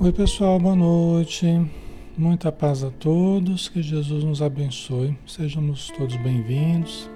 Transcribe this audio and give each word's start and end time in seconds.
Oi, 0.00 0.12
pessoal, 0.12 0.60
boa 0.60 0.76
noite. 0.76 1.44
Muita 2.16 2.52
paz 2.52 2.84
a 2.84 2.90
todos, 2.90 3.68
que 3.68 3.82
Jesus 3.82 4.22
nos 4.22 4.40
abençoe. 4.40 5.18
Sejamos 5.26 5.88
todos 5.88 6.14
bem-vindos. 6.18 7.10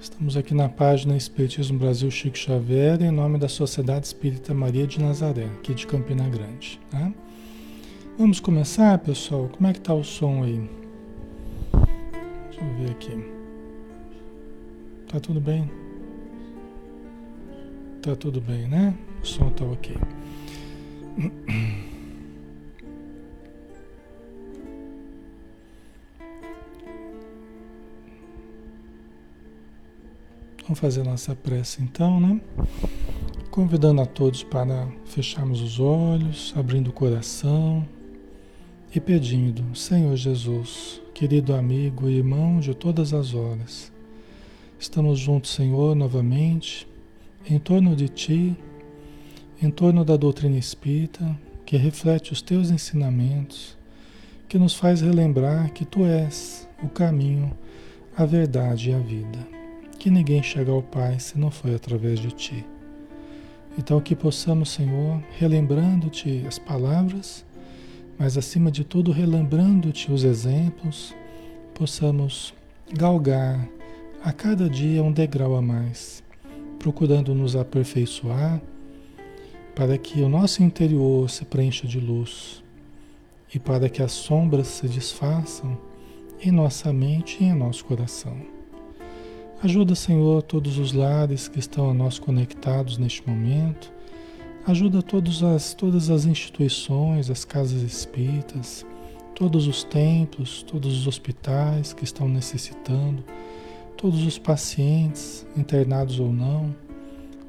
Estamos 0.00 0.36
aqui 0.36 0.52
na 0.52 0.68
página 0.68 1.16
Espiritismo 1.16 1.78
Brasil 1.78 2.10
Chico 2.10 2.36
Xavier, 2.36 3.00
em 3.00 3.12
nome 3.12 3.38
da 3.38 3.48
Sociedade 3.48 4.04
Espírita 4.04 4.52
Maria 4.52 4.84
de 4.84 5.00
Nazaré, 5.00 5.44
aqui 5.44 5.72
de 5.72 5.86
Campina 5.86 6.28
Grande. 6.28 6.80
Tá? 6.90 7.12
Vamos 8.18 8.40
começar, 8.40 8.98
pessoal? 8.98 9.48
Como 9.56 9.68
é 9.68 9.72
que 9.72 9.80
tá 9.80 9.94
o 9.94 10.02
som 10.02 10.42
aí? 10.42 10.68
Deixa 12.48 12.64
eu 12.64 12.74
ver 12.78 12.90
aqui. 12.90 13.24
Tá 15.06 15.20
tudo 15.20 15.40
bem? 15.40 15.70
Tá 18.02 18.16
tudo 18.16 18.40
bem, 18.40 18.66
né? 18.66 18.92
O 19.22 19.24
som 19.24 19.50
tá 19.50 19.64
ok. 19.64 19.96
Vamos 30.62 30.78
fazer 30.78 31.02
nossa 31.02 31.34
prece 31.34 31.82
então, 31.82 32.20
né? 32.20 32.40
Convidando 33.50 34.02
a 34.02 34.06
todos 34.06 34.44
para 34.44 34.86
fecharmos 35.04 35.60
os 35.60 35.80
olhos, 35.80 36.54
abrindo 36.56 36.90
o 36.90 36.92
coração 36.92 37.84
e 38.94 39.00
pedindo, 39.00 39.74
Senhor 39.76 40.14
Jesus, 40.14 41.02
querido 41.12 41.54
amigo 41.54 42.08
e 42.08 42.18
irmão 42.18 42.60
de 42.60 42.72
todas 42.74 43.12
as 43.12 43.34
horas, 43.34 43.92
estamos 44.78 45.18
juntos, 45.18 45.50
Senhor, 45.50 45.96
novamente, 45.96 46.86
em 47.48 47.58
torno 47.58 47.96
de 47.96 48.08
Ti 48.08 48.56
em 49.62 49.70
torno 49.70 50.04
da 50.04 50.16
doutrina 50.16 50.56
espírita, 50.56 51.38
que 51.66 51.76
reflete 51.76 52.32
os 52.32 52.40
teus 52.40 52.70
ensinamentos, 52.70 53.76
que 54.48 54.58
nos 54.58 54.74
faz 54.74 55.02
relembrar 55.02 55.70
que 55.72 55.84
tu 55.84 56.04
és 56.04 56.66
o 56.82 56.88
caminho, 56.88 57.52
a 58.16 58.24
verdade 58.24 58.90
e 58.90 58.94
a 58.94 58.98
vida, 58.98 59.38
que 59.98 60.10
ninguém 60.10 60.42
chega 60.42 60.72
ao 60.72 60.82
Pai 60.82 61.20
se 61.20 61.38
não 61.38 61.50
foi 61.50 61.74
através 61.74 62.18
de 62.18 62.32
ti. 62.32 62.64
Então 63.78 64.00
que 64.00 64.16
possamos, 64.16 64.70
Senhor, 64.70 65.22
relembrando-te 65.38 66.42
as 66.48 66.58
palavras, 66.58 67.44
mas 68.18 68.38
acima 68.38 68.70
de 68.70 68.82
tudo 68.82 69.12
relembrando-te 69.12 70.10
os 70.10 70.24
exemplos, 70.24 71.14
possamos 71.74 72.54
galgar 72.92 73.68
a 74.24 74.32
cada 74.32 74.68
dia 74.68 75.02
um 75.02 75.12
degrau 75.12 75.54
a 75.54 75.62
mais, 75.62 76.22
procurando 76.78 77.34
nos 77.34 77.54
aperfeiçoar 77.54 78.60
para 79.74 79.96
que 79.96 80.20
o 80.20 80.28
nosso 80.28 80.62
interior 80.62 81.28
se 81.30 81.44
preencha 81.44 81.86
de 81.86 81.98
luz 82.00 82.62
e 83.54 83.58
para 83.58 83.88
que 83.88 84.02
as 84.02 84.12
sombras 84.12 84.66
se 84.66 84.88
desfaçam 84.88 85.78
em 86.42 86.50
nossa 86.50 86.92
mente 86.92 87.38
e 87.40 87.46
em 87.46 87.54
nosso 87.54 87.84
coração. 87.84 88.36
Ajuda, 89.62 89.94
Senhor, 89.94 90.42
todos 90.42 90.78
os 90.78 90.92
lares 90.92 91.46
que 91.46 91.58
estão 91.58 91.90
a 91.90 91.94
nós 91.94 92.18
conectados 92.18 92.96
neste 92.96 93.28
momento. 93.28 93.92
Ajuda 94.66 95.02
todas 95.02 95.42
as, 95.42 95.74
todas 95.74 96.10
as 96.10 96.24
instituições, 96.24 97.30
as 97.30 97.44
casas 97.44 97.82
espíritas, 97.82 98.86
todos 99.34 99.66
os 99.66 99.84
templos, 99.84 100.62
todos 100.62 100.98
os 100.98 101.06
hospitais 101.06 101.92
que 101.92 102.04
estão 102.04 102.28
necessitando, 102.28 103.22
todos 103.96 104.24
os 104.24 104.38
pacientes, 104.38 105.46
internados 105.56 106.18
ou 106.18 106.32
não 106.32 106.74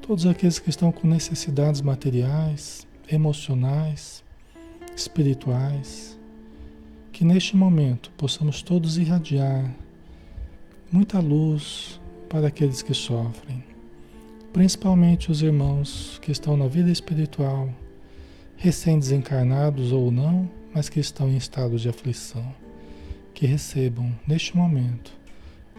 todos 0.02 0.26
aqueles 0.26 0.58
que 0.58 0.68
estão 0.68 0.90
com 0.90 1.06
necessidades 1.06 1.80
materiais, 1.80 2.86
emocionais, 3.08 4.22
espirituais, 4.96 6.18
que 7.12 7.24
neste 7.24 7.56
momento 7.56 8.10
possamos 8.16 8.62
todos 8.62 8.98
irradiar 8.98 9.72
muita 10.90 11.20
luz 11.20 12.00
para 12.28 12.48
aqueles 12.48 12.82
que 12.82 12.92
sofrem, 12.92 13.62
principalmente 14.52 15.30
os 15.30 15.40
irmãos 15.40 16.18
que 16.20 16.32
estão 16.32 16.56
na 16.56 16.66
vida 16.66 16.90
espiritual, 16.90 17.72
recém-desencarnados 18.56 19.92
ou 19.92 20.10
não, 20.10 20.50
mas 20.74 20.88
que 20.88 20.98
estão 20.98 21.28
em 21.28 21.36
estado 21.36 21.78
de 21.78 21.88
aflição, 21.88 22.54
que 23.32 23.46
recebam 23.46 24.12
neste 24.26 24.56
momento 24.56 25.12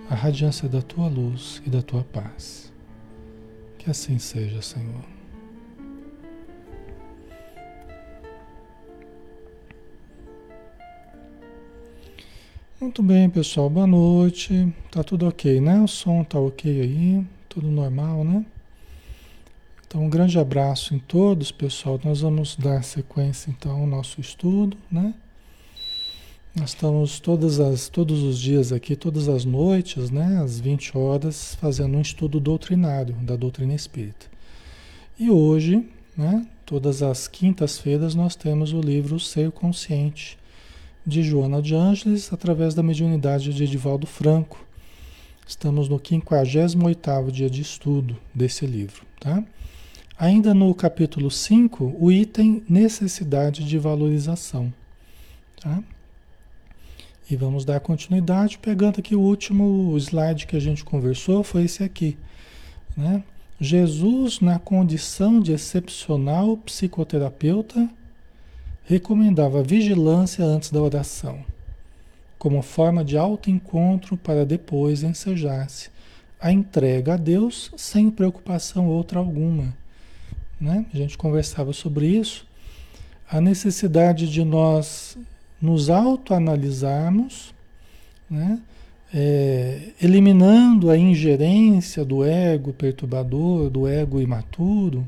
a 0.10 0.16
radiância 0.16 0.70
da 0.70 0.81
tua 0.81 1.08
luz 1.08 1.62
e 1.66 1.70
da 1.70 1.81
tua 1.81 2.04
paz. 2.04 2.73
Que 3.84 3.92
assim 3.92 4.18
seja, 4.18 4.62
Senhor. 4.62 5.04
Muito 12.80 13.04
bem, 13.04 13.30
pessoal. 13.30 13.70
Boa 13.70 13.86
noite. 13.86 14.74
Tá 14.90 15.04
tudo 15.04 15.28
ok, 15.28 15.60
né? 15.60 15.82
O 15.82 15.88
som 15.90 16.24
tá 16.24 16.40
ok 16.40 16.80
aí, 16.80 17.26
tudo 17.50 17.70
normal, 17.70 18.24
né? 18.24 18.46
Então, 19.86 20.06
um 20.06 20.10
grande 20.10 20.40
abraço 20.40 20.96
em 20.96 21.00
todos, 21.00 21.52
pessoal. 21.52 22.00
Nós 22.06 22.22
vamos 22.22 22.56
dar 22.56 22.86
sequência 22.86 23.50
então 23.50 23.82
ao 23.82 23.86
nosso 23.86 24.22
estudo, 24.22 24.78
né? 24.90 25.14
Nós 26.56 26.70
estamos 26.70 27.20
todas 27.20 27.60
as, 27.60 27.90
todos 27.90 28.22
os 28.22 28.38
dias 28.38 28.72
aqui, 28.72 28.96
todas 28.96 29.28
as 29.28 29.44
noites, 29.44 30.12
né, 30.12 30.40
às 30.40 30.60
20 30.60 30.96
horas, 30.96 31.56
fazendo 31.56 31.98
um 31.98 32.02
estudo 32.02 32.40
doutrinário 32.40 33.16
da 33.16 33.36
doutrina 33.36 33.74
espírita. 33.74 34.28
E 35.20 35.32
hoje, 35.32 35.84
né, 36.16 36.46
todas 36.64 37.02
as 37.02 37.28
quintas-feiras, 37.28 38.14
nós 38.14 38.36
temos 38.36 38.72
o 38.72 38.80
livro 38.80 39.20
Ser 39.20 39.52
Consciente, 39.52 40.38
de 41.04 41.24
Joana 41.24 41.60
de 41.60 41.74
Ângeles, 41.74 42.32
através 42.32 42.76
da 42.76 42.84
mediunidade 42.84 43.52
de 43.52 43.64
Edivaldo 43.64 44.06
Franco. 44.06 44.64
Estamos 45.48 45.90
no 45.90 46.00
58º 46.00 47.32
dia 47.32 47.50
de 47.50 47.64
estudo 47.64 48.16
desse 48.34 48.68
livro, 48.68 49.04
tá? 49.20 49.44
Ainda 50.20 50.54
no 50.54 50.74
capítulo 50.76 51.32
5, 51.32 51.96
o 52.00 52.12
item 52.12 52.64
necessidade 52.70 53.66
de 53.66 53.80
valorização, 53.80 54.72
tá? 55.60 55.84
E 57.34 57.36
vamos 57.36 57.66
dar 57.66 57.80
continuidade, 57.80 58.60
pegando 58.60 59.00
aqui 59.00 59.16
o 59.16 59.20
último 59.20 59.98
slide 59.98 60.46
que 60.46 60.56
a 60.56 60.60
gente 60.60 60.84
conversou, 60.84 61.44
foi 61.44 61.64
esse 61.64 61.84
aqui. 61.84 62.16
Né? 62.96 63.24
Jesus, 63.60 64.40
na 64.40 64.60
condição 64.60 65.40
de 65.40 65.52
excepcional 65.52 66.56
psicoterapeuta, 66.58 67.90
recomendava 68.84 69.64
vigilância 69.64 70.46
antes 70.46 70.70
da 70.70 70.80
oração, 70.80 71.44
como 72.38 72.62
forma 72.62 73.04
de 73.04 73.18
autoencontro 73.18 74.16
para 74.16 74.46
depois 74.46 75.02
ensejar-se 75.02 75.90
a 76.40 76.52
entrega 76.52 77.16
a 77.16 77.18
Deus 77.18 77.72
sem 77.76 78.12
preocupação 78.12 78.86
outra 78.86 79.18
alguma. 79.18 79.76
Né? 80.62 80.86
A 80.94 80.98
gente 80.98 81.18
conversava 81.18 81.74
sobre 81.74 82.06
isso, 82.06 82.46
a 83.28 83.42
necessidade 83.42 84.32
de 84.32 84.44
nós 84.44 85.18
nos 85.63 85.89
autoanalisarmos, 85.89 87.56
né? 88.30 88.60
É, 89.15 89.92
eliminando 90.01 90.89
a 90.89 90.98
ingerência 90.98 92.04
do 92.04 92.25
ego 92.25 92.74
perturbador, 92.74 93.69
do 93.69 93.88
ego 93.88 94.19
imaturo, 94.19 95.07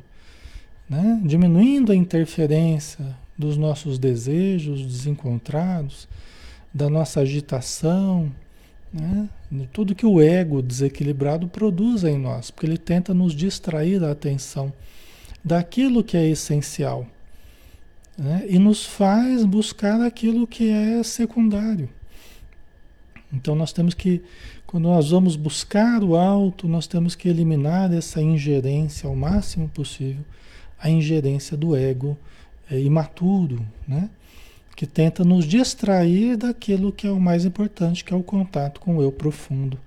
né? 0.88 1.20
diminuindo 1.26 1.92
a 1.92 1.96
interferência 1.96 3.04
dos 3.38 3.58
nossos 3.58 3.98
desejos 3.98 4.86
desencontrados, 4.86 6.08
da 6.72 6.88
nossa 6.88 7.22
agitação, 7.22 8.32
né? 8.94 9.28
de 9.52 9.66
tudo 9.68 9.96
que 9.96 10.06
o 10.06 10.22
ego 10.22 10.62
desequilibrado 10.62 11.48
produz 11.48 12.04
em 12.04 12.18
nós, 12.18 12.52
porque 12.52 12.68
ele 12.68 12.78
tenta 12.78 13.12
nos 13.12 13.34
distrair 13.34 14.00
da 14.00 14.12
atenção 14.12 14.72
daquilo 15.44 16.04
que 16.04 16.16
é 16.16 16.28
essencial 16.28 17.08
né? 18.18 18.46
e 18.48 18.58
nos 18.58 18.86
faz 18.86 19.44
buscar 19.46 20.02
aquilo 20.02 20.48
que 20.48 20.70
é 20.70 21.04
secundário. 21.04 21.90
Então 23.32 23.56
nós 23.56 23.74
temos 23.74 23.94
que, 23.94 24.22
quando 24.66 24.86
nós 24.86 25.10
vamos 25.10 25.36
buscar 25.36 26.04
o 26.04 26.16
alto, 26.16 26.68
nós 26.68 26.88
temos 26.88 27.16
que 27.16 27.28
eliminar 27.28 27.92
essa 27.94 28.22
ingerência 28.22 29.10
ao 29.10 29.16
máximo 29.16 29.68
possível, 29.68 30.24
a 30.80 30.90
ingerência 30.90 31.58
do 31.58 31.76
ego 31.76 32.18
é, 32.70 32.80
imaturo, 32.80 33.66
né? 33.88 34.10
que 34.76 34.86
tenta 34.86 35.24
nos 35.24 35.46
distrair 35.46 36.36
daquilo 36.36 36.92
que 36.92 37.08
é 37.08 37.12
o 37.12 37.20
mais 37.20 37.46
importante, 37.46 38.04
que 38.04 38.14
é 38.14 38.16
o 38.16 38.24
contato 38.24 38.80
com 38.82 38.98
o 38.98 39.02
eu 39.02 39.12
profundo, 39.12 39.80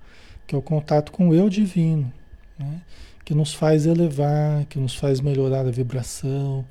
que 0.47 0.55
é 0.55 0.57
o 0.57 0.61
contato 0.61 1.11
com 1.11 1.29
o 1.29 1.35
eu 1.35 1.47
divino, 1.49 2.11
né? 2.57 2.81
que 3.23 3.33
nos 3.33 3.53
faz 3.53 3.85
elevar, 3.85 4.65
que 4.65 4.79
nos 4.79 4.95
faz 4.95 5.21
melhorar 5.21 5.65
a 5.65 5.71
vibração, 5.71 6.65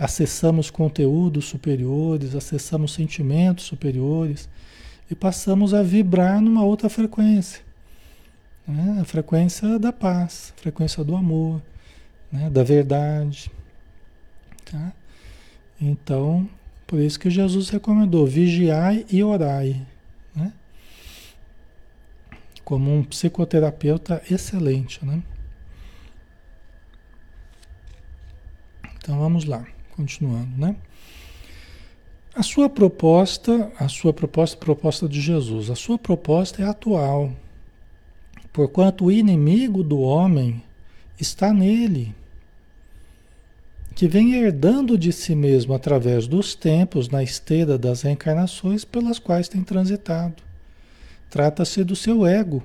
acessamos 0.00 0.70
conteúdos 0.70 1.44
superiores, 1.44 2.34
acessamos 2.34 2.94
sentimentos 2.94 3.66
superiores 3.66 4.48
e 5.10 5.14
passamos 5.14 5.74
a 5.74 5.82
vibrar 5.82 6.40
numa 6.40 6.64
outra 6.64 6.88
frequência. 6.88 7.62
Né? 8.66 8.98
A 8.98 9.04
frequência 9.04 9.78
da 9.78 9.92
paz, 9.92 10.54
a 10.56 10.60
frequência 10.62 11.04
do 11.04 11.14
amor, 11.14 11.60
né? 12.32 12.48
da 12.48 12.64
verdade. 12.64 13.52
Tá? 14.64 14.90
Então, 15.78 16.48
por 16.86 16.98
isso 16.98 17.20
que 17.20 17.28
Jesus 17.28 17.68
recomendou: 17.68 18.26
vigiai 18.26 19.04
e 19.10 19.22
orai. 19.22 19.86
Né? 20.34 20.50
Como 22.64 22.90
um 22.90 23.04
psicoterapeuta 23.04 24.22
excelente. 24.30 25.04
Né? 25.04 25.22
Então 28.96 29.18
vamos 29.18 29.44
lá, 29.44 29.66
continuando, 30.00 30.56
né? 30.56 30.76
A 32.34 32.42
sua 32.42 32.70
proposta, 32.70 33.70
a 33.78 33.88
sua 33.88 34.12
proposta, 34.12 34.56
proposta 34.56 35.08
de 35.08 35.20
Jesus, 35.20 35.68
a 35.68 35.74
sua 35.74 35.98
proposta 35.98 36.62
é 36.62 36.66
atual. 36.66 37.32
Porquanto 38.52 39.04
o 39.04 39.12
inimigo 39.12 39.82
do 39.82 40.00
homem 40.00 40.62
está 41.18 41.52
nele, 41.52 42.14
que 43.94 44.08
vem 44.08 44.34
herdando 44.34 44.96
de 44.96 45.12
si 45.12 45.34
mesmo 45.34 45.74
através 45.74 46.26
dos 46.26 46.54
tempos 46.54 47.08
na 47.08 47.22
esteira 47.22 47.76
das 47.76 48.02
reencarnações 48.02 48.84
pelas 48.84 49.18
quais 49.18 49.48
tem 49.48 49.62
transitado. 49.62 50.42
Trata-se 51.28 51.84
do 51.84 51.94
seu 51.94 52.26
ego, 52.26 52.62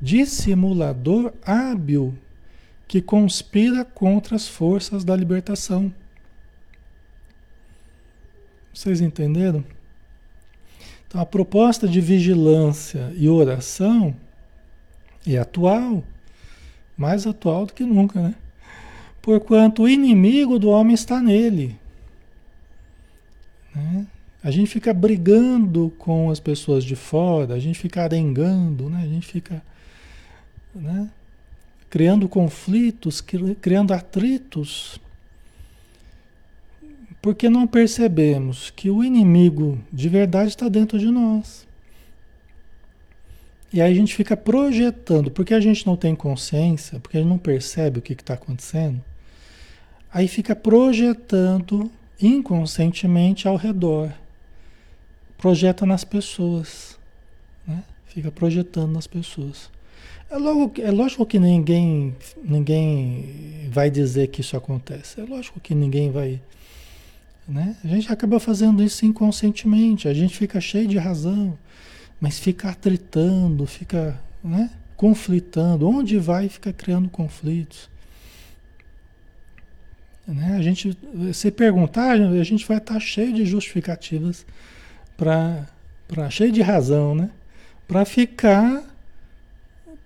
dissimulador 0.00 1.32
hábil 1.44 2.14
que 2.88 3.00
conspira 3.00 3.84
contra 3.84 4.34
as 4.34 4.48
forças 4.48 5.04
da 5.04 5.14
libertação. 5.14 5.94
Vocês 8.80 9.02
entenderam? 9.02 9.62
Então, 11.06 11.20
a 11.20 11.26
proposta 11.26 11.86
de 11.86 12.00
vigilância 12.00 13.12
e 13.14 13.28
oração 13.28 14.16
é 15.26 15.36
atual, 15.36 16.02
mais 16.96 17.26
atual 17.26 17.66
do 17.66 17.74
que 17.74 17.84
nunca, 17.84 18.22
né? 18.22 18.34
Porquanto 19.20 19.82
o 19.82 19.88
inimigo 19.88 20.58
do 20.58 20.70
homem 20.70 20.94
está 20.94 21.20
nele. 21.20 21.78
Né? 23.74 24.06
A 24.42 24.50
gente 24.50 24.70
fica 24.70 24.94
brigando 24.94 25.92
com 25.98 26.30
as 26.30 26.40
pessoas 26.40 26.82
de 26.82 26.96
fora, 26.96 27.52
a 27.52 27.58
gente 27.58 27.78
fica 27.78 28.02
arengando, 28.02 28.88
né? 28.88 29.02
a 29.02 29.06
gente 29.06 29.26
fica. 29.26 29.62
Né? 30.74 31.10
criando 31.90 32.28
conflitos, 32.28 33.20
criando 33.60 33.92
atritos, 33.92 34.98
porque 37.20 37.48
não 37.48 37.66
percebemos 37.66 38.70
que 38.70 38.90
o 38.90 39.04
inimigo 39.04 39.78
de 39.92 40.08
verdade 40.08 40.48
está 40.48 40.68
dentro 40.68 40.98
de 40.98 41.10
nós. 41.10 41.66
E 43.72 43.80
aí 43.80 43.92
a 43.92 43.94
gente 43.94 44.14
fica 44.14 44.36
projetando, 44.36 45.30
porque 45.30 45.54
a 45.54 45.60
gente 45.60 45.86
não 45.86 45.96
tem 45.96 46.14
consciência, 46.14 46.98
porque 46.98 47.16
a 47.16 47.20
gente 47.20 47.28
não 47.28 47.38
percebe 47.38 47.98
o 47.98 48.02
que 48.02 48.14
está 48.14 48.34
acontecendo, 48.34 49.02
aí 50.12 50.26
fica 50.26 50.56
projetando 50.56 51.90
inconscientemente 52.20 53.46
ao 53.46 53.56
redor. 53.56 54.12
Projeta 55.38 55.86
nas 55.86 56.04
pessoas. 56.04 56.98
Né? 57.66 57.82
Fica 58.06 58.30
projetando 58.30 58.92
nas 58.92 59.06
pessoas. 59.06 59.70
É, 60.30 60.36
logo, 60.36 60.72
é 60.78 60.90
lógico 60.90 61.24
que 61.24 61.38
ninguém, 61.38 62.14
ninguém 62.42 63.68
vai 63.70 63.90
dizer 63.90 64.28
que 64.28 64.42
isso 64.42 64.56
acontece. 64.56 65.20
É 65.20 65.24
lógico 65.24 65.58
que 65.58 65.74
ninguém 65.74 66.10
vai. 66.10 66.40
Né? 67.50 67.74
A 67.82 67.88
gente 67.88 68.12
acaba 68.12 68.38
fazendo 68.38 68.80
isso 68.80 69.04
inconscientemente. 69.04 70.06
A 70.06 70.14
gente 70.14 70.38
fica 70.38 70.60
cheio 70.60 70.86
de 70.86 70.96
razão, 70.96 71.58
mas 72.20 72.38
fica 72.38 72.68
atritando, 72.68 73.66
fica 73.66 74.16
né, 74.42 74.70
conflitando. 74.96 75.88
Onde 75.88 76.16
vai, 76.16 76.48
fica 76.48 76.72
criando 76.72 77.08
conflitos. 77.08 77.90
Né? 80.24 80.56
A 80.56 80.62
gente, 80.62 80.96
se 81.34 81.50
perguntar, 81.50 82.12
a 82.12 82.44
gente 82.44 82.64
vai 82.68 82.78
estar 82.78 83.00
cheio 83.00 83.32
de 83.32 83.44
justificativas 83.44 84.46
para, 85.16 85.66
cheio 86.30 86.52
de 86.52 86.62
razão, 86.62 87.16
né? 87.16 87.30
Para 87.88 88.04
ficar 88.04 88.84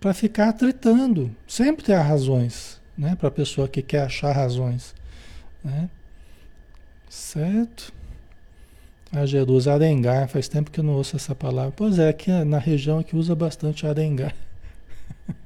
para 0.00 0.12
ficar 0.12 0.52
tritando. 0.52 1.34
Sempre 1.46 1.84
tem 1.84 1.94
razões, 1.94 2.80
né? 2.96 3.16
Para 3.16 3.28
a 3.28 3.30
pessoa 3.30 3.66
que 3.66 3.80
quer 3.80 4.02
achar 4.02 4.32
razões, 4.32 4.94
né? 5.62 5.88
Certo? 7.14 7.92
A 9.12 9.25
Jerusa 9.25 9.73
arengar, 9.73 10.28
faz 10.28 10.49
tempo 10.49 10.68
que 10.73 10.80
eu 10.80 10.85
não 10.85 10.94
ouço 10.94 11.14
essa 11.14 11.33
palavra. 11.33 11.73
Pois 11.75 12.00
é, 12.00 12.09
aqui 12.09 12.33
na 12.44 12.59
região 12.59 13.00
que 13.04 13.14
usa 13.14 13.37
bastante 13.37 13.87
arengar. 13.87 14.35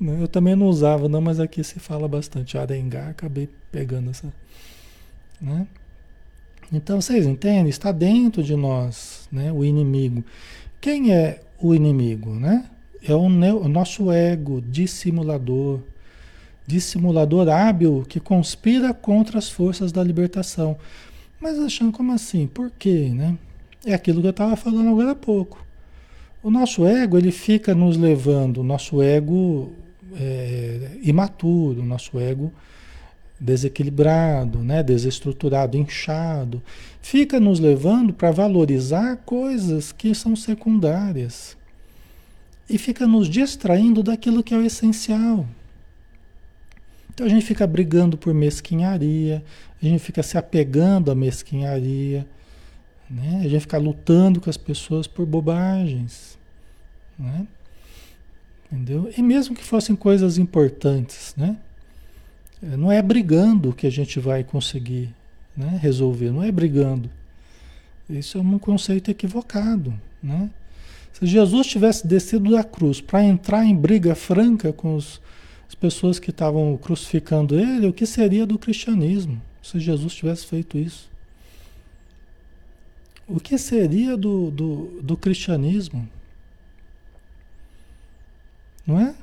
Eu 0.00 0.28
também 0.28 0.54
não 0.54 0.66
usava, 0.66 1.08
não, 1.08 1.20
mas 1.20 1.40
aqui 1.40 1.64
se 1.64 1.80
fala 1.80 2.06
bastante 2.06 2.56
arengar, 2.56 3.08
acabei 3.08 3.48
pegando 3.72 4.10
essa. 4.10 4.32
Né? 5.40 5.66
Então 6.72 7.00
vocês 7.00 7.26
entendem? 7.26 7.68
Está 7.68 7.90
dentro 7.90 8.40
de 8.40 8.54
nós, 8.54 9.28
né? 9.32 9.50
O 9.52 9.64
inimigo. 9.64 10.24
Quem 10.80 11.12
é 11.12 11.40
o 11.58 11.74
inimigo, 11.74 12.32
né? 12.32 12.64
É 13.02 13.12
o, 13.12 13.22
o 13.22 13.68
nosso 13.68 14.12
ego 14.12 14.60
dissimulador, 14.60 15.80
dissimulador 16.68 17.48
hábil 17.48 18.04
que 18.06 18.20
conspira 18.20 18.92
contra 18.92 19.38
as 19.38 19.48
forças 19.48 19.90
da 19.90 20.04
libertação. 20.04 20.76
Mas 21.40 21.58
achando 21.58 21.90
como 21.90 22.12
assim? 22.12 22.46
Por 22.46 22.70
quê, 22.70 23.08
né? 23.08 23.38
É 23.86 23.94
aquilo 23.94 24.20
que 24.20 24.26
eu 24.26 24.32
estava 24.32 24.54
falando 24.54 24.90
agora 24.90 25.12
há 25.12 25.14
pouco. 25.14 25.64
O 26.42 26.50
nosso 26.50 26.86
ego, 26.86 27.16
ele 27.16 27.32
fica 27.32 27.74
nos 27.74 27.96
levando, 27.96 28.58
o 28.58 28.62
nosso 28.62 29.00
ego 29.02 29.72
é, 30.14 30.98
imaturo, 31.02 31.80
o 31.80 31.86
nosso 31.86 32.18
ego 32.18 32.52
desequilibrado, 33.40 34.58
né, 34.58 34.82
desestruturado, 34.82 35.76
inchado, 35.76 36.62
fica 37.00 37.40
nos 37.40 37.60
levando 37.60 38.12
para 38.12 38.30
valorizar 38.30 39.16
coisas 39.24 39.90
que 39.90 40.14
são 40.14 40.36
secundárias 40.36 41.56
e 42.68 42.76
fica 42.76 43.06
nos 43.06 43.28
distraindo 43.28 44.02
daquilo 44.02 44.42
que 44.42 44.52
é 44.52 44.58
o 44.58 44.66
essencial. 44.66 45.46
Então 47.18 47.26
a 47.26 47.30
gente 47.30 47.44
fica 47.44 47.66
brigando 47.66 48.16
por 48.16 48.32
mesquinharia, 48.32 49.42
a 49.82 49.84
gente 49.84 49.98
fica 49.98 50.22
se 50.22 50.38
apegando 50.38 51.10
à 51.10 51.16
mesquinharia, 51.16 52.24
né? 53.10 53.40
a 53.44 53.48
gente 53.48 53.62
fica 53.62 53.76
lutando 53.76 54.40
com 54.40 54.48
as 54.48 54.56
pessoas 54.56 55.08
por 55.08 55.26
bobagens. 55.26 56.38
Né? 57.18 57.44
Entendeu? 58.70 59.12
E 59.16 59.20
mesmo 59.20 59.56
que 59.56 59.64
fossem 59.64 59.96
coisas 59.96 60.38
importantes, 60.38 61.34
né? 61.36 61.56
Não 62.62 62.92
é 62.92 63.02
brigando 63.02 63.72
que 63.72 63.88
a 63.88 63.90
gente 63.90 64.20
vai 64.20 64.44
conseguir 64.44 65.12
né, 65.56 65.76
resolver, 65.82 66.30
não 66.30 66.44
é 66.44 66.52
brigando. 66.52 67.10
Isso 68.08 68.38
é 68.38 68.40
um 68.40 68.60
conceito 68.60 69.10
equivocado, 69.10 69.92
né? 70.22 70.48
Se 71.14 71.26
Jesus 71.26 71.66
tivesse 71.66 72.06
descido 72.06 72.52
da 72.52 72.62
cruz 72.62 73.00
para 73.00 73.24
entrar 73.24 73.64
em 73.64 73.74
briga 73.74 74.14
franca 74.14 74.72
com 74.72 74.94
os, 74.94 75.20
as 75.68 75.74
pessoas 75.74 76.18
que 76.18 76.30
estavam 76.30 76.76
crucificando 76.76 77.58
ele, 77.58 77.86
o 77.86 77.92
que 77.92 78.06
seria 78.06 78.46
do 78.46 78.58
cristianismo 78.58 79.40
se 79.62 79.78
Jesus 79.78 80.14
tivesse 80.14 80.46
feito 80.46 80.78
isso? 80.78 81.10
O 83.26 83.38
que 83.38 83.58
seria 83.58 84.16
do, 84.16 84.50
do, 84.50 85.02
do 85.02 85.16
cristianismo? 85.16 86.08
Não 88.86 88.98
é? 88.98 89.14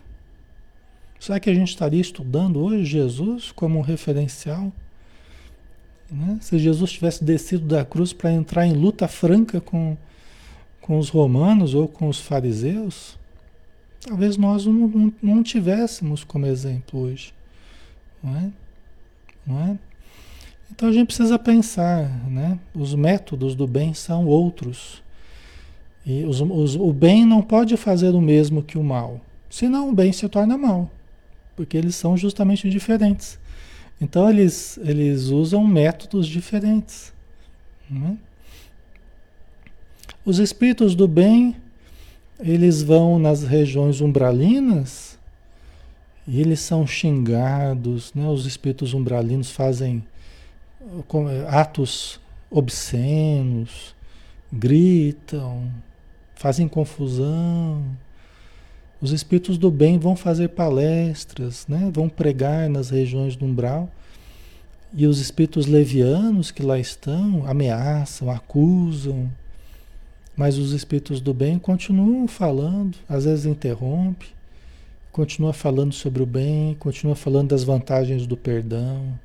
Será 1.19 1.39
que 1.39 1.49
a 1.49 1.53
gente 1.55 1.69
estaria 1.69 1.99
estudando 1.99 2.59
hoje 2.59 2.85
Jesus 2.85 3.51
como 3.51 3.79
um 3.79 3.81
referencial? 3.81 4.71
Né? 6.11 6.37
Se 6.39 6.59
Jesus 6.59 6.91
tivesse 6.91 7.23
descido 7.23 7.65
da 7.65 7.83
cruz 7.83 8.13
para 8.13 8.31
entrar 8.31 8.67
em 8.67 8.73
luta 8.73 9.07
franca 9.07 9.59
com, 9.59 9.97
com 10.79 10.99
os 10.99 11.09
romanos 11.09 11.73
ou 11.73 11.87
com 11.87 12.07
os 12.07 12.19
fariseus, 12.19 13.17
talvez 14.05 14.37
nós 14.37 14.65
não, 14.65 14.87
não, 14.87 15.13
não 15.21 15.43
tivéssemos 15.43 16.23
como 16.23 16.45
exemplo 16.45 17.01
hoje. 17.01 17.33
Não 18.23 18.37
é? 18.37 18.51
Não 19.45 19.59
é? 19.59 19.77
Então 20.71 20.89
a 20.89 20.91
gente 20.91 21.07
precisa 21.07 21.37
pensar, 21.37 22.09
né? 22.29 22.59
Os 22.73 22.93
métodos 22.93 23.55
do 23.55 23.67
bem 23.67 23.93
são 23.93 24.25
outros. 24.25 25.03
E 26.05 26.23
os, 26.23 26.39
os, 26.41 26.75
o 26.75 26.93
bem 26.93 27.25
não 27.25 27.41
pode 27.41 27.75
fazer 27.77 28.09
o 28.09 28.21
mesmo 28.21 28.61
que 28.61 28.77
o 28.77 28.83
mal. 28.83 29.19
Senão 29.49 29.89
o 29.89 29.93
bem 29.93 30.11
se 30.11 30.27
torna 30.29 30.57
mal. 30.57 30.89
Porque 31.55 31.77
eles 31.77 31.95
são 31.95 32.17
justamente 32.17 32.69
diferentes. 32.69 33.39
Então 33.99 34.29
eles, 34.29 34.77
eles 34.83 35.27
usam 35.27 35.65
métodos 35.65 36.27
diferentes. 36.27 37.13
Né? 37.89 38.17
Os 40.25 40.39
espíritos 40.39 40.95
do 40.95 41.07
bem, 41.07 41.55
eles 42.39 42.81
vão 42.81 43.17
nas 43.17 43.43
regiões 43.43 44.01
umbralinas 44.01 45.17
e 46.27 46.41
eles 46.41 46.59
são 46.59 46.85
xingados, 46.85 48.13
né? 48.13 48.27
Os 48.27 48.45
espíritos 48.45 48.93
umbralinos 48.93 49.51
fazem 49.51 50.03
atos 51.47 52.19
obscenos, 52.49 53.95
gritam, 54.51 55.69
fazem 56.35 56.67
confusão. 56.67 57.83
Os 59.01 59.11
espíritos 59.11 59.57
do 59.57 59.69
bem 59.69 59.99
vão 59.99 60.15
fazer 60.15 60.49
palestras, 60.49 61.67
né? 61.67 61.89
vão 61.93 62.09
pregar 62.09 62.69
nas 62.69 62.89
regiões 62.89 63.35
do 63.35 63.45
umbral 63.45 63.89
E 64.93 65.05
os 65.05 65.19
espíritos 65.19 65.65
levianos 65.65 66.49
que 66.49 66.63
lá 66.63 66.79
estão 66.79 67.45
ameaçam, 67.45 68.31
acusam, 68.31 69.29
mas 70.35 70.57
os 70.57 70.73
espíritos 70.73 71.21
do 71.21 71.33
bem 71.33 71.57
continuam 71.57 72.27
falando, 72.27 72.97
às 73.07 73.25
vezes 73.25 73.45
interrompe, 73.45 74.27
continua 75.11 75.53
falando 75.53 75.93
sobre 75.93 76.21
o 76.21 76.25
bem, 76.25 76.75
continua 76.75 77.15
falando 77.15 77.49
das 77.49 77.63
vantagens 77.63 78.27
do 78.27 78.35
perdão, 78.35 79.17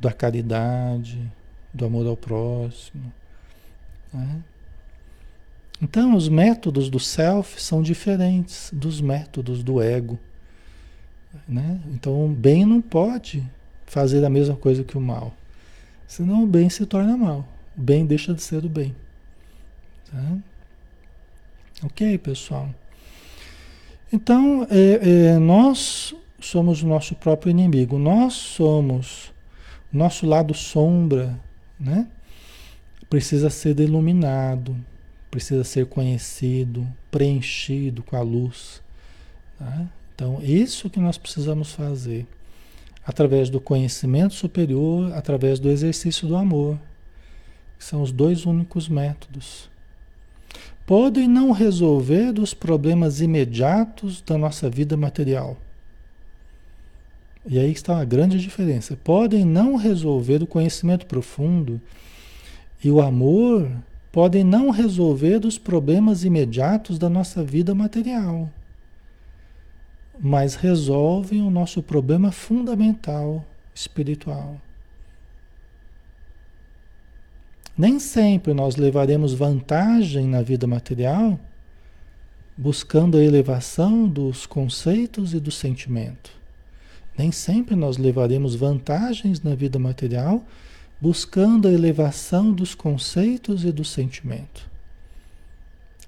da 0.00 0.12
caridade, 0.12 1.20
do 1.72 1.84
amor 1.84 2.06
ao 2.06 2.16
próximo. 2.16 3.12
Né? 4.12 4.42
Então, 5.80 6.16
os 6.16 6.28
métodos 6.28 6.90
do 6.90 6.98
self 6.98 7.62
são 7.62 7.82
diferentes 7.82 8.70
dos 8.72 9.00
métodos 9.00 9.62
do 9.62 9.80
ego. 9.80 10.18
Né? 11.48 11.80
Então, 11.92 12.26
o 12.26 12.28
bem 12.28 12.64
não 12.64 12.80
pode 12.80 13.42
fazer 13.86 14.24
a 14.24 14.30
mesma 14.30 14.56
coisa 14.56 14.84
que 14.84 14.98
o 14.98 15.00
mal. 15.00 15.34
Senão 16.06 16.44
o 16.44 16.46
bem 16.46 16.68
se 16.68 16.84
torna 16.84 17.16
mal. 17.16 17.46
O 17.76 17.80
bem 17.80 18.04
deixa 18.04 18.34
de 18.34 18.42
ser 18.42 18.64
o 18.64 18.68
bem. 18.68 18.94
Tá? 20.12 20.38
Ok, 21.84 22.18
pessoal? 22.18 22.68
Então, 24.12 24.66
é, 24.70 25.30
é, 25.32 25.38
nós 25.38 26.14
somos 26.38 26.82
o 26.82 26.86
nosso 26.86 27.14
próprio 27.14 27.50
inimigo. 27.50 27.98
Nós 27.98 28.34
somos, 28.34 29.32
nosso 29.90 30.26
lado 30.26 30.52
sombra, 30.52 31.40
né? 31.80 32.06
Precisa 33.08 33.48
ser 33.48 33.78
iluminado, 33.80 34.76
precisa 35.30 35.64
ser 35.64 35.86
conhecido, 35.86 36.86
preenchido 37.10 38.02
com 38.02 38.16
a 38.16 38.20
luz. 38.20 38.82
Tá? 39.58 39.86
Então, 40.14 40.40
isso 40.42 40.90
que 40.90 41.00
nós 41.00 41.16
precisamos 41.16 41.72
fazer 41.72 42.26
através 43.04 43.50
do 43.50 43.60
conhecimento 43.60 44.34
superior, 44.34 45.12
através 45.14 45.58
do 45.58 45.68
exercício 45.68 46.28
do 46.28 46.36
amor, 46.36 46.78
são 47.78 48.02
os 48.02 48.12
dois 48.12 48.46
únicos 48.46 48.88
métodos. 48.88 49.71
Podem 50.86 51.28
não 51.28 51.52
resolver 51.52 52.38
os 52.38 52.52
problemas 52.52 53.20
imediatos 53.20 54.20
da 54.20 54.36
nossa 54.36 54.68
vida 54.68 54.96
material. 54.96 55.56
E 57.46 57.58
aí 57.58 57.72
está 57.72 57.94
uma 57.94 58.04
grande 58.04 58.38
diferença. 58.38 58.96
Podem 59.02 59.44
não 59.44 59.76
resolver 59.76 60.42
o 60.42 60.46
conhecimento 60.46 61.06
profundo 61.06 61.80
e 62.82 62.90
o 62.90 63.00
amor 63.00 63.70
podem 64.10 64.44
não 64.44 64.70
resolver 64.70 65.44
os 65.46 65.58
problemas 65.58 66.24
imediatos 66.24 66.98
da 66.98 67.08
nossa 67.08 67.42
vida 67.42 67.74
material 67.74 68.50
mas 70.18 70.54
resolvem 70.54 71.42
o 71.42 71.50
nosso 71.50 71.82
problema 71.82 72.30
fundamental 72.30 73.44
espiritual. 73.74 74.60
Nem 77.76 77.98
sempre 77.98 78.52
nós 78.52 78.76
levaremos 78.76 79.32
vantagem 79.32 80.26
na 80.26 80.42
vida 80.42 80.66
material 80.66 81.38
buscando 82.56 83.16
a 83.16 83.24
elevação 83.24 84.06
dos 84.06 84.44
conceitos 84.46 85.32
e 85.32 85.40
do 85.40 85.50
sentimento. 85.50 86.30
Nem 87.16 87.32
sempre 87.32 87.74
nós 87.74 87.96
levaremos 87.96 88.54
vantagens 88.54 89.42
na 89.42 89.54
vida 89.54 89.78
material 89.78 90.44
buscando 91.00 91.66
a 91.66 91.72
elevação 91.72 92.52
dos 92.52 92.74
conceitos 92.74 93.64
e 93.64 93.72
do 93.72 93.84
sentimento. 93.84 94.70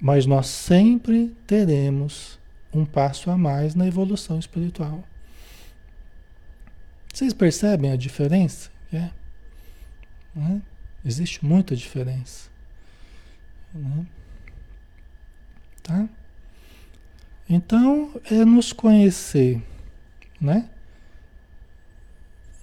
Mas 0.00 0.26
nós 0.26 0.46
sempre 0.46 1.34
teremos 1.46 2.38
um 2.72 2.84
passo 2.84 3.30
a 3.30 3.36
mais 3.36 3.74
na 3.74 3.86
evolução 3.86 4.38
espiritual. 4.38 5.02
Vocês 7.12 7.32
percebem 7.32 7.90
a 7.90 7.96
diferença? 7.96 8.70
É. 8.92 9.10
Né? 10.34 10.62
Existe 11.04 11.44
muita 11.44 11.76
diferença. 11.76 12.48
Né? 13.72 14.06
Tá? 15.82 16.08
Então, 17.48 18.20
é 18.30 18.44
nos 18.44 18.72
conhecer, 18.72 19.62
né? 20.40 20.68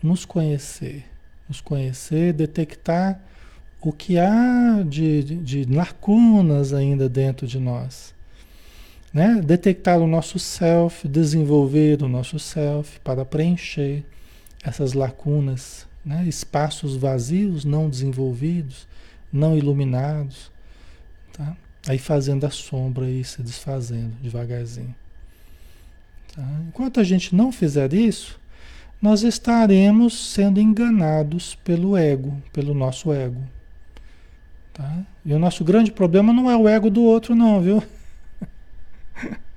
Nos 0.01 0.25
conhecer, 0.25 1.05
nos 1.47 1.61
conhecer, 1.61 2.33
detectar 2.33 3.21
o 3.79 3.93
que 3.93 4.17
há 4.17 4.81
de, 4.83 5.23
de, 5.23 5.35
de 5.35 5.73
lacunas 5.73 6.73
ainda 6.73 7.07
dentro 7.07 7.45
de 7.45 7.59
nós 7.59 8.15
né? 9.13 9.41
Detectar 9.43 9.99
o 9.99 10.07
nosso 10.07 10.39
self, 10.39 11.07
desenvolver 11.07 12.01
o 12.01 12.07
nosso 12.07 12.39
self 12.39 12.99
para 13.01 13.25
preencher 13.25 14.03
essas 14.63 14.93
lacunas, 14.93 15.87
né? 16.05 16.25
espaços 16.27 16.95
vazios, 16.95 17.65
não 17.65 17.89
desenvolvidos, 17.89 18.87
não 19.31 19.57
iluminados, 19.57 20.51
tá? 21.33 21.55
Aí 21.87 21.97
fazendo 21.97 22.45
a 22.45 22.49
sombra 22.49 23.09
e 23.09 23.23
se 23.23 23.41
desfazendo 23.41 24.13
devagarzinho. 24.21 24.95
Tá? 26.35 26.43
Enquanto 26.67 26.99
a 26.99 27.03
gente 27.03 27.35
não 27.35 27.51
fizer 27.51 27.93
isso, 27.93 28.39
nós 29.01 29.23
estaremos 29.23 30.31
sendo 30.31 30.59
enganados 30.59 31.55
pelo 31.63 31.97
ego, 31.97 32.41
pelo 32.53 32.73
nosso 32.73 33.11
ego. 33.11 33.41
Tá? 34.73 35.03
E 35.25 35.33
o 35.33 35.39
nosso 35.39 35.63
grande 35.63 35.91
problema 35.91 36.31
não 36.31 36.49
é 36.49 36.55
o 36.55 36.67
ego 36.67 36.89
do 36.89 37.01
outro, 37.01 37.35
não, 37.35 37.61
viu? 37.61 37.83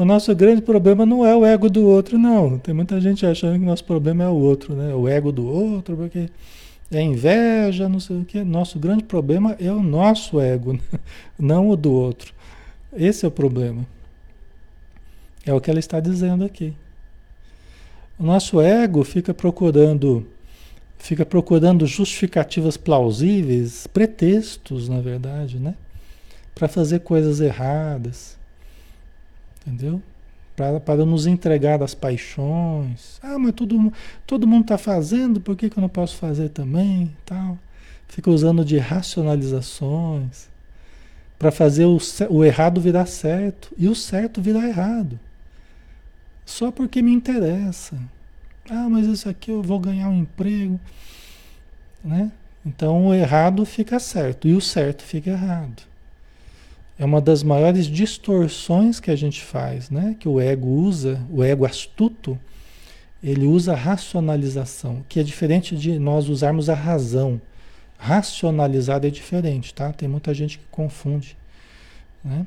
O 0.00 0.04
nosso 0.06 0.34
grande 0.34 0.62
problema 0.62 1.04
não 1.04 1.26
é 1.26 1.36
o 1.36 1.44
ego 1.44 1.68
do 1.68 1.86
outro, 1.86 2.16
não. 2.16 2.58
Tem 2.58 2.72
muita 2.72 2.98
gente 3.02 3.26
achando 3.26 3.58
que 3.58 3.66
nosso 3.66 3.84
problema 3.84 4.24
é 4.24 4.28
o 4.28 4.34
outro, 4.34 4.74
né? 4.74 4.94
O 4.94 5.06
ego 5.06 5.30
do 5.30 5.46
outro, 5.46 5.94
porque 5.94 6.30
é 6.90 7.02
inveja, 7.02 7.86
não 7.86 8.00
sei 8.00 8.16
o 8.16 8.24
que. 8.24 8.42
Nosso 8.42 8.78
grande 8.78 9.04
problema 9.04 9.54
é 9.60 9.70
o 9.70 9.82
nosso 9.82 10.40
ego, 10.40 10.80
não 11.38 11.68
o 11.68 11.76
do 11.76 11.92
outro. 11.92 12.32
Esse 12.96 13.26
é 13.26 13.28
o 13.28 13.30
problema. 13.30 13.84
É 15.44 15.52
o 15.52 15.60
que 15.60 15.70
ela 15.70 15.78
está 15.78 16.00
dizendo 16.00 16.46
aqui. 16.46 16.72
O 18.18 18.24
nosso 18.24 18.58
ego 18.58 19.04
fica 19.04 19.34
procurando 19.34 20.26
fica 20.96 21.26
procurando 21.26 21.86
justificativas 21.86 22.78
plausíveis, 22.78 23.86
pretextos, 23.86 24.88
na 24.88 25.02
verdade, 25.02 25.58
né? 25.58 25.74
Para 26.54 26.68
fazer 26.68 27.00
coisas 27.00 27.38
erradas. 27.38 28.39
Entendeu? 29.60 30.02
Para 30.56 31.04
nos 31.06 31.26
entregar 31.26 31.82
às 31.82 31.94
paixões. 31.94 33.18
Ah, 33.22 33.38
mas 33.38 33.52
todo, 33.52 33.92
todo 34.26 34.46
mundo 34.46 34.62
está 34.62 34.76
fazendo, 34.76 35.40
por 35.40 35.56
que, 35.56 35.70
que 35.70 35.78
eu 35.78 35.80
não 35.80 35.88
posso 35.88 36.16
fazer 36.16 36.50
também? 36.50 37.14
Tal. 37.24 37.58
Fica 38.08 38.30
usando 38.30 38.64
de 38.64 38.76
racionalizações 38.76 40.48
para 41.38 41.50
fazer 41.50 41.86
o, 41.86 41.98
o 42.28 42.44
errado 42.44 42.80
virar 42.80 43.06
certo 43.06 43.72
e 43.78 43.88
o 43.88 43.94
certo 43.94 44.42
virar 44.42 44.68
errado. 44.68 45.18
Só 46.44 46.70
porque 46.70 47.00
me 47.00 47.12
interessa. 47.12 47.96
Ah, 48.68 48.88
mas 48.88 49.06
isso 49.06 49.28
aqui 49.28 49.50
eu 49.50 49.62
vou 49.62 49.78
ganhar 49.78 50.08
um 50.08 50.20
emprego. 50.20 50.78
Né? 52.04 52.30
Então 52.64 53.06
o 53.06 53.14
errado 53.14 53.64
fica 53.64 53.98
certo 53.98 54.48
e 54.48 54.54
o 54.54 54.60
certo 54.60 55.02
fica 55.02 55.30
errado. 55.30 55.89
É 57.00 57.04
uma 57.06 57.18
das 57.18 57.42
maiores 57.42 57.86
distorções 57.86 59.00
que 59.00 59.10
a 59.10 59.16
gente 59.16 59.40
faz, 59.40 59.88
né? 59.88 60.14
Que 60.20 60.28
o 60.28 60.38
ego 60.38 60.68
usa, 60.68 61.18
o 61.30 61.42
ego 61.42 61.64
astuto, 61.64 62.38
ele 63.24 63.46
usa 63.46 63.72
a 63.72 63.74
racionalização, 63.74 65.02
que 65.08 65.18
é 65.18 65.22
diferente 65.22 65.74
de 65.74 65.98
nós 65.98 66.28
usarmos 66.28 66.68
a 66.68 66.74
razão. 66.74 67.40
Racionalizar 67.96 69.02
é 69.02 69.08
diferente, 69.08 69.72
tá? 69.72 69.90
Tem 69.94 70.06
muita 70.06 70.34
gente 70.34 70.58
que 70.58 70.64
confunde, 70.70 71.38
né? 72.22 72.46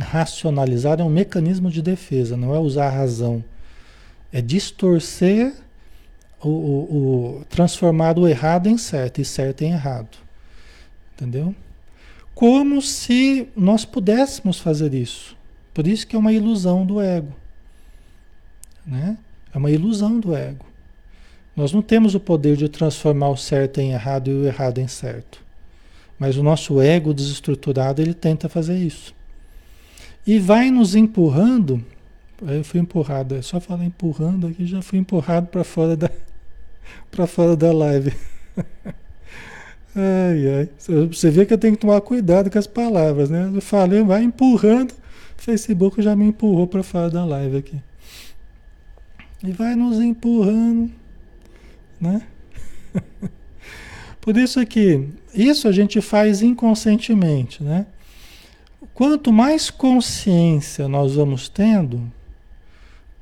Racionalizar 0.00 0.98
é 1.02 1.04
um 1.04 1.10
mecanismo 1.10 1.70
de 1.70 1.82
defesa, 1.82 2.38
não 2.38 2.54
é 2.54 2.58
usar 2.58 2.86
a 2.86 2.96
razão. 2.96 3.44
É 4.32 4.40
distorcer 4.40 5.52
o, 6.40 6.48
o, 6.48 7.40
o 7.40 7.44
transformar 7.50 8.18
o 8.18 8.26
errado 8.26 8.70
em 8.70 8.78
certo 8.78 9.20
e 9.20 9.24
certo 9.24 9.60
em 9.60 9.72
errado. 9.72 10.16
Entendeu? 11.12 11.54
Como 12.34 12.82
se 12.82 13.48
nós 13.56 13.84
pudéssemos 13.84 14.58
fazer 14.58 14.92
isso. 14.92 15.36
Por 15.72 15.86
isso 15.86 16.06
que 16.06 16.16
é 16.16 16.18
uma 16.18 16.32
ilusão 16.32 16.84
do 16.84 17.00
ego. 17.00 17.32
Né? 18.86 19.16
É 19.52 19.58
uma 19.58 19.70
ilusão 19.70 20.18
do 20.18 20.34
ego. 20.34 20.66
Nós 21.56 21.72
não 21.72 21.80
temos 21.80 22.14
o 22.14 22.20
poder 22.20 22.56
de 22.56 22.68
transformar 22.68 23.28
o 23.28 23.36
certo 23.36 23.80
em 23.80 23.92
errado 23.92 24.30
e 24.30 24.34
o 24.34 24.46
errado 24.46 24.78
em 24.78 24.88
certo. 24.88 25.42
Mas 26.18 26.36
o 26.36 26.42
nosso 26.42 26.80
ego 26.80 27.14
desestruturado, 27.14 28.02
ele 28.02 28.14
tenta 28.14 28.48
fazer 28.48 28.76
isso. 28.76 29.14
E 30.26 30.38
vai 30.38 30.70
nos 30.70 30.94
empurrando. 30.94 31.84
Eu 32.42 32.64
fui 32.64 32.80
empurrado, 32.80 33.36
é 33.36 33.42
só 33.42 33.60
falar 33.60 33.84
empurrando 33.84 34.48
aqui, 34.48 34.66
já 34.66 34.82
fui 34.82 34.98
empurrado 34.98 35.46
para 35.46 35.62
fora 35.62 35.96
da 35.96 36.10
para 37.10 37.26
fora 37.26 37.56
da 37.56 37.72
live. 37.72 38.12
Ai, 39.94 40.48
ai. 40.48 40.68
Você 41.08 41.30
vê 41.30 41.46
que 41.46 41.54
eu 41.54 41.58
tenho 41.58 41.74
que 41.74 41.80
tomar 41.80 42.00
cuidado 42.00 42.50
com 42.50 42.58
as 42.58 42.66
palavras, 42.66 43.30
né? 43.30 43.50
Eu 43.54 43.60
falei, 43.60 44.02
vai 44.02 44.24
empurrando. 44.24 44.92
O 45.38 45.42
Facebook 45.42 46.02
já 46.02 46.16
me 46.16 46.26
empurrou 46.26 46.66
para 46.66 46.82
fora 46.82 47.10
da 47.10 47.24
live 47.24 47.58
aqui. 47.58 47.80
E 49.42 49.52
vai 49.52 49.74
nos 49.76 50.00
empurrando, 50.00 50.90
né? 52.00 52.22
Por 54.20 54.36
isso 54.36 54.64
que 54.66 55.06
isso 55.34 55.68
a 55.68 55.72
gente 55.72 56.00
faz 56.00 56.42
inconscientemente, 56.42 57.62
né? 57.62 57.86
Quanto 58.94 59.32
mais 59.32 59.70
consciência 59.70 60.88
nós 60.88 61.14
vamos 61.14 61.48
tendo, 61.48 62.00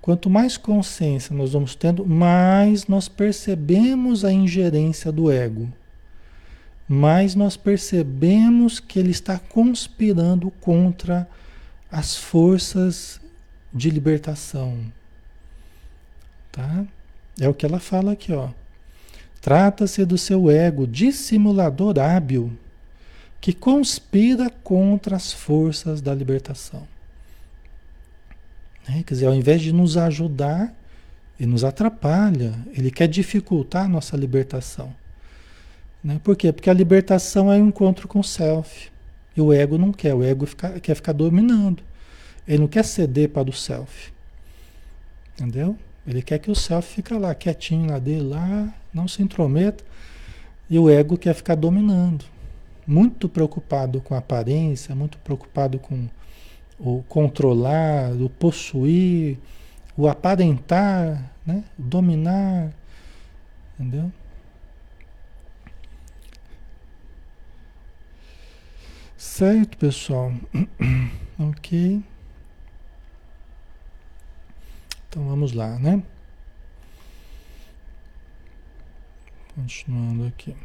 quanto 0.00 0.30
mais 0.30 0.56
consciência 0.56 1.34
nós 1.34 1.54
vamos 1.54 1.74
tendo, 1.74 2.06
mais 2.06 2.86
nós 2.86 3.08
percebemos 3.08 4.24
a 4.24 4.32
ingerência 4.32 5.10
do 5.10 5.30
ego. 5.30 5.68
Mais 6.88 7.34
nós 7.34 7.56
percebemos 7.56 8.80
que 8.80 8.98
ele 8.98 9.10
está 9.10 9.38
conspirando 9.38 10.50
contra 10.60 11.28
as 11.90 12.16
forças 12.16 13.20
de 13.72 13.90
libertação. 13.90 14.78
Tá? 16.50 16.84
É 17.40 17.48
o 17.48 17.54
que 17.54 17.64
ela 17.64 17.80
fala 17.80 18.12
aqui, 18.12 18.32
ó. 18.32 18.50
Trata-se 19.40 20.04
do 20.04 20.16
seu 20.16 20.50
ego 20.50 20.86
dissimulador 20.86 21.98
hábil 21.98 22.52
que 23.40 23.52
conspira 23.52 24.48
contra 24.62 25.16
as 25.16 25.32
forças 25.32 26.00
da 26.00 26.14
libertação. 26.14 26.86
Né? 28.88 29.02
Quer 29.04 29.14
dizer, 29.14 29.26
ao 29.26 29.34
invés 29.34 29.60
de 29.60 29.72
nos 29.72 29.96
ajudar, 29.96 30.72
ele 31.40 31.50
nos 31.50 31.64
atrapalha, 31.64 32.54
ele 32.72 32.90
quer 32.90 33.08
dificultar 33.08 33.86
a 33.86 33.88
nossa 33.88 34.16
libertação. 34.16 34.94
Né? 36.02 36.20
Por 36.22 36.36
quê? 36.36 36.52
Porque 36.52 36.70
a 36.70 36.74
libertação 36.74 37.52
é 37.52 37.56
um 37.56 37.68
encontro 37.68 38.08
com 38.08 38.20
o 38.20 38.24
self. 38.24 38.90
E 39.36 39.40
o 39.40 39.52
ego 39.52 39.78
não 39.78 39.92
quer, 39.92 40.14
o 40.14 40.22
ego 40.22 40.46
fica, 40.46 40.78
quer 40.80 40.94
ficar 40.94 41.12
dominando. 41.12 41.82
Ele 42.46 42.58
não 42.58 42.68
quer 42.68 42.84
ceder 42.84 43.28
para 43.28 43.48
o 43.48 43.52
self. 43.52 44.12
Entendeu? 45.34 45.76
Ele 46.06 46.20
quer 46.20 46.38
que 46.38 46.50
o 46.50 46.54
self 46.54 46.94
fique 46.94 47.14
lá, 47.14 47.34
quietinho 47.34 47.90
lá 47.90 47.98
dele, 47.98 48.28
lá, 48.28 48.74
não 48.92 49.06
se 49.06 49.22
intrometa. 49.22 49.84
E 50.68 50.78
o 50.78 50.90
ego 50.90 51.16
quer 51.16 51.34
ficar 51.34 51.54
dominando 51.54 52.24
muito 52.86 53.28
preocupado 53.28 54.00
com 54.00 54.14
a 54.14 54.18
aparência, 54.18 54.94
muito 54.94 55.18
preocupado 55.18 55.78
com 55.78 56.08
o 56.78 57.02
controlar, 57.08 58.12
o 58.12 58.28
possuir, 58.28 59.38
o 59.96 60.08
aparentar, 60.08 61.30
né? 61.46 61.64
dominar, 61.78 62.72
entendeu? 63.78 64.10
Certo, 69.22 69.78
pessoal? 69.78 70.32
ok. 71.38 72.02
Então 75.08 75.28
vamos 75.28 75.52
lá, 75.52 75.78
né? 75.78 76.02
Continuando 79.54 80.26
aqui. 80.26 80.56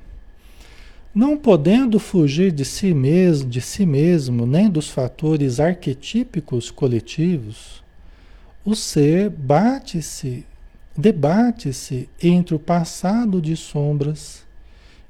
Não 1.14 1.38
podendo 1.38 2.00
fugir 2.00 2.52
de 2.52 2.66
si 2.66 2.96
mesmo, 2.96 3.48
de 3.48 3.62
si 3.62 3.86
mesmo, 3.86 4.48
nem 4.48 4.68
dos 4.68 4.90
fatores 4.90 5.60
arquetípicos 5.60 6.72
coletivos, 6.72 7.84
o 8.66 8.74
ser 8.76 9.30
bate-se, 9.30 10.48
debate-se 10.98 12.10
entre 12.22 12.56
o 12.56 12.60
passado 12.60 13.40
de 13.40 13.56
sombras, 13.56 14.47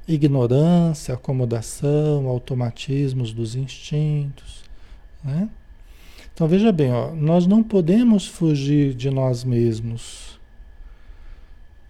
ignorância, 0.08 1.14
acomodação, 1.14 2.28
automatismos 2.28 3.34
dos 3.34 3.56
instintos, 3.56 4.64
né? 5.24 5.50
Então 6.34 6.48
veja 6.48 6.72
bem, 6.72 6.92
ó, 6.92 7.14
nós 7.16 7.48
não 7.48 7.64
podemos 7.64 8.28
fugir 8.28 8.94
de 8.94 9.10
nós 9.10 9.44
mesmos. 9.44 10.40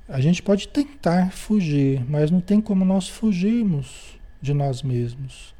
A 0.08 0.21
gente 0.21 0.41
pode 0.41 0.69
tentar 0.69 1.34
fugir, 1.34 2.01
mas 2.10 2.32
não 2.32 2.39
tem 2.39 2.62
como 2.62 2.86
nós 2.86 3.10
fugirmos 3.10 4.17
de 4.41 4.53
nós 4.53 4.82
mesmos, 4.82 5.53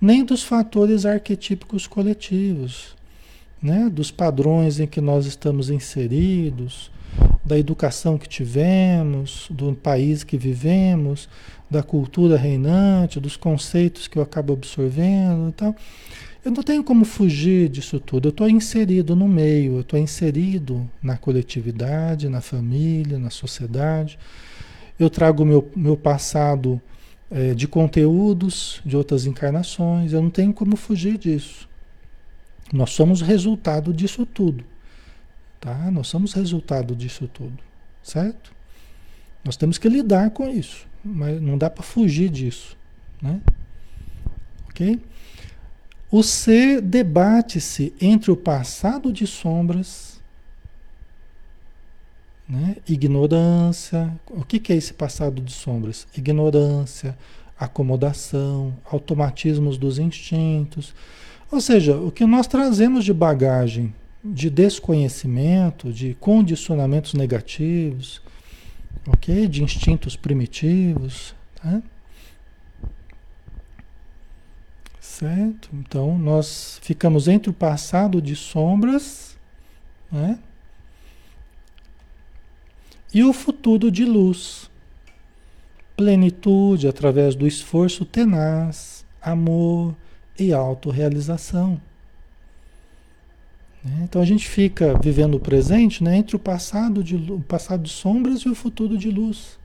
nem 0.00 0.24
dos 0.24 0.44
fatores 0.44 1.04
arquetípicos 1.04 1.88
coletivos, 1.88 2.96
né? 3.60 3.90
dos 3.90 4.12
padrões 4.12 4.78
em 4.78 4.86
que 4.86 5.00
nós 5.00 5.26
estamos 5.26 5.68
inseridos, 5.68 6.90
da 7.44 7.58
educação 7.58 8.16
que 8.16 8.28
tivemos, 8.28 9.48
do 9.50 9.74
país 9.74 10.22
que 10.22 10.38
vivemos, 10.38 11.28
da 11.70 11.82
cultura 11.82 12.36
reinante, 12.36 13.20
dos 13.20 13.36
conceitos 13.36 14.08
que 14.08 14.18
eu 14.18 14.22
acabo 14.22 14.52
absorvendo 14.52 15.50
e 15.50 15.52
tal. 15.52 15.76
Eu 16.44 16.50
não 16.50 16.62
tenho 16.62 16.82
como 16.82 17.04
fugir 17.04 17.68
disso 17.68 18.00
tudo. 18.00 18.28
Eu 18.28 18.30
estou 18.30 18.48
inserido 18.48 19.14
no 19.14 19.28
meio, 19.28 19.74
eu 19.74 19.80
estou 19.82 19.98
inserido 19.98 20.90
na 21.02 21.16
coletividade, 21.16 22.28
na 22.28 22.40
família, 22.40 23.18
na 23.18 23.30
sociedade. 23.30 24.18
Eu 24.98 25.08
trago 25.08 25.44
meu, 25.44 25.70
meu 25.76 25.96
passado 25.96 26.80
é, 27.30 27.54
de 27.54 27.68
conteúdos 27.68 28.80
de 28.84 28.96
outras 28.96 29.26
encarnações. 29.26 30.12
Eu 30.12 30.22
não 30.22 30.30
tenho 30.30 30.52
como 30.52 30.76
fugir 30.76 31.18
disso. 31.18 31.68
Nós 32.72 32.90
somos 32.90 33.20
resultado 33.20 33.92
disso 33.92 34.24
tudo. 34.24 34.64
Tá? 35.60 35.90
Nós 35.90 36.08
somos 36.08 36.32
resultado 36.32 36.96
disso 36.96 37.28
tudo. 37.28 37.58
Certo? 38.02 38.50
Nós 39.44 39.56
temos 39.56 39.78
que 39.78 39.88
lidar 39.88 40.30
com 40.30 40.48
isso. 40.48 40.86
Mas 41.04 41.40
não 41.40 41.56
dá 41.56 41.70
para 41.70 41.82
fugir 41.82 42.28
disso. 42.28 42.76
Né? 43.20 43.40
Ok? 44.68 45.00
O 46.10 46.22
ser 46.22 46.80
debate-se 46.80 47.94
entre 48.00 48.30
o 48.30 48.36
passado 48.36 49.12
de 49.12 49.26
sombras, 49.26 50.20
né? 52.48 52.76
ignorância. 52.88 54.12
O 54.28 54.44
que, 54.44 54.58
que 54.58 54.72
é 54.72 54.76
esse 54.76 54.92
passado 54.92 55.40
de 55.40 55.52
sombras? 55.52 56.06
Ignorância, 56.16 57.16
acomodação, 57.58 58.76
automatismos 58.84 59.78
dos 59.78 59.98
instintos. 59.98 60.94
Ou 61.50 61.60
seja, 61.60 61.96
o 61.96 62.10
que 62.10 62.24
nós 62.26 62.46
trazemos 62.46 63.04
de 63.04 63.12
bagagem, 63.12 63.94
de 64.24 64.50
desconhecimento, 64.50 65.92
de 65.92 66.14
condicionamentos 66.18 67.14
negativos, 67.14 68.20
ok? 69.06 69.48
De 69.48 69.62
instintos 69.62 70.16
primitivos, 70.16 71.34
tá? 71.54 71.82
Certo? 75.00 75.68
Então 75.72 76.18
nós 76.18 76.78
ficamos 76.82 77.28
entre 77.28 77.50
o 77.50 77.54
passado 77.54 78.22
de 78.22 78.34
sombras 78.34 79.36
né? 80.10 80.38
e 83.12 83.22
o 83.22 83.32
futuro 83.32 83.90
de 83.90 84.04
luz. 84.04 84.70
Plenitude 85.96 86.88
através 86.88 87.34
do 87.34 87.46
esforço 87.46 88.06
tenaz, 88.06 89.04
amor 89.20 89.94
e 90.38 90.52
autorrealização. 90.52 91.80
Né? 93.84 94.02
Então 94.04 94.20
a 94.20 94.24
gente 94.24 94.48
fica 94.48 94.98
vivendo 94.98 95.34
o 95.34 95.40
presente 95.40 96.02
né, 96.04 96.16
entre 96.16 96.36
o 96.36 96.38
passado, 96.38 97.02
de, 97.02 97.16
o 97.16 97.40
passado 97.40 97.82
de 97.82 97.90
sombras 97.90 98.40
e 98.40 98.48
o 98.48 98.54
futuro 98.54 98.96
de 98.96 99.10
luz. 99.10 99.58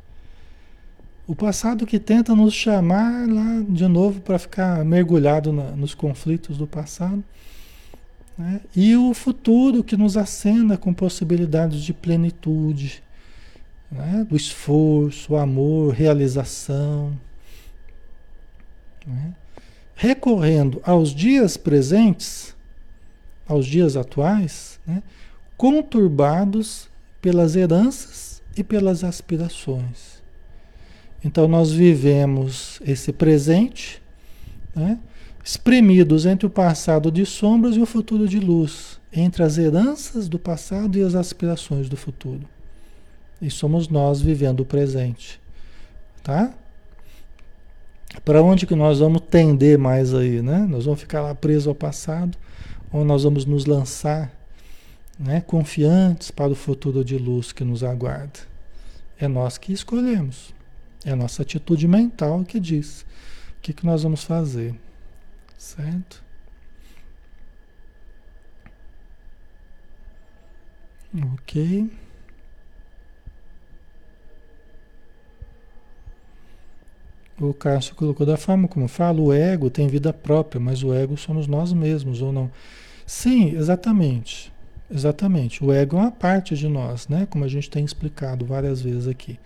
O 1.27 1.35
passado 1.35 1.85
que 1.85 1.97
tenta 1.97 2.35
nos 2.35 2.53
chamar 2.53 3.27
lá 3.27 3.63
de 3.67 3.87
novo 3.87 4.21
para 4.21 4.37
ficar 4.37 4.85
mergulhado 4.85 5.51
na, 5.51 5.71
nos 5.71 5.95
conflitos 5.95 6.57
do 6.57 6.67
passado. 6.67 7.23
Né? 8.37 8.61
E 8.75 8.95
o 8.95 9.13
futuro 9.13 9.83
que 9.83 9.97
nos 9.97 10.17
acena 10.17 10.77
com 10.77 10.93
possibilidades 10.93 11.81
de 11.81 11.93
plenitude, 11.93 13.01
né? 13.91 14.25
do 14.29 14.35
esforço, 14.35 15.35
amor, 15.35 15.93
realização. 15.93 17.17
Né? 19.05 19.33
Recorrendo 19.95 20.79
aos 20.83 21.13
dias 21.13 21.57
presentes, 21.57 22.54
aos 23.47 23.65
dias 23.65 23.95
atuais, 23.95 24.79
né? 24.85 25.03
conturbados 25.57 26.89
pelas 27.21 27.55
heranças 27.55 28.41
e 28.57 28.63
pelas 28.63 29.03
aspirações. 29.03 30.21
Então 31.23 31.47
nós 31.47 31.71
vivemos 31.71 32.79
esse 32.85 33.11
presente, 33.11 34.01
né? 34.75 34.99
espremidos 35.43 36.25
entre 36.25 36.45
o 36.45 36.49
passado 36.49 37.11
de 37.11 37.25
sombras 37.25 37.75
e 37.75 37.79
o 37.79 37.85
futuro 37.85 38.27
de 38.27 38.39
luz, 38.39 38.99
entre 39.13 39.43
as 39.43 39.57
heranças 39.57 40.27
do 40.27 40.39
passado 40.39 40.97
e 40.97 41.03
as 41.03 41.15
aspirações 41.15 41.87
do 41.87 41.95
futuro. 41.95 42.41
E 43.41 43.49
somos 43.49 43.87
nós 43.87 44.21
vivendo 44.21 44.61
o 44.61 44.65
presente, 44.65 45.39
tá? 46.23 46.53
Para 48.23 48.41
onde 48.41 48.65
que 48.65 48.75
nós 48.75 48.99
vamos 48.99 49.21
tender 49.29 49.77
mais 49.77 50.13
aí, 50.13 50.41
né? 50.41 50.65
Nós 50.69 50.85
vamos 50.85 50.99
ficar 50.99 51.21
lá 51.21 51.35
presos 51.35 51.67
ao 51.67 51.75
passado 51.75 52.37
ou 52.95 53.03
nós 53.03 53.23
vamos 53.23 53.45
nos 53.45 53.65
lançar, 53.65 54.31
né, 55.19 55.41
confiantes 55.41 56.31
para 56.31 56.53
o 56.53 56.55
futuro 56.55 57.03
de 57.03 57.17
luz 57.17 57.51
que 57.51 57.61
nos 57.61 57.83
aguarda? 57.83 58.39
É 59.19 59.27
nós 59.27 59.57
que 59.57 59.73
escolhemos. 59.73 60.53
É 61.03 61.11
a 61.11 61.15
nossa 61.15 61.41
atitude 61.41 61.89
mental 61.89 62.41
que 62.45 62.57
diz 62.57 63.01
o 63.57 63.61
que, 63.61 63.73
que 63.73 63.85
nós 63.85 64.03
vamos 64.03 64.23
fazer. 64.23 64.73
Certo? 65.57 66.23
Ok. 71.33 71.91
O 77.41 77.53
Cássio 77.53 77.93
colocou 77.93 78.25
da 78.25 78.37
forma 78.37 78.69
como 78.69 78.87
fala, 78.87 79.19
o 79.19 79.33
ego 79.33 79.69
tem 79.69 79.89
vida 79.89 80.13
própria, 80.13 80.61
mas 80.61 80.81
o 80.81 80.93
ego 80.93 81.17
somos 81.17 81.45
nós 81.45 81.73
mesmos, 81.73 82.21
ou 82.21 82.31
não? 82.31 82.49
Sim, 83.05 83.55
exatamente. 83.55 84.51
Exatamente. 84.89 85.63
O 85.63 85.71
ego 85.71 85.97
é 85.97 86.01
uma 86.01 86.11
parte 86.11 86.55
de 86.55 86.67
nós, 86.67 87.07
né? 87.07 87.27
Como 87.29 87.43
a 87.43 87.47
gente 87.47 87.69
tem 87.69 87.83
explicado 87.83 88.45
várias 88.45 88.81
vezes 88.81 89.07
aqui. 89.07 89.39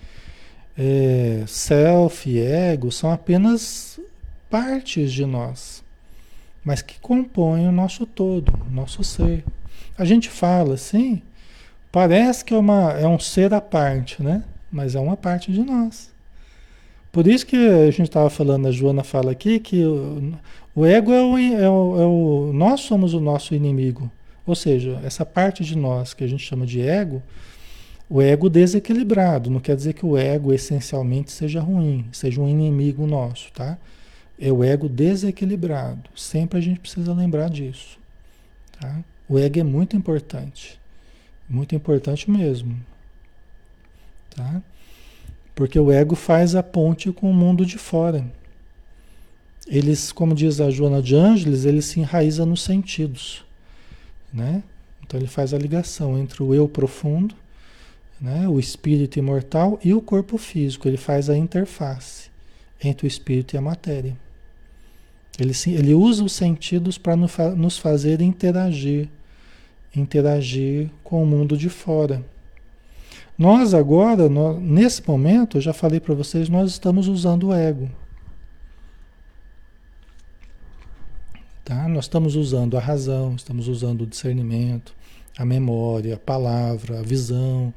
É, 0.78 1.44
self 1.48 2.30
e 2.30 2.40
ego 2.40 2.92
são 2.92 3.12
apenas 3.12 4.00
partes 4.50 5.12
de 5.12 5.26
nós, 5.26 5.84
mas 6.64 6.82
que 6.82 7.00
compõem 7.00 7.68
o 7.68 7.72
nosso 7.72 8.06
todo, 8.06 8.54
o 8.68 8.72
nosso 8.72 9.04
ser. 9.04 9.44
A 9.98 10.06
gente 10.06 10.30
fala 10.30 10.76
assim, 10.76 11.22
parece 11.92 12.46
que 12.46 12.54
é, 12.54 12.58
uma, 12.58 12.94
é 12.94 13.08
um 13.08 13.20
ser 13.20 13.54
à 13.54 13.62
parte, 13.62 14.24
né? 14.24 14.44
Mas 14.72 14.96
é 14.96 15.00
uma 15.00 15.18
parte 15.18 15.52
de 15.52 15.64
nós. 15.64 16.12
Por 17.12 17.28
isso 17.28 17.46
que 17.46 17.56
a 17.56 17.92
gente 17.92 18.04
estava 18.04 18.30
falando, 18.30 18.68
a 18.68 18.72
Joana 18.72 19.04
fala 19.04 19.32
aqui, 19.32 19.60
que 19.60 19.84
o, 19.84 20.34
o 20.76 20.86
ego 20.86 21.12
é 21.12 21.24
o, 21.24 21.38
é, 21.38 21.70
o, 21.70 22.02
é 22.02 22.06
o. 22.06 22.52
Nós 22.54 22.82
somos 22.82 23.14
o 23.14 23.20
nosso 23.20 23.56
inimigo. 23.56 24.12
Ou 24.46 24.56
seja, 24.56 25.00
essa 25.04 25.26
parte 25.26 25.64
de 25.64 25.78
nós 25.78 26.14
que 26.14 26.24
a 26.24 26.28
gente 26.28 26.44
chama 26.44 26.66
de 26.66 26.82
ego, 26.82 27.22
o 28.10 28.22
ego 28.22 28.50
desequilibrado. 28.50 29.50
Não 29.50 29.60
quer 29.60 29.76
dizer 29.76 29.94
que 29.94 30.06
o 30.06 30.18
ego 30.18 30.54
essencialmente 30.54 31.32
seja 31.32 31.62
ruim, 31.62 32.06
seja 32.12 32.42
um 32.42 32.50
inimigo 32.50 33.06
nosso, 33.06 33.52
tá? 33.54 33.78
É 34.40 34.52
o 34.52 34.64
ego 34.64 34.90
desequilibrado. 34.90 36.10
Sempre 36.16 36.58
a 36.58 36.62
gente 36.62 36.80
precisa 36.80 37.14
lembrar 37.14 37.50
disso. 37.50 38.00
Tá? 38.80 39.04
O 39.28 39.38
ego 39.38 39.60
é 39.60 39.64
muito 39.64 39.96
importante. 39.96 40.80
Muito 41.48 41.76
importante 41.76 42.30
mesmo. 42.32 42.80
Tá? 44.36 44.62
Porque 45.60 45.78
o 45.78 45.92
ego 45.92 46.16
faz 46.16 46.56
a 46.56 46.64
ponte 46.64 47.12
com 47.12 47.30
o 47.30 47.34
mundo 47.34 47.66
de 47.66 47.78
fora. 47.78 48.26
Eles, 49.68 50.10
como 50.10 50.34
diz 50.34 50.62
a 50.62 50.70
Joana 50.70 51.02
de 51.02 51.18
Ângeles, 51.18 51.66
ele 51.66 51.82
se 51.82 52.00
enraiza 52.00 52.46
nos 52.46 52.62
sentidos. 52.62 53.44
Né? 54.32 54.64
Então 55.04 55.20
ele 55.20 55.28
faz 55.28 55.54
a 55.54 55.58
ligação 55.58 56.18
entre 56.18 56.42
o 56.42 56.54
eu 56.54 56.66
profundo, 56.70 57.36
né? 58.22 58.48
o 58.48 58.58
espírito 58.58 59.20
imortal 59.20 59.78
e 59.84 59.94
o 59.94 60.02
corpo 60.02 60.38
físico. 60.38 60.88
Ele 60.88 60.96
faz 60.96 61.30
a 61.30 61.36
interface 61.36 62.30
entre 62.82 63.06
o 63.06 63.10
espírito 63.10 63.54
e 63.54 63.58
a 63.58 63.62
matéria. 63.62 64.16
Ele, 65.38 65.52
ele 65.68 65.94
usa 65.94 66.24
os 66.24 66.32
sentidos 66.32 66.98
para 66.98 67.18
nos 67.18 67.78
fazer 67.78 68.22
interagir, 68.22 69.10
interagir 69.94 70.90
com 71.04 71.22
o 71.22 71.26
mundo 71.26 71.58
de 71.58 71.68
fora. 71.68 72.24
Nós 73.40 73.74
agora, 73.74 74.28
nós, 74.28 74.62
nesse 74.62 75.08
momento, 75.08 75.56
eu 75.56 75.62
já 75.62 75.72
falei 75.72 76.02
para 76.02 76.14
vocês, 76.14 76.50
nós 76.50 76.72
estamos 76.72 77.08
usando 77.08 77.48
o 77.48 77.54
ego. 77.54 77.90
Tá? 81.64 81.88
Nós 81.88 82.04
estamos 82.04 82.36
usando 82.36 82.76
a 82.76 82.82
razão, 82.82 83.36
estamos 83.36 83.70
usando 83.70 84.02
o 84.02 84.06
discernimento, 84.06 84.94
a 85.38 85.46
memória, 85.46 86.16
a 86.16 86.20
palavra, 86.20 87.00
a 87.00 87.02
visão. 87.02 87.74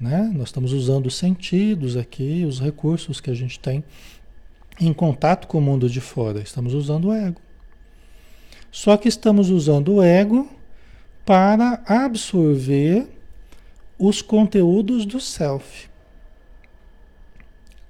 Né? 0.00 0.32
Nós 0.34 0.48
estamos 0.48 0.72
usando 0.72 1.04
os 1.04 1.16
sentidos 1.16 1.94
aqui, 1.94 2.46
os 2.48 2.58
recursos 2.58 3.20
que 3.20 3.30
a 3.30 3.34
gente 3.34 3.60
tem 3.60 3.84
em 4.80 4.94
contato 4.94 5.48
com 5.48 5.58
o 5.58 5.60
mundo 5.60 5.90
de 5.90 6.00
fora. 6.00 6.40
Estamos 6.40 6.72
usando 6.72 7.08
o 7.08 7.12
ego. 7.12 7.42
Só 8.72 8.96
que 8.96 9.08
estamos 9.08 9.50
usando 9.50 9.96
o 9.96 10.02
ego 10.02 10.48
para 11.26 11.82
absorver 11.86 13.17
os 13.98 14.22
conteúdos 14.22 15.04
do 15.04 15.20
self. 15.20 15.88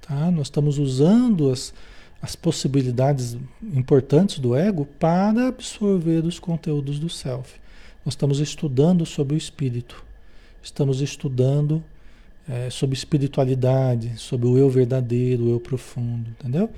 Tá? 0.01 0.31
Nós 0.31 0.47
estamos 0.47 0.79
usando 0.79 1.51
as, 1.51 1.73
as 2.21 2.35
possibilidades 2.35 3.37
importantes 3.61 4.39
do 4.39 4.55
ego 4.55 4.85
para 4.99 5.47
absorver 5.47 6.25
os 6.25 6.39
conteúdos 6.39 6.99
do 6.99 7.09
self. 7.09 7.59
Nós 8.03 8.13
estamos 8.13 8.39
estudando 8.39 9.05
sobre 9.05 9.35
o 9.35 9.37
espírito, 9.37 10.03
estamos 10.63 11.01
estudando 11.01 11.83
é, 12.47 12.69
sobre 12.71 12.95
espiritualidade, 12.95 14.17
sobre 14.17 14.47
o 14.47 14.57
eu 14.57 14.69
verdadeiro, 14.69 15.45
o 15.45 15.49
eu 15.51 15.59
profundo, 15.59 16.31
entendeu? 16.31 16.69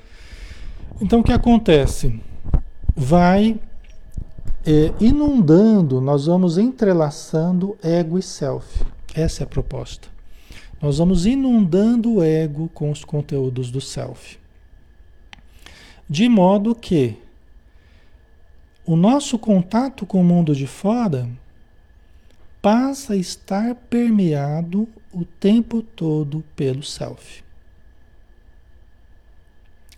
Então 0.99 1.21
o 1.21 1.23
que 1.23 1.31
acontece? 1.31 2.19
Vai 2.93 3.57
é, 4.65 4.91
inundando, 4.99 6.01
nós 6.01 6.25
vamos 6.25 6.57
entrelaçando 6.57 7.77
ego 7.81 8.19
e 8.19 8.21
self. 8.21 8.83
Essa 9.13 9.43
é 9.43 9.45
a 9.45 9.47
proposta. 9.47 10.07
Nós 10.81 10.97
vamos 10.97 11.25
inundando 11.25 12.15
o 12.15 12.23
ego 12.23 12.69
com 12.73 12.89
os 12.89 13.03
conteúdos 13.03 13.69
do 13.69 13.79
self. 13.79 14.39
De 16.09 16.27
modo 16.27 16.73
que 16.73 17.17
o 18.85 18.95
nosso 18.95 19.37
contato 19.37 20.05
com 20.05 20.21
o 20.21 20.23
mundo 20.23 20.55
de 20.55 20.65
fora 20.65 21.29
passa 22.61 23.13
a 23.13 23.17
estar 23.17 23.75
permeado 23.75 24.87
o 25.11 25.23
tempo 25.23 25.81
todo 25.81 26.43
pelo 26.55 26.83
self. 26.83 27.43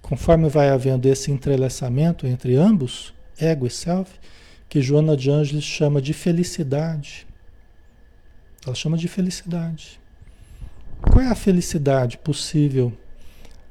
Conforme 0.02 0.50
vai 0.50 0.70
havendo 0.70 1.08
esse 1.08 1.32
entrelaçamento 1.32 2.28
entre 2.28 2.56
ambos, 2.56 3.14
ego 3.40 3.66
e 3.66 3.70
self, 3.70 4.12
que 4.68 4.82
Joana 4.82 5.16
de 5.16 5.32
Ângeles 5.32 5.64
chama 5.64 6.02
de 6.02 6.14
felicidade. 6.14 7.26
Ela 8.66 8.76
chama 8.76 8.98
de 8.98 9.08
felicidade. 9.08 10.00
Qual 11.02 11.22
é 11.22 11.28
a 11.28 11.36
felicidade 11.36 12.18
possível 12.18 12.94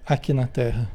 aqui 0.07 0.33
na 0.33 0.47
Terra? 0.47 0.91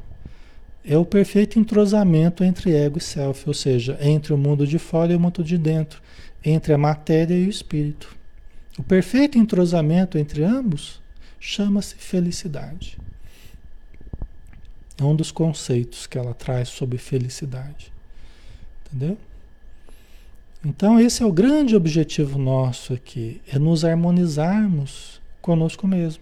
É 0.86 0.97
o 0.97 1.03
perfeito 1.03 1.60
entrosamento 1.60 2.43
entre 2.43 2.73
ego 2.73 2.97
e 2.97 3.01
self, 3.01 3.43
ou 3.47 3.53
seja, 3.53 3.97
entre 3.99 4.33
o 4.33 4.38
mundo 4.38 4.65
de 4.65 4.79
fora 4.79 5.12
e 5.12 5.15
o 5.15 5.19
mundo 5.19 5.43
de 5.43 5.57
dentro, 5.57 6.01
entre 6.45 6.73
a 6.73 6.77
matéria 6.77 7.33
e 7.33 7.45
o 7.45 7.49
espírito. 7.49 8.15
O 8.77 8.83
perfeito 8.83 9.38
entrosamento 9.38 10.17
entre 10.17 10.43
ambos 10.43 11.01
chama-se 11.39 11.95
felicidade. 11.95 12.97
É 14.99 15.03
um 15.03 15.15
dos 15.15 15.31
conceitos 15.31 16.07
que 16.07 16.17
ela 16.17 16.33
traz 16.33 16.69
sobre 16.69 16.97
felicidade. 16.97 17.91
Entendeu? 18.86 19.17
Então, 20.67 20.99
esse 20.99 21.23
é 21.23 21.25
o 21.25 21.32
grande 21.32 21.77
objetivo 21.77 22.38
nosso 22.38 22.91
aqui: 22.91 23.39
é 23.47 23.58
nos 23.58 23.86
harmonizarmos 23.86 25.21
conosco 25.41 25.88
mesmo. 25.88 26.21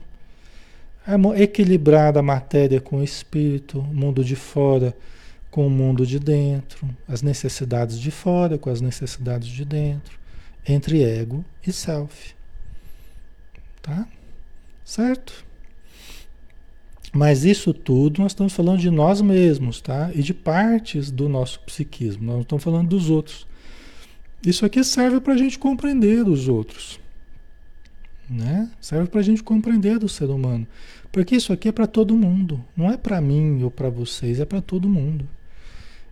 Equilibrar 1.35 2.15
a 2.15 2.21
matéria 2.21 2.79
com 2.79 2.97
o 2.97 3.03
espírito, 3.03 3.79
o 3.79 3.83
mundo 3.83 4.23
de 4.23 4.35
fora 4.35 4.95
com 5.49 5.65
o 5.65 5.69
mundo 5.69 6.05
de 6.05 6.19
dentro, 6.19 6.87
as 7.07 7.23
necessidades 7.23 7.99
de 7.99 8.11
fora 8.11 8.55
com 8.55 8.69
as 8.69 8.81
necessidades 8.81 9.47
de 9.47 9.65
dentro, 9.65 10.19
entre 10.67 11.01
ego 11.01 11.43
e 11.65 11.73
self. 11.73 12.35
Tá? 13.81 14.07
Certo? 14.83 15.43
Mas 17.11 17.45
isso 17.45 17.73
tudo 17.73 18.21
nós 18.21 18.33
estamos 18.33 18.53
falando 18.53 18.79
de 18.79 18.91
nós 18.91 19.21
mesmos, 19.21 19.81
tá? 19.81 20.11
E 20.13 20.21
de 20.21 20.35
partes 20.35 21.09
do 21.09 21.27
nosso 21.27 21.61
psiquismo. 21.61 22.25
Nós 22.25 22.35
não 22.35 22.41
estamos 22.41 22.63
falando 22.63 22.89
dos 22.89 23.09
outros. 23.09 23.47
Isso 24.45 24.65
aqui 24.65 24.83
serve 24.83 25.19
para 25.19 25.33
a 25.33 25.37
gente 25.37 25.57
compreender 25.57 26.27
os 26.27 26.47
outros. 26.47 26.99
Né? 28.29 28.69
Serve 28.79 29.07
para 29.09 29.19
a 29.19 29.23
gente 29.23 29.43
compreender 29.43 29.97
do 29.97 30.07
ser 30.07 30.25
humano. 30.25 30.67
Porque 31.11 31.35
isso 31.35 31.51
aqui 31.51 31.69
é 31.69 31.71
para 31.71 31.87
todo 31.87 32.15
mundo. 32.15 32.63
Não 32.75 32.91
é 32.91 32.97
para 32.97 33.19
mim 33.19 33.63
ou 33.63 33.71
para 33.71 33.89
vocês, 33.89 34.39
é 34.39 34.45
para 34.45 34.61
todo 34.61 34.87
mundo. 34.87 35.27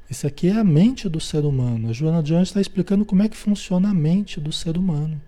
Isso 0.09 0.25
aqui 0.25 0.47
é 0.47 0.53
a 0.53 0.63
mente 0.63 1.07
do 1.07 1.19
ser 1.19 1.45
humano. 1.45 1.89
A 1.89 1.93
Joana 1.93 2.23
de 2.23 2.33
está 2.35 2.59
explicando 2.59 3.05
como 3.05 3.23
é 3.23 3.29
que 3.29 3.37
funciona 3.37 3.89
a 3.89 3.93
mente 3.93 4.39
do 4.39 4.51
ser 4.51 4.77
humano. 4.77 5.19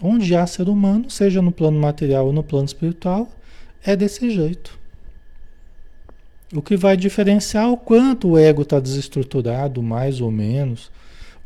Onde 0.00 0.36
há 0.36 0.46
ser 0.46 0.68
humano, 0.68 1.10
seja 1.10 1.42
no 1.42 1.50
plano 1.50 1.80
material 1.80 2.26
ou 2.26 2.32
no 2.32 2.42
plano 2.42 2.66
espiritual, 2.66 3.30
é 3.82 3.96
desse 3.96 4.30
jeito. 4.30 4.78
O 6.52 6.62
que 6.62 6.76
vai 6.76 6.96
diferenciar 6.96 7.70
o 7.70 7.76
quanto 7.76 8.28
o 8.28 8.38
ego 8.38 8.62
está 8.62 8.80
desestruturado, 8.80 9.82
mais 9.82 10.20
ou 10.20 10.30
menos, 10.30 10.90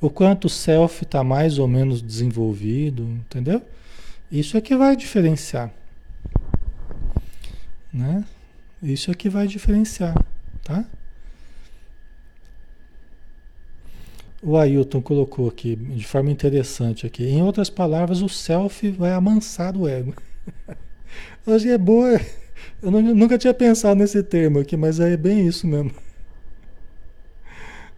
o 0.03 0.11
quanto 0.11 0.47
o 0.47 0.51
self 0.51 1.05
está 1.05 1.23
mais 1.23 1.61
ou 1.61 1.69
menos 1.69 2.03
desenvolvido, 2.03 3.05
entendeu? 3.05 3.63
Isso 4.31 4.57
é 4.57 4.61
que 4.61 4.77
vai 4.77 4.97
diferenciar. 4.97 5.73
Né? 7.95 8.25
Isso 8.83 9.13
é 9.13 9.15
que 9.15 9.29
vai 9.29 9.47
diferenciar, 9.47 10.15
tá? 10.65 10.85
O 14.43 14.57
Ailton 14.57 15.01
colocou 15.01 15.49
aqui 15.49 15.77
de 15.77 16.05
forma 16.05 16.33
interessante 16.33 17.07
aqui. 17.07 17.25
Em 17.25 17.41
outras 17.41 17.71
palavras, 17.71 18.23
o 18.23 18.29
self 18.29 18.91
vai 18.91 19.13
amansar 19.13 19.77
o 19.77 19.87
ego. 19.87 20.17
Hoje 21.47 21.71
é 21.71 21.79
boa. 21.79 22.21
Eu 22.83 22.91
nunca 22.91 23.39
tinha 23.39 23.55
pensado 23.55 24.01
nesse 24.01 24.21
termo 24.21 24.59
aqui, 24.59 24.77
mas 24.77 24.99
é 24.99 25.17
bem 25.17 25.47
isso 25.47 25.65
mesmo. 25.65 25.93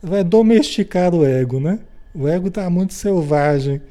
Vai 0.02 0.22
domesticar 0.22 1.14
o 1.14 1.24
ego, 1.24 1.58
né? 1.58 1.78
O 2.14 2.28
ego 2.28 2.48
está 2.48 2.70
muito 2.70 2.94
selvagem. 2.94 3.82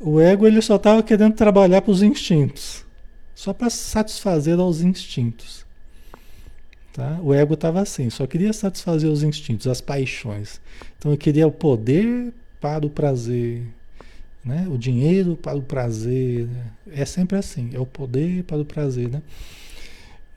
O 0.00 0.20
ego 0.20 0.46
ele 0.46 0.62
só 0.62 0.76
estava 0.76 1.02
querendo 1.02 1.34
trabalhar 1.34 1.82
para 1.82 1.90
os 1.90 2.02
instintos, 2.02 2.84
só 3.34 3.52
para 3.52 3.68
satisfazer 3.68 4.58
aos 4.58 4.80
instintos. 4.80 5.66
Tá? 6.92 7.18
O 7.20 7.34
ego 7.34 7.54
estava 7.54 7.80
assim, 7.80 8.08
só 8.10 8.26
queria 8.26 8.52
satisfazer 8.52 9.10
os 9.10 9.22
instintos, 9.22 9.66
as 9.66 9.80
paixões. 9.80 10.60
Então 10.96 11.10
eu 11.10 11.18
queria 11.18 11.46
o 11.46 11.52
poder 11.52 12.32
para 12.60 12.86
o 12.86 12.90
prazer, 12.90 13.62
né? 14.44 14.66
o 14.70 14.78
dinheiro 14.78 15.36
para 15.36 15.56
o 15.56 15.62
prazer. 15.62 16.48
É 16.92 17.04
sempre 17.04 17.36
assim, 17.36 17.70
é 17.72 17.80
o 17.80 17.86
poder 17.86 18.44
para 18.44 18.58
o 18.58 18.64
prazer. 18.64 19.08
Né? 19.08 19.22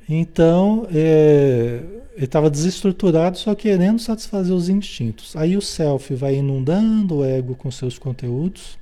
Então, 0.08 0.88
é, 0.94 1.82
ele 2.16 2.26
estava 2.26 2.50
desestruturado, 2.50 3.38
só 3.38 3.56
querendo 3.56 4.00
satisfazer 4.00 4.54
os 4.54 4.70
instintos. 4.70 5.36
Aí 5.36 5.56
o 5.56 5.62
self 5.62 6.14
vai 6.14 6.36
inundando 6.36 7.18
o 7.18 7.26
ego 7.26 7.56
com 7.56 7.72
seus 7.72 7.98
conteúdos, 7.98 8.78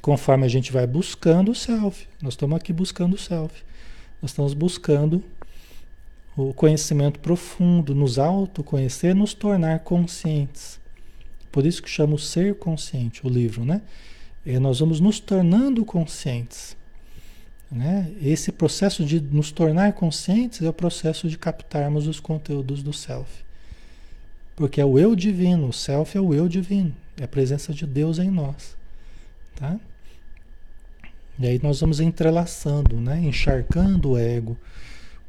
conforme 0.00 0.44
a 0.44 0.48
gente 0.48 0.72
vai 0.72 0.86
buscando 0.86 1.52
o 1.52 1.54
self. 1.54 2.06
Nós 2.20 2.34
estamos 2.34 2.56
aqui 2.56 2.72
buscando 2.72 3.14
o 3.14 3.18
self. 3.18 3.62
Nós 4.20 4.30
estamos 4.30 4.54
buscando 4.54 5.22
o 6.36 6.52
conhecimento 6.52 7.20
profundo, 7.20 7.94
nos 7.94 8.18
autoconhecer, 8.18 9.14
nos 9.14 9.34
tornar 9.34 9.80
conscientes. 9.80 10.80
Por 11.50 11.66
isso 11.66 11.82
que 11.82 11.90
chama 11.90 12.14
o 12.14 12.18
ser 12.18 12.54
consciente, 12.54 13.26
o 13.26 13.30
livro, 13.30 13.64
né? 13.64 13.82
E 14.44 14.58
nós 14.58 14.80
vamos 14.80 14.98
nos 14.98 15.20
tornando 15.20 15.84
conscientes. 15.84 16.76
Né? 17.72 18.12
Esse 18.20 18.52
processo 18.52 19.02
de 19.02 19.18
nos 19.18 19.50
tornar 19.50 19.94
conscientes 19.94 20.60
é 20.60 20.68
o 20.68 20.74
processo 20.74 21.26
de 21.26 21.38
captarmos 21.38 22.06
os 22.06 22.20
conteúdos 22.20 22.82
do 22.82 22.92
self. 22.92 23.42
Porque 24.54 24.78
é 24.78 24.84
o 24.84 24.98
eu 24.98 25.16
divino, 25.16 25.68
o 25.68 25.72
self 25.72 26.16
é 26.16 26.20
o 26.20 26.34
eu 26.34 26.46
divino, 26.48 26.94
é 27.18 27.24
a 27.24 27.28
presença 27.28 27.72
de 27.72 27.86
Deus 27.86 28.18
em 28.18 28.30
nós. 28.30 28.76
Tá? 29.56 29.80
E 31.38 31.46
aí 31.46 31.58
nós 31.62 31.80
vamos 31.80 31.98
entrelaçando, 31.98 33.00
né? 33.00 33.18
encharcando 33.18 34.10
o 34.10 34.18
ego 34.18 34.54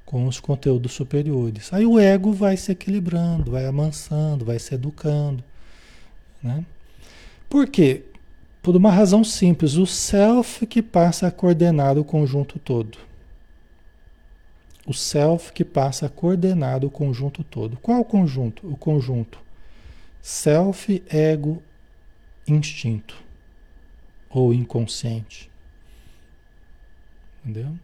com 0.05 0.27
os 0.27 0.37
conteúdos 0.37 0.91
superiores. 0.91 1.71
Aí 1.71 1.85
o 1.85 1.97
ego 1.97 2.33
vai 2.33 2.57
se 2.57 2.73
equilibrando, 2.73 3.51
vai 3.51 3.65
amansando, 3.65 4.43
vai 4.43 4.59
se 4.59 4.75
educando. 4.75 5.41
Né? 6.43 6.65
Por 7.49 7.67
quê? 7.67 8.03
Por 8.63 8.77
uma 8.77 8.89
razão 8.89 9.25
simples, 9.25 9.75
o 9.75 9.85
self 9.85 10.65
que 10.65 10.81
passa 10.81 11.27
a 11.27 11.31
coordenar 11.31 11.97
o 11.97 12.05
conjunto 12.05 12.57
todo. 12.57 12.97
O 14.87 14.93
self 14.93 15.51
que 15.51 15.65
passa 15.65 16.05
a 16.05 16.09
coordenar 16.09 16.85
o 16.85 16.89
conjunto 16.89 17.43
todo. 17.43 17.75
Qual 17.81 17.99
o 17.99 18.05
conjunto? 18.05 18.65
O 18.65 18.77
conjunto 18.77 19.37
self, 20.21 21.03
ego, 21.09 21.61
instinto 22.47 23.21
ou 24.29 24.53
inconsciente. 24.53 25.51
Entendeu? 27.43 27.77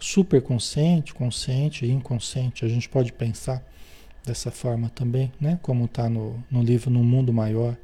Superconsciente, 0.00 1.12
consciente 1.12 1.84
e 1.84 1.92
inconsciente. 1.92 2.64
A 2.64 2.68
gente 2.68 2.88
pode 2.88 3.12
pensar 3.12 3.62
dessa 4.24 4.50
forma 4.50 4.88
também, 4.88 5.30
né? 5.38 5.58
Como 5.60 5.84
está 5.84 6.08
no, 6.08 6.42
no 6.50 6.62
livro 6.62 6.90
No 6.90 7.04
Mundo 7.04 7.30
Maior. 7.30 7.76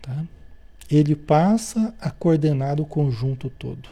Tá? 0.00 0.24
Ele 0.90 1.14
passa 1.14 1.94
a 2.00 2.10
coordenar 2.10 2.80
o 2.80 2.86
conjunto 2.86 3.50
todo. 3.50 3.88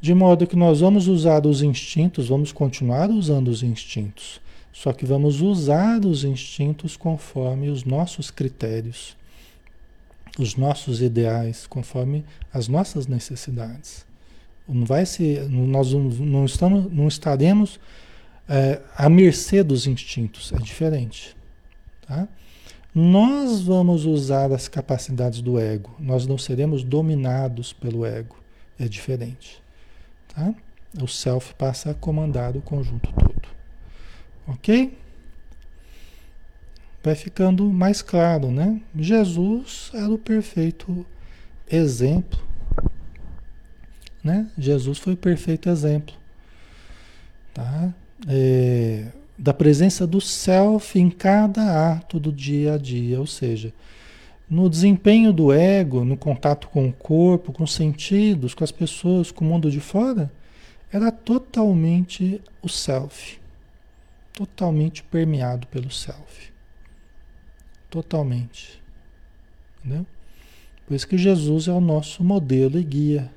De 0.00 0.12
modo 0.12 0.46
que 0.46 0.56
nós 0.56 0.80
vamos 0.80 1.08
usar 1.08 1.46
os 1.46 1.62
instintos, 1.62 2.28
vamos 2.28 2.52
continuar 2.52 3.10
usando 3.10 3.48
os 3.48 3.62
instintos, 3.62 4.40
só 4.72 4.92
que 4.92 5.06
vamos 5.06 5.40
usar 5.40 6.04
os 6.04 6.24
instintos 6.24 6.96
conforme 6.96 7.70
os 7.70 7.84
nossos 7.84 8.30
critérios, 8.30 9.16
os 10.38 10.56
nossos 10.56 11.00
ideais, 11.00 11.66
conforme 11.66 12.24
as 12.52 12.68
nossas 12.68 13.06
necessidades. 13.06 14.04
Não 14.68 14.84
vai 14.84 15.06
ser, 15.06 15.48
nós 15.48 15.92
não, 15.92 16.44
estamos, 16.44 16.90
não 16.90 17.08
estaremos 17.08 17.80
é, 18.48 18.80
à 18.96 19.08
mercê 19.08 19.62
dos 19.62 19.86
instintos, 19.86 20.52
é 20.52 20.56
diferente. 20.58 21.36
Tá? 22.06 22.28
Nós 22.94 23.60
vamos 23.62 24.04
usar 24.04 24.52
as 24.52 24.68
capacidades 24.68 25.40
do 25.40 25.58
ego, 25.58 25.96
nós 25.98 26.26
não 26.26 26.38
seremos 26.38 26.84
dominados 26.84 27.72
pelo 27.72 28.06
ego, 28.06 28.36
é 28.78 28.86
diferente. 28.86 29.60
Tá? 30.28 30.54
O 31.02 31.08
self 31.08 31.54
passa 31.54 31.90
a 31.90 31.94
comandar 31.94 32.56
o 32.56 32.62
conjunto 32.62 33.12
todo. 33.12 33.48
Ok? 34.46 34.96
Vai 37.02 37.16
ficando 37.16 37.64
mais 37.64 38.00
claro, 38.00 38.50
né? 38.50 38.80
Jesus 38.96 39.90
era 39.92 40.08
o 40.08 40.18
perfeito 40.18 41.04
exemplo. 41.68 42.38
Né? 44.22 44.48
Jesus 44.56 44.98
foi 44.98 45.14
o 45.14 45.16
perfeito 45.16 45.68
exemplo. 45.68 46.14
Tá? 47.52 47.92
É, 48.28 49.08
da 49.36 49.52
presença 49.52 50.06
do 50.06 50.20
self 50.20 50.98
em 50.98 51.10
cada 51.10 51.92
ato 51.92 52.20
do 52.20 52.32
dia 52.32 52.74
a 52.74 52.78
dia, 52.78 53.18
ou 53.18 53.26
seja, 53.26 53.72
no 54.48 54.68
desempenho 54.68 55.32
do 55.32 55.52
ego, 55.52 56.04
no 56.04 56.16
contato 56.16 56.68
com 56.68 56.88
o 56.88 56.92
corpo, 56.92 57.52
com 57.52 57.64
os 57.64 57.72
sentidos, 57.72 58.54
com 58.54 58.62
as 58.62 58.70
pessoas, 58.70 59.30
com 59.30 59.44
o 59.44 59.48
mundo 59.48 59.70
de 59.70 59.80
fora, 59.80 60.30
era 60.92 61.10
totalmente 61.10 62.40
o 62.62 62.68
self, 62.68 63.40
totalmente 64.32 65.02
permeado 65.02 65.66
pelo 65.66 65.90
self, 65.90 66.52
totalmente, 67.90 68.80
entendeu? 69.78 70.06
Por 70.86 70.94
isso 70.94 71.08
que 71.08 71.16
Jesus 71.16 71.66
é 71.66 71.72
o 71.72 71.80
nosso 71.80 72.22
modelo 72.22 72.78
e 72.78 72.84
guia, 72.84 73.32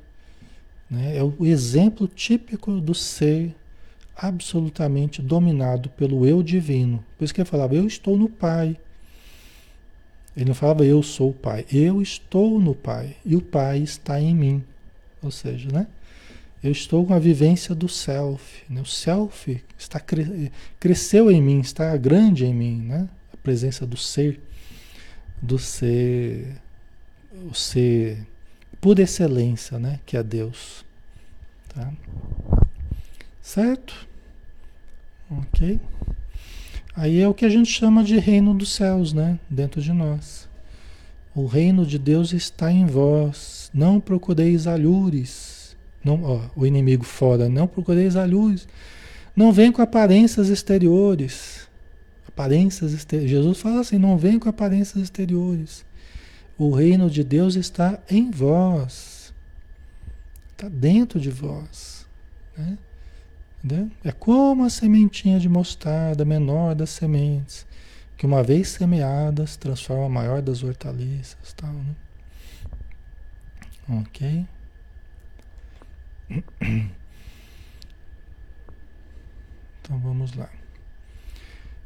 né? 0.89 1.17
é 1.17 1.23
o 1.23 1.45
exemplo 1.45 2.07
típico 2.07 2.79
do 2.81 2.93
ser 2.93 3.55
absolutamente 4.17 5.21
dominado 5.21 5.89
pelo 5.89 6.25
eu 6.25 6.41
divino. 6.41 7.03
Por 7.17 7.23
isso 7.23 7.34
que 7.34 7.41
ele 7.41 7.49
falava, 7.49 7.75
eu 7.75 7.86
estou 7.86 8.17
no 8.17 8.27
Pai. 8.27 8.75
Ele 10.36 10.45
não 10.45 10.56
falava, 10.56 10.84
eu 10.84 11.01
sou 11.03 11.30
o 11.30 11.34
Pai. 11.34 11.65
Eu 11.71 12.01
estou 12.01 12.60
no 12.60 12.73
Pai. 12.73 13.15
E 13.23 13.36
o 13.36 13.41
Pai 13.41 13.80
está 13.80 14.19
em 14.19 14.36
mim. 14.36 14.63
Ou 15.21 15.32
seja, 15.32 15.69
né? 15.71 15.88
Eu 16.63 16.71
estou 16.71 17.06
com 17.06 17.13
a 17.13 17.19
vivência 17.19 17.75
do 17.75 17.88
self. 17.88 18.63
Né? 18.67 18.82
O 18.82 18.86
self 18.86 19.63
está 19.77 19.99
cre 19.99 20.51
cresceu 20.80 21.32
em 21.32 21.41
mim, 21.41 21.60
está 21.60 21.95
grande 21.97 22.45
em 22.45 22.53
mim, 22.53 22.82
né? 22.82 23.08
A 23.32 23.38
presença 23.38 23.86
do 23.86 23.95
ser, 23.95 24.39
do 25.41 25.60
ser, 25.60 26.56
o 27.49 27.53
ser 27.53 28.25
por 28.82 28.99
excelência, 28.99 29.77
né? 29.77 29.99
Que 30.06 30.17
é 30.17 30.23
Deus. 30.23 30.84
Tá? 31.69 31.93
Certo? 33.47 34.05
Ok? 35.31 35.79
Aí 36.93 37.21
é 37.21 37.29
o 37.29 37.33
que 37.33 37.45
a 37.45 37.49
gente 37.49 37.71
chama 37.71 38.03
de 38.03 38.19
reino 38.19 38.53
dos 38.53 38.75
céus, 38.75 39.13
né? 39.13 39.39
Dentro 39.49 39.81
de 39.81 39.93
nós. 39.93 40.49
O 41.33 41.45
reino 41.45 41.86
de 41.86 41.97
Deus 41.97 42.33
está 42.33 42.69
em 42.69 42.86
vós. 42.86 43.71
Não 43.73 44.01
procureis 44.01 44.67
alhures. 44.67 45.77
Não, 46.03 46.21
ó, 46.23 46.41
o 46.57 46.65
inimigo 46.65 47.05
fora, 47.05 47.47
não 47.47 47.67
procureis 47.67 48.17
alhures. 48.17 48.67
Não 49.33 49.53
vem 49.53 49.71
com 49.71 49.81
aparências 49.81 50.49
exteriores. 50.49 51.69
Aparências 52.27 52.91
exteriores. 52.91 53.31
Jesus 53.31 53.62
fala 53.62 53.79
assim: 53.79 53.97
não 53.97 54.17
vem 54.17 54.38
com 54.38 54.49
aparências 54.49 55.01
exteriores. 55.01 55.86
O 56.57 56.69
reino 56.71 57.10
de 57.10 57.23
Deus 57.23 57.55
está 57.55 57.97
em 58.10 58.29
vós. 58.29 59.33
Está 60.51 60.67
dentro 60.67 61.17
de 61.17 61.29
vós. 61.29 62.05
Né? 62.57 62.77
Entendeu? 63.67 63.91
É 64.01 64.13
como 64.13 64.63
a 64.63 64.69
sementinha 64.69 65.38
de 65.41 65.49
mostarda, 65.49 66.23
menor 66.23 66.73
das 66.73 66.89
sementes, 66.89 67.67
que 68.15 68.25
uma 68.25 68.41
vez 68.41 68.69
semeadas 68.69 69.58
transforma 69.58 70.06
a 70.06 70.10
maior 70.10 70.41
das 70.41 70.63
hortaliças. 70.63 71.51
Tal, 71.51 71.73
né? 71.73 71.95
Ok? 73.89 74.45
Então 79.82 79.97
vamos 79.99 80.34
lá. 80.34 80.49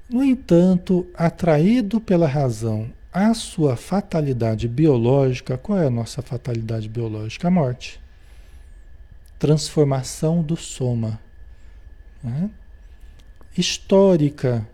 No 0.10 0.24
entanto, 0.24 1.08
atraído 1.13 2.02
pela 2.02 2.28
razão 2.28 2.91
à 3.13 3.32
sua 3.36 3.76
fatalidade 3.76 4.67
biológica, 4.67 5.56
qual 5.56 5.78
é 5.78 5.86
a 5.86 5.91
nossa 5.91 6.24
fatalidade 6.24 6.89
biológica? 6.89 7.48
A 7.48 7.52
morte. 7.52 8.02
Transformação 9.38 10.41
do 10.41 10.58
soma 10.58 11.20
né? 12.23 12.49
Histórica, 13.57 14.67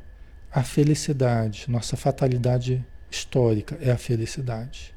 a 0.51 0.63
felicidade, 0.63 1.65
nossa 1.67 1.97
fatalidade 1.97 2.85
histórica 3.09 3.77
é 3.81 3.91
a 3.91 3.97
felicidade. 3.97 4.93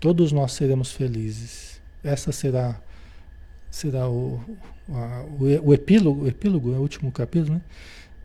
Todos 0.00 0.32
nós 0.32 0.52
seremos 0.52 0.92
felizes. 0.92 1.80
Essa 2.02 2.32
será 2.32 2.80
será 3.70 4.08
o, 4.08 4.40
a, 4.88 5.24
o, 5.38 5.68
o, 5.68 5.74
epílogo, 5.74 6.26
epílogo 6.26 6.72
é 6.74 6.78
o 6.78 6.80
último 6.80 7.12
capítulo, 7.12 7.54
né? 7.54 7.60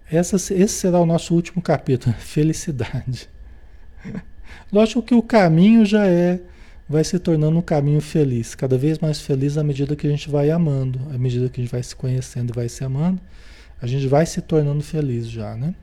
Essa, 0.09 0.35
esse 0.35 0.69
será 0.69 0.99
o 0.99 1.05
nosso 1.05 1.33
último 1.33 1.61
capítulo, 1.61 2.15
felicidade. 2.19 3.29
Lógico 4.71 5.01
que 5.01 5.15
o 5.15 5.21
caminho 5.21 5.85
já 5.85 6.05
é, 6.05 6.39
vai 6.87 7.03
se 7.03 7.17
tornando 7.17 7.57
um 7.57 7.61
caminho 7.61 8.01
feliz, 8.01 8.55
cada 8.55 8.77
vez 8.77 8.99
mais 8.99 9.21
feliz 9.21 9.57
à 9.57 9.63
medida 9.63 9.95
que 9.95 10.05
a 10.05 10.09
gente 10.09 10.29
vai 10.29 10.51
amando, 10.51 10.99
à 11.13 11.17
medida 11.17 11.49
que 11.49 11.61
a 11.61 11.63
gente 11.63 11.71
vai 11.71 11.83
se 11.83 11.95
conhecendo 11.95 12.51
e 12.51 12.55
vai 12.55 12.69
se 12.69 12.83
amando, 12.83 13.19
A 13.81 13.87
gente 13.87 14.07
vai 14.07 14.25
se 14.25 14.39
tornando 14.41 14.81
feliz 14.81 15.29
já, 15.29 15.57
né? 15.57 15.75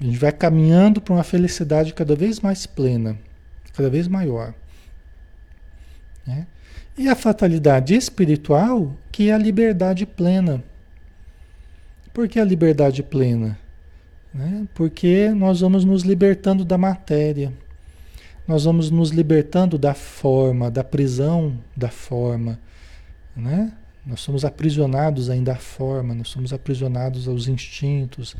A 0.00 0.04
gente 0.04 0.16
vai 0.16 0.32
caminhando 0.32 1.02
para 1.02 1.12
uma 1.12 1.22
felicidade 1.22 1.92
cada 1.92 2.16
vez 2.16 2.40
mais 2.40 2.64
plena, 2.64 3.18
cada 3.74 3.90
vez 3.90 4.08
maior. 4.08 4.54
Né? 6.26 6.46
E 6.96 7.08
a 7.08 7.14
fatalidade 7.14 7.94
espiritual, 7.94 8.94
que 9.12 9.28
é 9.28 9.34
a 9.34 9.38
liberdade 9.38 10.06
plena. 10.06 10.64
Por 12.14 12.26
que 12.26 12.40
a 12.40 12.44
liberdade 12.44 13.02
plena? 13.02 13.58
Né? 14.32 14.66
Porque 14.74 15.30
nós 15.30 15.60
vamos 15.60 15.84
nos 15.84 16.04
libertando 16.04 16.64
da 16.64 16.78
matéria, 16.78 17.52
nós 18.46 18.64
vamos 18.64 18.90
nos 18.90 19.10
libertando 19.10 19.76
da 19.76 19.94
forma, 19.94 20.70
da 20.70 20.84
prisão 20.84 21.58
da 21.76 21.88
forma. 21.88 22.58
Né? 23.34 23.72
Nós 24.04 24.20
somos 24.20 24.44
aprisionados 24.44 25.28
ainda 25.28 25.52
à 25.52 25.56
forma, 25.56 26.14
nós 26.14 26.28
somos 26.28 26.52
aprisionados 26.52 27.26
aos 27.26 27.48
instintos, 27.48 28.36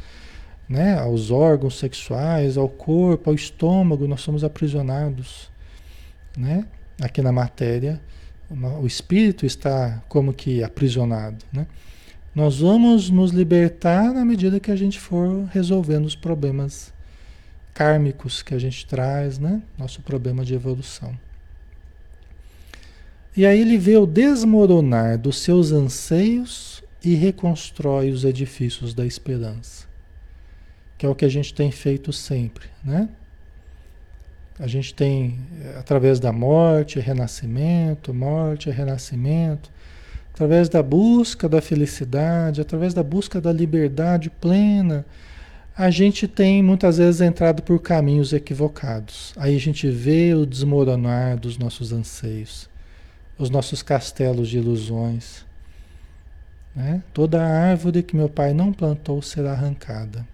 né? 0.68 0.98
aos 0.98 1.30
órgãos 1.30 1.78
sexuais, 1.78 2.56
ao 2.56 2.68
corpo, 2.68 3.30
ao 3.30 3.34
estômago, 3.34 4.06
nós 4.06 4.20
somos 4.20 4.44
aprisionados 4.44 5.50
né? 6.36 6.66
aqui 7.00 7.20
na 7.20 7.32
matéria. 7.32 8.00
O 8.80 8.86
espírito 8.86 9.44
está 9.44 10.02
como 10.08 10.32
que 10.32 10.62
aprisionado. 10.62 11.44
Né? 11.52 11.66
Nós 12.32 12.60
vamos 12.60 13.10
nos 13.10 13.32
libertar 13.32 14.12
na 14.12 14.24
medida 14.24 14.60
que 14.60 14.70
a 14.70 14.76
gente 14.76 15.00
for 15.00 15.46
resolvendo 15.50 16.04
os 16.04 16.14
problemas 16.14 16.94
kármicos 17.76 18.42
que 18.42 18.54
a 18.54 18.58
gente 18.58 18.86
traz, 18.86 19.38
né? 19.38 19.60
Nosso 19.76 20.00
problema 20.00 20.42
de 20.42 20.54
evolução. 20.54 21.14
E 23.36 23.44
aí 23.44 23.60
ele 23.60 23.76
vê 23.76 23.98
o 23.98 24.06
desmoronar 24.06 25.18
dos 25.18 25.40
seus 25.40 25.72
anseios 25.72 26.82
e 27.04 27.14
reconstrói 27.14 28.10
os 28.10 28.24
edifícios 28.24 28.94
da 28.94 29.04
esperança. 29.04 29.84
Que 30.96 31.04
é 31.04 31.08
o 31.08 31.14
que 31.14 31.26
a 31.26 31.28
gente 31.28 31.52
tem 31.52 31.70
feito 31.70 32.14
sempre, 32.14 32.64
né? 32.82 33.10
A 34.58 34.66
gente 34.66 34.94
tem, 34.94 35.38
através 35.78 36.18
da 36.18 36.32
morte, 36.32 36.98
renascimento, 36.98 38.14
morte, 38.14 38.70
renascimento, 38.70 39.70
através 40.32 40.70
da 40.70 40.82
busca 40.82 41.46
da 41.46 41.60
felicidade, 41.60 42.62
através 42.62 42.94
da 42.94 43.02
busca 43.02 43.38
da 43.38 43.52
liberdade 43.52 44.30
plena, 44.30 45.04
a 45.76 45.90
gente 45.90 46.26
tem 46.26 46.62
muitas 46.62 46.96
vezes 46.96 47.20
entrado 47.20 47.62
por 47.62 47.78
caminhos 47.80 48.32
equivocados. 48.32 49.34
Aí 49.36 49.54
a 49.54 49.60
gente 49.60 49.88
vê 49.90 50.32
o 50.34 50.46
desmoronar 50.46 51.36
dos 51.36 51.58
nossos 51.58 51.92
anseios, 51.92 52.68
os 53.36 53.50
nossos 53.50 53.82
castelos 53.82 54.48
de 54.48 54.56
ilusões. 54.56 55.44
Né? 56.74 57.02
Toda 57.12 57.44
árvore 57.44 58.02
que 58.02 58.16
meu 58.16 58.28
pai 58.28 58.54
não 58.54 58.72
plantou 58.72 59.20
será 59.20 59.52
arrancada. 59.52 60.26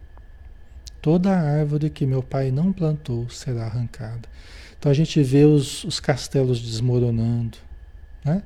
Toda 1.01 1.37
árvore 1.37 1.91
que 1.91 2.07
meu 2.07 2.23
pai 2.23 2.53
não 2.53 2.73
plantou 2.73 3.29
será 3.29 3.65
arrancada. 3.65 4.29
Então 4.79 4.93
a 4.93 4.95
gente 4.95 5.21
vê 5.25 5.45
os, 5.45 5.83
os 5.83 5.99
castelos 5.99 6.61
desmoronando. 6.61 7.59
Né? 8.25 8.43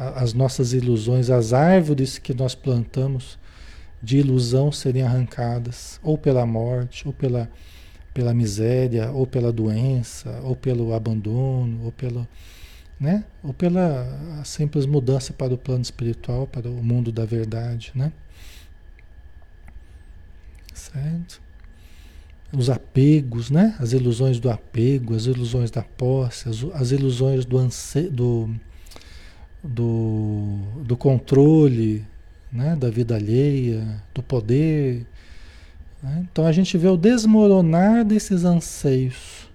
as 0.00 0.32
nossas 0.32 0.72
ilusões, 0.72 1.28
as 1.28 1.52
árvores 1.52 2.16
que 2.16 2.32
nós 2.32 2.54
plantamos 2.54 3.38
de 4.02 4.18
ilusão 4.18 4.72
serem 4.72 5.02
arrancadas, 5.02 6.00
ou 6.02 6.16
pela 6.16 6.46
morte, 6.46 7.06
ou 7.06 7.12
pela, 7.12 7.50
pela 8.14 8.32
miséria, 8.32 9.10
ou 9.10 9.26
pela 9.26 9.52
doença, 9.52 10.40
ou 10.42 10.56
pelo 10.56 10.94
abandono, 10.94 11.84
ou 11.84 11.92
pelo, 11.92 12.26
né? 12.98 13.24
Ou 13.42 13.52
pela 13.52 14.42
simples 14.44 14.86
mudança 14.86 15.32
para 15.32 15.52
o 15.52 15.58
plano 15.58 15.82
espiritual, 15.82 16.46
para 16.46 16.68
o 16.68 16.82
mundo 16.82 17.12
da 17.12 17.24
verdade, 17.24 17.92
né? 17.94 18.12
Certo? 20.72 21.42
Os 22.52 22.68
apegos, 22.70 23.50
né? 23.50 23.76
As 23.78 23.92
ilusões 23.92 24.40
do 24.40 24.50
apego, 24.50 25.14
as 25.14 25.26
ilusões 25.26 25.70
da 25.70 25.82
posse, 25.82 26.48
as, 26.48 26.64
as 26.74 26.90
ilusões 26.90 27.44
do, 27.44 27.58
anse, 27.58 28.08
do 28.08 28.50
do, 29.62 30.58
do 30.84 30.96
controle 30.96 32.06
né, 32.52 32.76
da 32.76 32.90
vida 32.90 33.14
alheia, 33.14 34.02
do 34.14 34.22
poder. 34.22 35.06
Né? 36.02 36.26
Então 36.30 36.46
a 36.46 36.52
gente 36.52 36.76
vê 36.76 36.88
o 36.88 36.96
desmoronar 36.96 38.04
desses 38.04 38.44
anseios. 38.44 39.48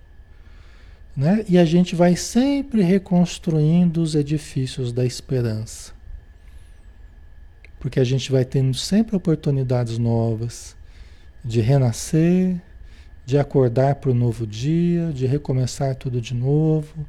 Né? 1.15 1.45
E 1.47 1.57
a 1.57 1.65
gente 1.65 1.95
vai 1.95 2.15
sempre 2.15 2.81
reconstruindo 2.81 4.01
os 4.01 4.15
edifícios 4.15 4.91
da 4.91 5.05
esperança. 5.05 5.93
Porque 7.79 7.99
a 7.99 8.03
gente 8.03 8.31
vai 8.31 8.43
tendo 8.43 8.73
sempre 8.73 9.15
oportunidades 9.15 9.97
novas 9.97 10.75
de 11.43 11.61
renascer, 11.61 12.59
de 13.25 13.37
acordar 13.37 13.95
para 13.95 14.11
o 14.11 14.13
novo 14.13 14.45
dia, 14.45 15.11
de 15.13 15.25
recomeçar 15.25 15.95
tudo 15.95 16.19
de 16.19 16.33
novo 16.33 17.05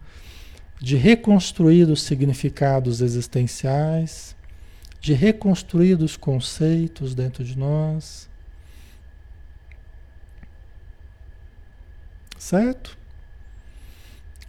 de 0.81 0.97
reconstruir 0.97 1.85
os 1.85 2.03
significados 2.03 3.01
existenciais, 3.01 4.36
de 5.07 5.15
reconstruir 5.15 6.03
os 6.03 6.17
conceitos 6.17 7.15
dentro 7.15 7.45
de 7.45 7.57
nós. 7.57 8.29
Certo? 12.37 12.99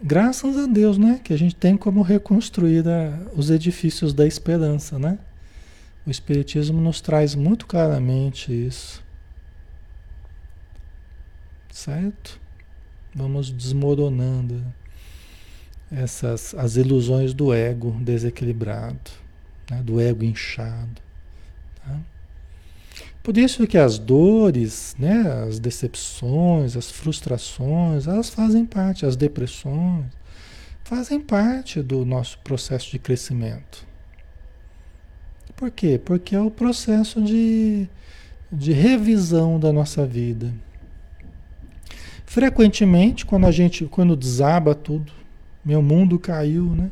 Graças 0.02 0.56
a 0.56 0.66
Deus, 0.66 0.98
né? 0.98 1.20
Que 1.22 1.32
a 1.32 1.38
gente 1.38 1.54
tem 1.54 1.76
como 1.76 2.02
reconstruir 2.02 2.84
a, 2.88 3.30
os 3.36 3.50
edifícios 3.50 4.12
da 4.12 4.26
esperança, 4.26 4.98
né? 4.98 5.20
O 6.04 6.10
Espiritismo 6.10 6.80
nos 6.80 7.00
traz 7.00 7.36
muito 7.36 7.64
claramente 7.64 8.52
isso. 8.52 9.00
Certo? 11.70 12.40
Vamos 13.14 13.48
desmoronando 13.48 14.60
essas 15.88 16.52
as 16.54 16.74
ilusões 16.74 17.32
do 17.32 17.54
ego 17.54 17.92
desequilibrado, 18.00 19.27
né? 19.70 19.82
do 19.82 20.00
ego 20.00 20.24
inchado. 20.24 21.00
Tá? 21.84 21.98
Por 23.22 23.36
isso 23.36 23.66
que 23.66 23.76
as 23.76 23.98
dores, 23.98 24.96
né? 24.98 25.44
as 25.46 25.58
decepções, 25.58 26.76
as 26.76 26.90
frustrações, 26.90 28.06
elas 28.06 28.28
fazem 28.28 28.64
parte, 28.64 29.04
as 29.04 29.16
depressões, 29.16 30.06
fazem 30.84 31.20
parte 31.20 31.82
do 31.82 32.04
nosso 32.04 32.38
processo 32.38 32.90
de 32.90 32.98
crescimento. 32.98 33.86
Por 35.54 35.70
quê? 35.70 36.00
Porque 36.02 36.36
é 36.36 36.40
o 36.40 36.50
processo 36.50 37.20
de, 37.20 37.88
de 38.50 38.72
revisão 38.72 39.58
da 39.58 39.72
nossa 39.72 40.06
vida. 40.06 40.54
Frequentemente, 42.24 43.26
quando 43.26 43.46
a 43.46 43.50
gente, 43.50 43.84
quando 43.86 44.14
desaba 44.14 44.74
tudo, 44.74 45.12
meu 45.64 45.82
mundo 45.82 46.18
caiu, 46.18 46.66
né? 46.66 46.90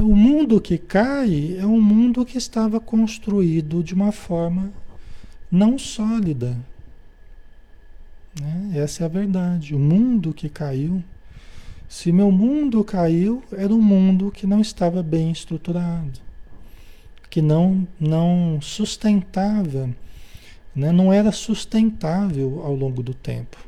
O 0.00 0.16
mundo 0.16 0.62
que 0.62 0.78
cai 0.78 1.58
é 1.58 1.66
um 1.66 1.78
mundo 1.78 2.24
que 2.24 2.38
estava 2.38 2.80
construído 2.80 3.84
de 3.84 3.92
uma 3.92 4.10
forma 4.10 4.72
não 5.50 5.78
sólida. 5.78 6.56
Né? 8.40 8.70
Essa 8.76 9.02
é 9.02 9.04
a 9.04 9.10
verdade. 9.10 9.74
O 9.74 9.78
mundo 9.78 10.32
que 10.32 10.48
caiu, 10.48 11.04
se 11.86 12.10
meu 12.12 12.32
mundo 12.32 12.82
caiu, 12.82 13.42
era 13.52 13.74
um 13.74 13.82
mundo 13.82 14.30
que 14.30 14.46
não 14.46 14.62
estava 14.62 15.02
bem 15.02 15.30
estruturado, 15.30 16.18
que 17.28 17.42
não, 17.42 17.86
não 18.00 18.58
sustentava, 18.62 19.90
né? 20.74 20.92
não 20.92 21.12
era 21.12 21.30
sustentável 21.30 22.62
ao 22.64 22.74
longo 22.74 23.02
do 23.02 23.12
tempo. 23.12 23.58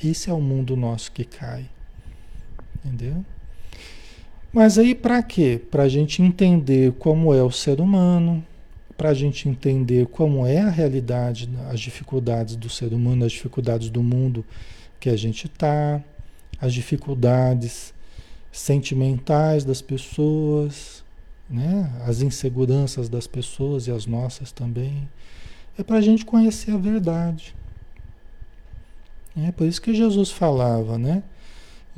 Esse 0.00 0.30
é 0.30 0.32
o 0.32 0.40
mundo 0.40 0.76
nosso 0.76 1.10
que 1.10 1.24
cai. 1.24 1.68
Entendeu? 2.76 3.24
Mas 4.52 4.78
aí 4.78 4.94
para 4.94 5.22
quê? 5.22 5.60
Para 5.70 5.84
a 5.84 5.88
gente 5.88 6.22
entender 6.22 6.92
como 6.98 7.32
é 7.32 7.42
o 7.42 7.52
ser 7.52 7.80
humano, 7.80 8.44
para 8.96 9.10
a 9.10 9.14
gente 9.14 9.48
entender 9.48 10.06
como 10.06 10.44
é 10.44 10.58
a 10.58 10.68
realidade, 10.68 11.48
as 11.70 11.80
dificuldades 11.80 12.56
do 12.56 12.68
ser 12.68 12.92
humano, 12.92 13.24
as 13.24 13.32
dificuldades 13.32 13.88
do 13.90 14.02
mundo 14.02 14.44
que 14.98 15.08
a 15.08 15.16
gente 15.16 15.46
está, 15.46 16.02
as 16.60 16.74
dificuldades 16.74 17.94
sentimentais 18.52 19.64
das 19.64 19.80
pessoas, 19.80 21.04
né? 21.48 21.90
as 22.04 22.20
inseguranças 22.20 23.08
das 23.08 23.26
pessoas 23.26 23.86
e 23.86 23.92
as 23.92 24.04
nossas 24.04 24.50
também. 24.50 25.08
É 25.78 25.82
para 25.82 25.96
a 25.96 26.02
gente 26.02 26.24
conhecer 26.24 26.72
a 26.72 26.76
verdade. 26.76 27.54
É 29.36 29.52
por 29.52 29.66
isso 29.66 29.80
que 29.80 29.94
Jesus 29.94 30.30
falava, 30.30 30.98
né? 30.98 31.22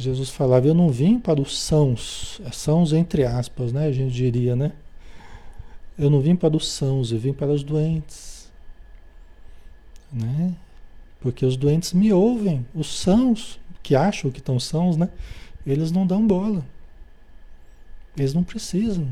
Jesus 0.03 0.31
falava, 0.31 0.67
eu 0.67 0.75
não 0.75 0.91
vim 0.91 1.19
para 1.19 1.41
os 1.41 1.59
sãos, 1.59 2.41
é 2.45 2.51
sãos 2.51 2.93
entre 2.93 3.25
aspas, 3.25 3.73
né? 3.73 3.87
A 3.87 3.93
gente 3.93 4.13
diria, 4.13 4.57
né? 4.57 4.73
Eu 5.99 6.11
não 6.11 6.21
vim 6.21 6.35
para 6.35 6.57
os 6.57 6.69
sãos, 6.69 7.13
eu 7.13 7.19
vim 7.19 7.33
para 7.33 7.49
os 7.49 7.63
doentes. 7.63 8.51
Né? 10.13 10.55
Porque 11.21 11.47
os 11.47 11.57
doentes 11.57 11.93
me 11.93 12.13
ouvem, 12.13 12.67
os 12.75 12.99
sãos, 12.99 13.61
que 13.83 13.95
acham 13.95 14.31
que 14.31 14.39
estão 14.39 14.59
sãos, 14.59 14.97
né? 14.97 15.09
Eles 15.67 15.91
não 15.91 16.07
dão 16.07 16.27
bola. 16.27 16.65
Eles 18.17 18.35
não 18.35 18.43
precisam. 18.43 19.09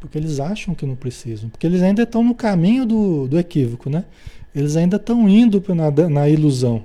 Porque 0.00 0.18
eles 0.18 0.40
acham 0.40 0.74
que 0.74 0.86
não 0.86 0.96
precisam. 0.96 1.48
Porque 1.48 1.66
eles 1.66 1.82
ainda 1.82 2.02
estão 2.02 2.22
no 2.22 2.34
caminho 2.34 2.86
do, 2.86 3.28
do 3.28 3.38
equívoco, 3.38 3.90
né? 3.90 4.04
Eles 4.54 4.76
ainda 4.76 4.96
estão 4.96 5.28
indo 5.28 5.62
na, 5.74 6.08
na 6.08 6.28
ilusão. 6.28 6.84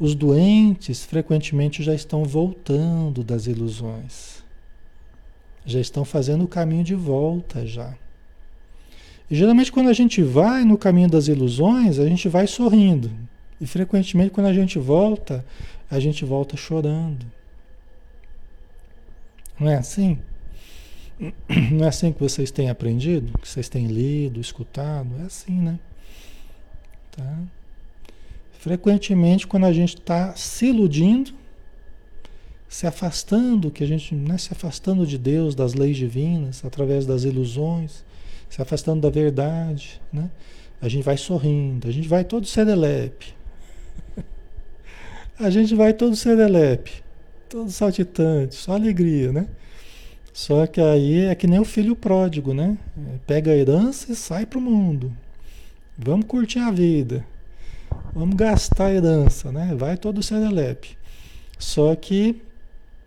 Os 0.00 0.14
doentes 0.14 1.04
frequentemente 1.04 1.82
já 1.82 1.94
estão 1.94 2.24
voltando 2.24 3.22
das 3.22 3.46
ilusões. 3.46 4.42
Já 5.66 5.78
estão 5.78 6.06
fazendo 6.06 6.44
o 6.44 6.48
caminho 6.48 6.82
de 6.82 6.94
volta 6.94 7.66
já. 7.66 7.94
E 9.30 9.36
geralmente 9.36 9.70
quando 9.70 9.90
a 9.90 9.92
gente 9.92 10.22
vai 10.22 10.64
no 10.64 10.78
caminho 10.78 11.10
das 11.10 11.28
ilusões, 11.28 11.98
a 11.98 12.06
gente 12.06 12.30
vai 12.30 12.46
sorrindo. 12.46 13.10
E 13.60 13.66
frequentemente 13.66 14.30
quando 14.30 14.46
a 14.46 14.54
gente 14.54 14.78
volta, 14.78 15.44
a 15.90 16.00
gente 16.00 16.24
volta 16.24 16.56
chorando. 16.56 17.26
Não 19.58 19.68
é 19.68 19.76
assim? 19.76 20.18
Não 21.72 21.84
é 21.84 21.88
assim 21.88 22.10
que 22.10 22.20
vocês 22.20 22.50
têm 22.50 22.70
aprendido? 22.70 23.38
Que 23.38 23.46
vocês 23.46 23.68
têm 23.68 23.86
lido, 23.86 24.40
escutado? 24.40 25.10
É 25.20 25.24
assim, 25.24 25.60
né? 25.60 25.78
Tá? 27.12 27.38
Frequentemente, 28.60 29.46
quando 29.46 29.64
a 29.64 29.72
gente 29.72 29.94
está 29.96 30.36
se 30.36 30.66
iludindo, 30.66 31.32
se 32.68 32.86
afastando, 32.86 33.70
que 33.70 33.82
a 33.82 33.86
gente, 33.86 34.14
né, 34.14 34.36
se 34.36 34.52
afastando 34.52 35.06
de 35.06 35.16
Deus, 35.16 35.54
das 35.54 35.72
leis 35.72 35.96
divinas, 35.96 36.62
através 36.62 37.06
das 37.06 37.24
ilusões, 37.24 38.04
se 38.50 38.60
afastando 38.60 39.00
da 39.00 39.08
verdade, 39.08 39.98
né? 40.12 40.30
A 40.78 40.90
gente 40.90 41.02
vai 41.02 41.16
sorrindo, 41.16 41.88
a 41.88 41.90
gente 41.90 42.06
vai 42.06 42.22
todo 42.22 42.46
serelepe. 42.46 43.32
a 45.40 45.48
gente 45.48 45.74
vai 45.74 45.94
todo 45.94 46.14
serelepe, 46.14 47.02
todo 47.48 47.70
saltitante, 47.70 48.56
só 48.56 48.74
alegria, 48.74 49.32
né? 49.32 49.48
Só 50.34 50.66
que 50.66 50.82
aí 50.82 51.24
é 51.24 51.34
que 51.34 51.46
nem 51.46 51.58
o 51.58 51.64
filho 51.64 51.96
pródigo, 51.96 52.52
né? 52.52 52.76
Pega 53.26 53.52
a 53.52 53.56
herança 53.56 54.12
e 54.12 54.14
sai 54.14 54.44
pro 54.44 54.60
mundo. 54.60 55.10
Vamos 55.96 56.26
curtir 56.26 56.58
a 56.58 56.70
vida. 56.70 57.24
Vamos 58.14 58.34
gastar 58.34 58.86
a 58.86 58.94
herança, 58.94 59.52
né? 59.52 59.74
Vai 59.74 59.96
todo 59.96 60.22
serelepe. 60.22 60.98
Só 61.58 61.94
que 61.94 62.42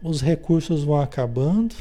os 0.02 0.22
recursos 0.22 0.84
vão 0.84 1.00
acabando, 1.00 1.76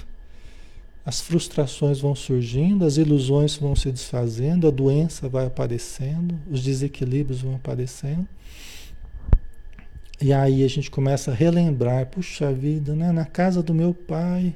as 1.05 1.21
frustrações 1.21 2.01
vão 2.01 2.15
surgindo, 2.15 2.85
as 2.85 2.97
ilusões 2.97 3.57
vão 3.57 3.75
se 3.75 3.91
desfazendo, 3.91 4.69
a 4.69 4.71
doença 4.71 5.29
vai 5.29 5.47
aparecendo, 5.47 6.39
os 6.51 6.63
desequilíbrios 6.63 7.43
vão 7.43 7.57
aparecendo. 7.57 8.27
E 10.21 10.33
aí 10.33 10.63
a 10.63 10.69
gente 10.69 10.91
começa 10.91 11.33
a 11.33 11.35
relembrar, 11.35 12.07
puxa 12.07 12.53
vida, 12.53 12.95
né? 12.95 13.11
Na 13.11 13.25
casa 13.25 13.63
do 13.63 13.75
meu 13.75 13.93
pai 13.93 14.55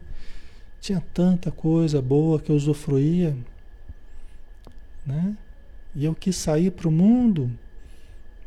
tinha 0.80 1.02
tanta 1.12 1.50
coisa 1.50 2.00
boa 2.00 2.38
que 2.38 2.50
eu 2.50 2.56
usufruía, 2.56 3.36
né? 5.04 5.36
E 5.94 6.04
eu 6.04 6.14
quis 6.14 6.36
sair 6.36 6.70
para 6.70 6.86
o 6.86 6.92
mundo 6.92 7.50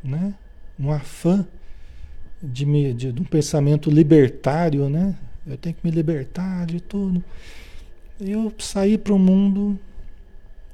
né? 0.03 0.33
Um 0.79 0.91
afã 0.91 1.45
de, 2.41 2.65
me, 2.65 2.93
de, 2.93 3.11
de 3.11 3.21
um 3.21 3.25
pensamento 3.25 3.89
libertário, 3.89 4.89
né? 4.89 5.15
Eu 5.45 5.57
tenho 5.57 5.75
que 5.75 5.85
me 5.85 5.91
libertar 5.91 6.65
de 6.65 6.79
tudo. 6.79 7.23
Eu 8.19 8.53
saí 8.59 8.97
para 8.97 9.13
o 9.13 9.19
mundo, 9.19 9.79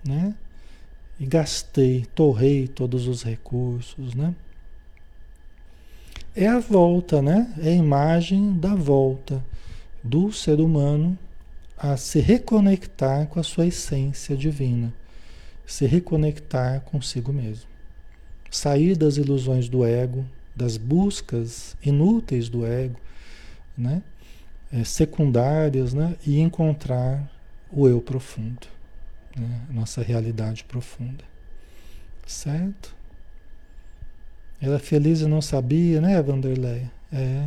né? 0.05 0.36
E 1.19 1.26
gastei, 1.26 2.05
torrei 2.13 2.67
todos 2.67 3.07
os 3.07 3.23
recursos, 3.23 4.13
né? 4.13 4.36
É 6.36 6.47
a 6.47 6.59
volta, 6.59 7.21
né? 7.21 7.53
É 7.59 7.69
a 7.69 7.76
imagem 7.76 8.57
da 8.57 8.76
volta 8.76 9.43
do 10.03 10.32
ser 10.32 10.59
humano 10.59 11.17
a 11.78 11.97
se 11.97 12.19
reconectar 12.19 13.28
com 13.28 13.39
a 13.39 13.43
sua 13.43 13.65
essência 13.67 14.36
divina, 14.36 14.93
se 15.65 15.86
reconectar 15.86 16.82
consigo 16.82 17.32
mesmo 17.34 17.74
sair 18.56 18.95
das 18.95 19.18
ilusões 19.18 19.68
do 19.68 19.86
ego, 19.86 20.26
das 20.56 20.78
buscas 20.78 21.76
inúteis 21.84 22.49
do 22.49 22.66
ego, 22.66 22.99
né? 23.78 24.01
É, 24.72 24.84
secundárias, 24.84 25.93
né? 25.93 26.16
e 26.26 26.39
encontrar 26.39 27.32
o 27.72 27.88
eu 27.88 28.01
profundo, 28.01 28.68
né? 29.36 29.62
nossa 29.70 30.01
realidade 30.01 30.64
profunda. 30.64 31.24
Certo? 32.26 32.95
Era 34.60 34.80
feliz 34.80 35.22
e 35.22 35.28
não 35.28 35.41
sabia, 35.41 36.01
né, 36.01 36.20
Vanderlei? 36.22 36.89
É. 37.12 37.45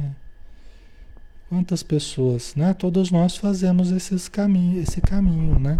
Quantas 1.48 1.82
pessoas, 1.82 2.54
né? 2.54 2.74
Todos 2.74 3.10
nós 3.10 3.36
fazemos 3.36 3.90
esses 3.90 4.28
caminho, 4.28 4.80
esse 4.80 5.00
caminho, 5.00 5.58
né? 5.58 5.76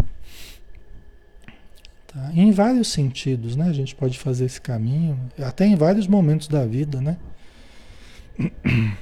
Tá? 2.11 2.31
Em 2.33 2.51
vários 2.51 2.87
sentidos, 2.87 3.55
né? 3.55 3.69
A 3.69 3.73
gente 3.73 3.95
pode 3.95 4.17
fazer 4.17 4.45
esse 4.45 4.59
caminho, 4.59 5.29
até 5.37 5.65
em 5.65 5.75
vários 5.75 6.07
momentos 6.07 6.47
da 6.47 6.65
vida, 6.65 6.99
né? 6.99 7.17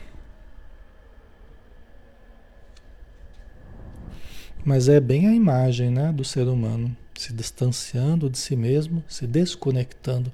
Mas 4.65 4.89
é 4.89 4.99
bem 4.99 5.27
a 5.27 5.33
imagem 5.33 5.89
né, 5.89 6.11
do 6.11 6.25
ser 6.25 6.45
humano 6.49 6.93
se 7.15 7.31
distanciando 7.31 8.29
de 8.29 8.37
si 8.37 8.55
mesmo, 8.57 9.01
se 9.07 9.25
desconectando 9.25 10.31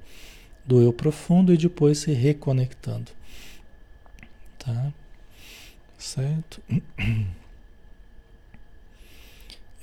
do 0.66 0.82
eu 0.82 0.92
profundo 0.92 1.54
e 1.54 1.58
depois 1.58 2.00
se 2.00 2.12
reconectando. 2.12 3.12
Tá? 4.58 4.92
Certo? 5.98 6.60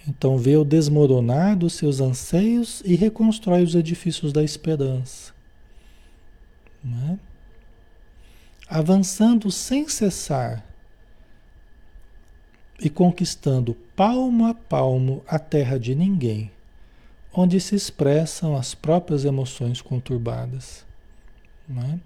Então 0.07 0.39
vê 0.39 0.57
o 0.57 0.65
desmoronar 0.65 1.57
dos 1.57 1.75
seus 1.75 2.01
anseios 2.01 2.83
e 2.85 2.95
reconstrói 2.95 3.63
os 3.63 3.75
edifícios 3.75 4.33
da 4.33 4.43
esperança. 4.43 5.33
É? 6.85 7.19
Avançando 8.69 9.51
sem 9.51 9.89
cessar 9.89 10.65
e 12.81 12.89
conquistando 12.89 13.75
palmo 13.95 14.47
a 14.47 14.55
palmo 14.55 15.23
a 15.29 15.39
terra 15.39 15.79
de 15.79 15.95
ninguém, 15.95 16.51
onde 17.33 17.61
se 17.61 17.75
expressam 17.75 18.57
as 18.57 18.75
próprias 18.75 19.25
emoções 19.25 19.83
conturbadas. 19.83 20.87
É? 21.71 21.99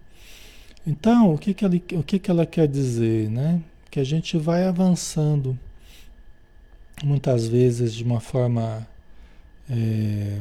Então, 0.87 1.33
o 1.33 1.39
que, 1.39 1.55
que, 1.55 1.65
ela, 1.65 1.77
o 1.77 2.03
que, 2.03 2.19
que 2.19 2.31
ela 2.31 2.45
quer 2.45 2.67
dizer? 2.67 3.31
Né? 3.31 3.63
Que 3.91 4.01
a 4.01 4.05
gente 4.05 4.37
vai 4.37 4.65
avançando 4.65 5.59
muitas 7.03 7.47
vezes 7.47 7.95
de 7.95 8.05
uma 8.05 8.21
forma 8.21 8.87
é, 9.69 10.41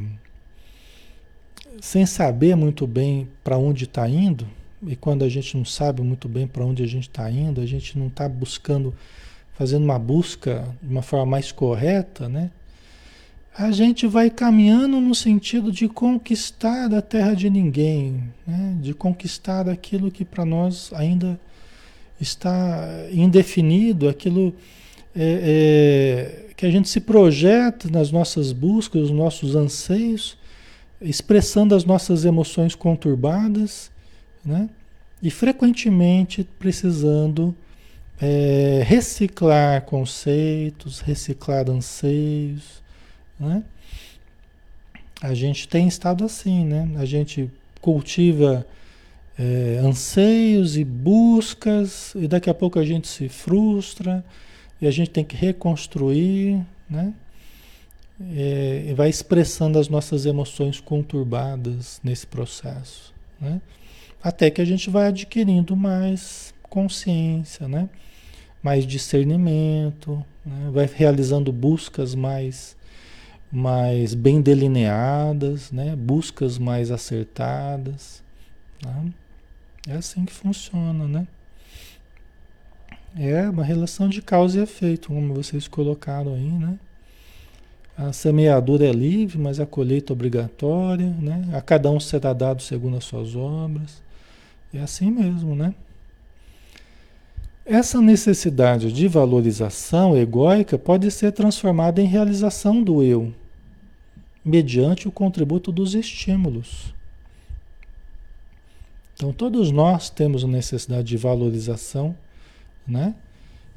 sem 1.81 2.05
saber 2.05 2.55
muito 2.55 2.85
bem 2.85 3.27
para 3.43 3.57
onde 3.57 3.85
está 3.85 4.07
indo, 4.07 4.47
e 4.85 4.95
quando 4.95 5.23
a 5.23 5.29
gente 5.29 5.55
não 5.55 5.65
sabe 5.65 6.01
muito 6.01 6.27
bem 6.27 6.45
para 6.45 6.65
onde 6.65 6.83
a 6.83 6.87
gente 6.87 7.07
está 7.09 7.29
indo, 7.31 7.61
a 7.61 7.65
gente 7.65 7.97
não 7.97 8.07
está 8.07 8.27
buscando, 8.27 8.93
fazendo 9.53 9.83
uma 9.83 9.97
busca 9.97 10.67
de 10.81 10.91
uma 10.91 11.01
forma 11.01 11.25
mais 11.25 11.51
correta, 11.51 12.27
né? 12.27 12.51
A 13.55 13.71
gente 13.71 14.07
vai 14.07 14.31
caminhando 14.31 14.99
no 14.99 15.13
sentido 15.13 15.71
de 15.71 15.87
conquistar 15.87 16.91
a 16.91 17.01
terra 17.03 17.35
de 17.35 17.51
ninguém, 17.51 18.23
né? 18.47 18.75
de 18.81 18.95
conquistar 18.95 19.69
aquilo 19.69 20.09
que 20.09 20.25
para 20.25 20.43
nós 20.43 20.91
ainda 20.91 21.39
está 22.19 23.05
indefinido, 23.11 24.09
aquilo 24.09 24.55
é, 25.15 26.47
é, 26.49 26.53
que 26.55 26.65
a 26.65 26.71
gente 26.71 26.89
se 26.89 26.99
projeta 26.99 27.89
nas 27.89 28.11
nossas 28.11 28.51
buscas, 28.51 29.03
nos 29.03 29.11
nossos 29.11 29.55
anseios, 29.55 30.37
expressando 31.01 31.75
as 31.75 31.85
nossas 31.85 32.25
emoções 32.25 32.75
conturbadas, 32.75 33.91
né? 34.43 34.69
E 35.21 35.29
frequentemente 35.29 36.47
precisando 36.59 37.55
é, 38.19 38.83
reciclar 38.85 39.83
conceitos, 39.83 40.99
reciclar 40.99 41.69
anseios, 41.69 42.81
né? 43.39 43.63
A 45.21 45.33
gente 45.33 45.67
tem 45.67 45.87
estado 45.87 46.25
assim, 46.25 46.65
né? 46.65 46.89
A 46.97 47.05
gente 47.05 47.49
cultiva 47.81 48.65
é, 49.37 49.79
anseios 49.83 50.77
e 50.77 50.83
buscas 50.83 52.13
e 52.15 52.27
daqui 52.27 52.49
a 52.49 52.53
pouco 52.53 52.79
a 52.79 52.85
gente 52.85 53.07
se 53.07 53.27
frustra, 53.29 54.23
e 54.83 54.87
a 54.87 54.91
gente 54.91 55.11
tem 55.11 55.23
que 55.23 55.37
reconstruir, 55.37 56.61
né? 56.89 57.13
É, 58.35 58.93
vai 58.97 59.09
expressando 59.09 59.79
as 59.79 59.87
nossas 59.87 60.25
emoções 60.25 60.81
conturbadas 60.81 62.01
nesse 62.03 62.27
processo, 62.27 63.13
né? 63.39 63.61
Até 64.21 64.51
que 64.51 64.59
a 64.59 64.65
gente 64.65 64.89
vai 64.89 65.07
adquirindo 65.07 65.73
mais 65.73 66.53
consciência, 66.63 67.65
né? 67.65 67.87
Mais 68.61 68.85
discernimento, 68.85 70.21
né? 70.45 70.69
vai 70.73 70.85
realizando 70.85 71.49
buscas 71.53 72.13
mais 72.13 72.75
mais 73.49 74.13
bem 74.13 74.41
delineadas, 74.41 75.71
né? 75.71 75.95
Buscas 75.95 76.57
mais 76.57 76.91
acertadas, 76.91 78.21
né? 78.83 79.13
É 79.87 79.93
assim 79.93 80.25
que 80.25 80.33
funciona, 80.33 81.07
né? 81.07 81.25
É 83.15 83.47
uma 83.49 83.63
relação 83.63 84.09
de 84.09 84.21
causa 84.21 84.59
e 84.59 84.63
efeito, 84.63 85.09
como 85.09 85.33
vocês 85.33 85.67
colocaram 85.67 86.33
aí, 86.33 86.51
né? 86.51 86.79
A 87.95 88.11
semeadura 88.11 88.87
é 88.87 88.91
livre, 88.91 89.37
mas 89.37 89.59
a 89.59 89.67
colheita 89.67 90.11
é 90.11 90.15
obrigatória, 90.15 91.09
né? 91.19 91.47
A 91.53 91.61
cada 91.61 91.91
um 91.91 91.99
será 91.99 92.33
dado 92.33 92.63
segundo 92.63 92.97
as 92.97 93.03
suas 93.03 93.35
obras. 93.35 94.01
É 94.73 94.79
assim 94.79 95.11
mesmo, 95.11 95.55
né? 95.55 95.75
Essa 97.65 98.01
necessidade 98.01 98.91
de 98.91 99.07
valorização 99.07 100.17
egóica 100.17 100.77
pode 100.77 101.09
ser 101.11 101.31
transformada 101.31 102.01
em 102.01 102.05
realização 102.05 102.83
do 102.83 103.01
eu, 103.03 103.31
mediante 104.43 105.07
o 105.07 105.11
contributo 105.11 105.71
dos 105.71 105.93
estímulos. 105.93 106.93
Então, 109.15 109.31
todos 109.31 109.71
nós 109.71 110.09
temos 110.09 110.43
necessidade 110.43 111.07
de 111.07 111.15
valorização, 111.15 112.15
né? 112.87 113.15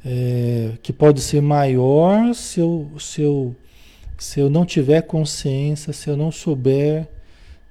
É, 0.05 0.73
que 0.83 0.93
pode 0.93 1.21
ser 1.21 1.41
maior 1.41 2.33
se 2.35 2.61
eu, 2.61 2.89
se, 2.99 3.23
eu, 3.23 3.57
se 4.19 4.39
eu 4.39 4.49
não 4.49 4.65
tiver 4.65 5.03
consciência, 5.03 5.93
se 5.93 6.09
eu 6.09 6.17
não 6.17 6.31
souber 6.31 7.09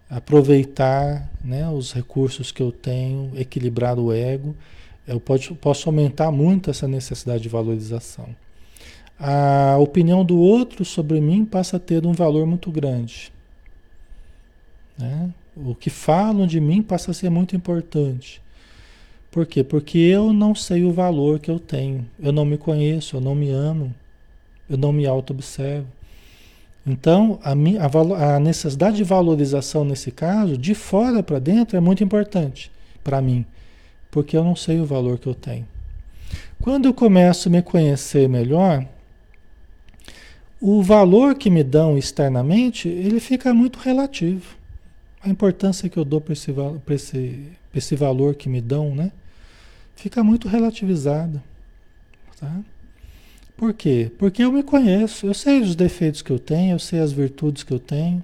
aproveitar 0.09 1.29
né, 1.43 1.67
os 1.69 1.93
recursos 1.93 2.51
que 2.51 2.61
eu 2.61 2.71
tenho, 2.71 3.31
equilibrar 3.35 3.97
o 3.97 4.13
ego, 4.13 4.55
eu 5.07 5.19
pode, 5.19 5.53
posso 5.55 5.87
aumentar 5.89 6.31
muito 6.31 6.69
essa 6.69 6.87
necessidade 6.87 7.43
de 7.43 7.49
valorização. 7.49 8.27
A 9.17 9.77
opinião 9.79 10.25
do 10.25 10.37
outro 10.37 10.83
sobre 10.83 11.21
mim 11.21 11.45
passa 11.45 11.77
a 11.77 11.79
ter 11.79 12.05
um 12.05 12.11
valor 12.11 12.45
muito 12.45 12.69
grande. 12.69 13.31
Né? 14.97 15.29
O 15.55 15.73
que 15.73 15.89
falam 15.89 16.45
de 16.45 16.59
mim 16.59 16.81
passa 16.81 17.11
a 17.11 17.13
ser 17.13 17.29
muito 17.29 17.55
importante. 17.55 18.41
Por 19.35 19.45
quê? 19.45 19.65
Porque 19.65 19.97
eu 19.97 20.31
não 20.31 20.55
sei 20.55 20.85
o 20.85 20.93
valor 20.93 21.39
que 21.39 21.51
eu 21.51 21.59
tenho. 21.59 22.05
Eu 22.17 22.31
não 22.31 22.45
me 22.45 22.57
conheço, 22.57 23.17
eu 23.17 23.19
não 23.19 23.35
me 23.35 23.49
amo, 23.49 23.93
eu 24.69 24.77
não 24.77 24.93
me 24.93 25.05
auto-observo. 25.05 25.87
Então, 26.87 27.37
a, 27.43 27.53
minha, 27.53 27.81
a, 27.81 28.35
a 28.35 28.39
necessidade 28.39 28.95
de 28.95 29.03
valorização 29.03 29.83
nesse 29.83 30.09
caso, 30.09 30.57
de 30.57 30.73
fora 30.73 31.21
para 31.21 31.37
dentro, 31.37 31.75
é 31.75 31.81
muito 31.81 32.01
importante 32.01 32.71
para 33.03 33.21
mim, 33.21 33.45
porque 34.09 34.37
eu 34.37 34.43
não 34.43 34.55
sei 34.55 34.79
o 34.79 34.85
valor 34.85 35.19
que 35.19 35.27
eu 35.27 35.35
tenho. 35.35 35.67
Quando 36.61 36.85
eu 36.85 36.93
começo 36.93 37.49
a 37.49 37.51
me 37.51 37.61
conhecer 37.61 38.29
melhor, 38.29 38.85
o 40.61 40.81
valor 40.81 41.35
que 41.35 41.49
me 41.49 41.61
dão 41.61 41.97
externamente, 41.97 42.87
ele 42.87 43.19
fica 43.19 43.53
muito 43.53 43.79
relativo 43.79 44.55
a 45.21 45.27
importância 45.27 45.89
que 45.89 45.97
eu 45.97 46.05
dou 46.05 46.21
para 46.21 46.31
esse, 46.31 46.55
esse, 46.89 47.39
esse 47.75 47.95
valor 47.97 48.35
que 48.35 48.47
me 48.47 48.61
dão, 48.61 48.95
né? 48.95 49.11
Fica 49.95 50.23
muito 50.23 50.47
relativizada. 50.47 51.43
Tá? 52.39 52.59
Por 53.55 53.73
quê? 53.73 54.11
Porque 54.17 54.43
eu 54.43 54.51
me 54.51 54.61
conheço, 54.61 55.25
eu 55.25 55.33
sei 55.33 55.61
os 55.61 55.75
defeitos 55.75 56.21
que 56.21 56.31
eu 56.31 56.39
tenho, 56.39 56.75
eu 56.75 56.79
sei 56.79 56.99
as 56.99 57.11
virtudes 57.11 57.63
que 57.63 57.73
eu 57.73 57.79
tenho. 57.79 58.23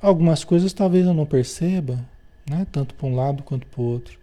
Algumas 0.00 0.44
coisas 0.44 0.72
talvez 0.72 1.06
eu 1.06 1.14
não 1.14 1.24
perceba, 1.26 1.98
né? 2.48 2.66
tanto 2.70 2.94
para 2.94 3.06
um 3.06 3.14
lado 3.16 3.42
quanto 3.42 3.66
para 3.66 3.80
o 3.80 3.84
outro. 3.84 4.18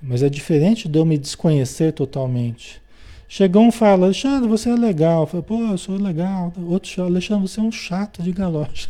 Mas 0.00 0.22
é 0.22 0.28
diferente 0.28 0.88
de 0.88 0.98
eu 0.98 1.04
me 1.04 1.18
desconhecer 1.18 1.92
totalmente. 1.92 2.80
Chegou 3.26 3.62
um 3.62 3.72
fala, 3.72 4.06
Alexandre, 4.06 4.48
você 4.48 4.70
é 4.70 4.74
legal. 4.74 5.22
Eu 5.22 5.26
falo, 5.26 5.42
pô, 5.42 5.60
eu 5.62 5.78
sou 5.78 5.96
legal. 5.96 6.52
Outro 6.68 6.90
fala, 6.90 7.08
Alexandre, 7.08 7.48
você 7.48 7.58
é 7.58 7.62
um 7.62 7.72
chato 7.72 8.22
de 8.22 8.30
galocha. 8.30 8.88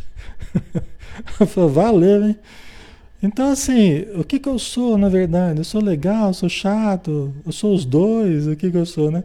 Eu 1.39 1.47
falei, 1.47 1.69
valeu, 1.69 2.27
hein? 2.27 2.37
Então, 3.21 3.51
assim, 3.51 4.05
o 4.15 4.23
que 4.23 4.39
que 4.39 4.47
eu 4.47 4.59
sou, 4.59 4.97
na 4.97 5.09
verdade? 5.09 5.59
Eu 5.59 5.63
sou 5.63 5.81
legal, 5.81 6.27
eu 6.27 6.33
sou 6.33 6.49
chato, 6.49 7.33
eu 7.45 7.51
sou 7.51 7.73
os 7.73 7.85
dois, 7.85 8.47
o 8.47 8.55
que 8.55 8.69
que 8.69 8.77
eu 8.77 8.85
sou, 8.85 9.09
né? 9.09 9.23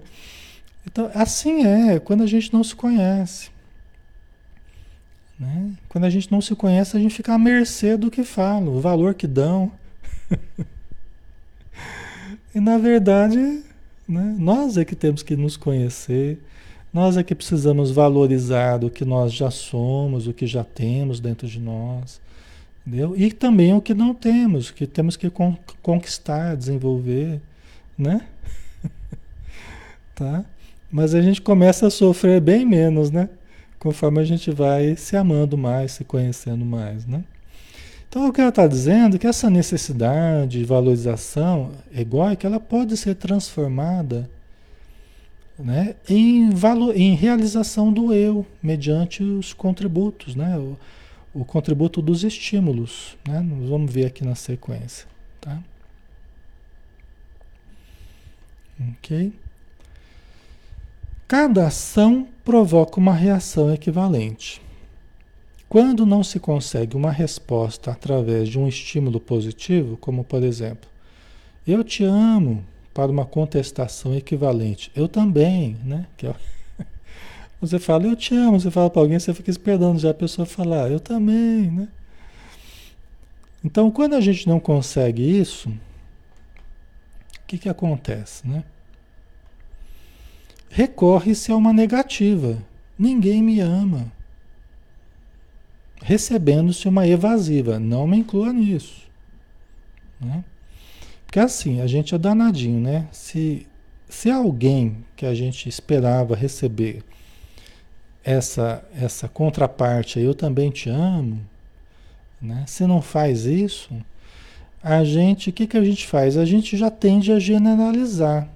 Então, 0.86 1.10
assim 1.14 1.64
é, 1.64 1.98
quando 1.98 2.22
a 2.22 2.26
gente 2.26 2.52
não 2.52 2.64
se 2.64 2.74
conhece. 2.74 3.50
Né? 5.38 5.72
Quando 5.88 6.04
a 6.04 6.10
gente 6.10 6.30
não 6.30 6.40
se 6.40 6.54
conhece, 6.54 6.96
a 6.96 7.00
gente 7.00 7.14
fica 7.14 7.34
à 7.34 7.38
mercê 7.38 7.96
do 7.96 8.10
que 8.10 8.22
falam, 8.22 8.74
o 8.74 8.80
valor 8.80 9.14
que 9.14 9.26
dão. 9.26 9.72
e, 12.54 12.60
na 12.60 12.76
verdade, 12.76 13.62
né, 14.06 14.36
nós 14.38 14.76
é 14.76 14.84
que 14.84 14.94
temos 14.94 15.22
que 15.22 15.36
nos 15.36 15.56
conhecer, 15.56 16.38
nós 16.92 17.16
é 17.16 17.22
que 17.22 17.34
precisamos 17.34 17.90
valorizar 17.90 18.84
o 18.84 18.90
que 18.90 19.04
nós 19.04 19.32
já 19.32 19.50
somos, 19.50 20.26
o 20.26 20.32
que 20.32 20.46
já 20.46 20.64
temos 20.64 21.20
dentro 21.20 21.46
de 21.46 21.58
nós. 21.58 22.20
Entendeu? 22.86 23.14
E 23.16 23.30
também 23.30 23.74
o 23.74 23.80
que 23.80 23.94
não 23.94 24.14
temos, 24.14 24.70
que 24.70 24.86
temos 24.86 25.16
que 25.16 25.30
conquistar, 25.82 26.56
desenvolver, 26.56 27.40
né? 27.96 28.22
tá? 30.14 30.44
Mas 30.90 31.14
a 31.14 31.20
gente 31.20 31.40
começa 31.40 31.86
a 31.86 31.90
sofrer 31.90 32.40
bem 32.40 32.64
menos, 32.64 33.10
né? 33.10 33.28
Conforme 33.78 34.20
a 34.20 34.24
gente 34.24 34.50
vai 34.50 34.96
se 34.96 35.16
amando 35.16 35.56
mais, 35.56 35.92
se 35.92 36.04
conhecendo 36.04 36.64
mais, 36.64 37.06
né? 37.06 37.22
Então 38.08 38.26
o 38.26 38.32
que 38.32 38.40
ela 38.40 38.50
está 38.50 38.66
dizendo 38.66 39.14
é 39.14 39.18
que 39.20 39.26
essa 39.26 39.48
necessidade 39.48 40.58
de 40.58 40.64
valorização 40.64 41.70
egóica, 41.94 42.46
ela 42.46 42.58
pode 42.58 42.96
ser 42.96 43.14
transformada 43.14 44.28
né, 45.56 45.94
em, 46.08 46.50
valor, 46.50 46.96
em 46.96 47.14
realização 47.14 47.92
do 47.92 48.12
eu, 48.12 48.44
mediante 48.62 49.22
os 49.22 49.52
contributos, 49.52 50.34
né, 50.34 50.58
o, 51.34 51.44
contributo 51.44 52.00
dos 52.02 52.24
estímulos. 52.24 53.16
Né, 53.26 53.40
nós 53.40 53.68
vamos 53.68 53.92
ver 53.92 54.06
aqui 54.06 54.24
na 54.24 54.34
sequência. 54.34 55.06
Tá? 55.40 55.58
Ok? 58.92 59.32
Cada 61.28 61.66
ação 61.66 62.26
provoca 62.44 62.98
uma 62.98 63.14
reação 63.14 63.72
equivalente. 63.72 64.60
Quando 65.68 66.04
não 66.04 66.24
se 66.24 66.40
consegue 66.40 66.96
uma 66.96 67.12
resposta 67.12 67.92
através 67.92 68.48
de 68.48 68.58
um 68.58 68.66
estímulo 68.66 69.20
positivo, 69.20 69.96
como 69.96 70.24
por 70.24 70.42
exemplo, 70.42 70.90
eu 71.64 71.84
te 71.84 72.02
amo, 72.02 72.64
para 72.92 73.10
uma 73.10 73.24
contestação 73.24 74.14
equivalente. 74.14 74.90
Eu 74.94 75.08
também, 75.08 75.76
né? 75.84 76.06
Que 76.16 76.26
é... 76.26 76.34
Você 77.60 77.78
fala, 77.78 78.06
eu 78.06 78.16
te 78.16 78.34
amo, 78.34 78.58
você 78.58 78.70
fala 78.70 78.88
para 78.88 79.02
alguém, 79.02 79.18
você 79.18 79.34
fica 79.34 79.50
esperando 79.50 79.98
já 79.98 80.10
a 80.10 80.14
pessoa 80.14 80.46
falar, 80.46 80.90
eu 80.90 80.98
também, 80.98 81.70
né? 81.70 81.88
Então, 83.62 83.90
quando 83.90 84.14
a 84.14 84.20
gente 84.20 84.48
não 84.48 84.58
consegue 84.58 85.22
isso, 85.22 85.68
o 85.68 87.46
que, 87.46 87.58
que 87.58 87.68
acontece, 87.68 88.48
né? 88.48 88.64
Recorre-se 90.70 91.52
a 91.52 91.56
uma 91.56 91.72
negativa. 91.72 92.62
Ninguém 92.98 93.42
me 93.42 93.60
ama. 93.60 94.10
Recebendo-se 96.00 96.88
uma 96.88 97.06
evasiva. 97.06 97.78
Não 97.78 98.06
me 98.06 98.18
inclua 98.18 98.52
nisso. 98.52 99.10
Né? 100.20 100.44
Porque 101.26 101.40
assim, 101.40 101.80
a 101.80 101.86
gente 101.86 102.14
é 102.14 102.18
danadinho, 102.18 102.80
né? 102.80 103.08
Se, 103.10 103.66
se 104.08 104.30
alguém 104.30 105.04
que 105.16 105.26
a 105.26 105.34
gente 105.34 105.68
esperava 105.68 106.36
receber 106.36 107.02
essa, 108.24 108.84
essa 108.94 109.28
contraparte, 109.28 110.20
eu 110.20 110.34
também 110.34 110.70
te 110.70 110.88
amo, 110.88 111.40
né? 112.40 112.64
Se 112.66 112.86
não 112.86 113.00
faz 113.00 113.44
isso, 113.44 113.90
a 114.82 115.04
gente, 115.04 115.50
o 115.50 115.52
que, 115.52 115.66
que 115.66 115.76
a 115.76 115.84
gente 115.84 116.06
faz? 116.06 116.36
A 116.36 116.44
gente 116.44 116.76
já 116.76 116.90
tende 116.90 117.32
a 117.32 117.38
generalizar, 117.38 118.48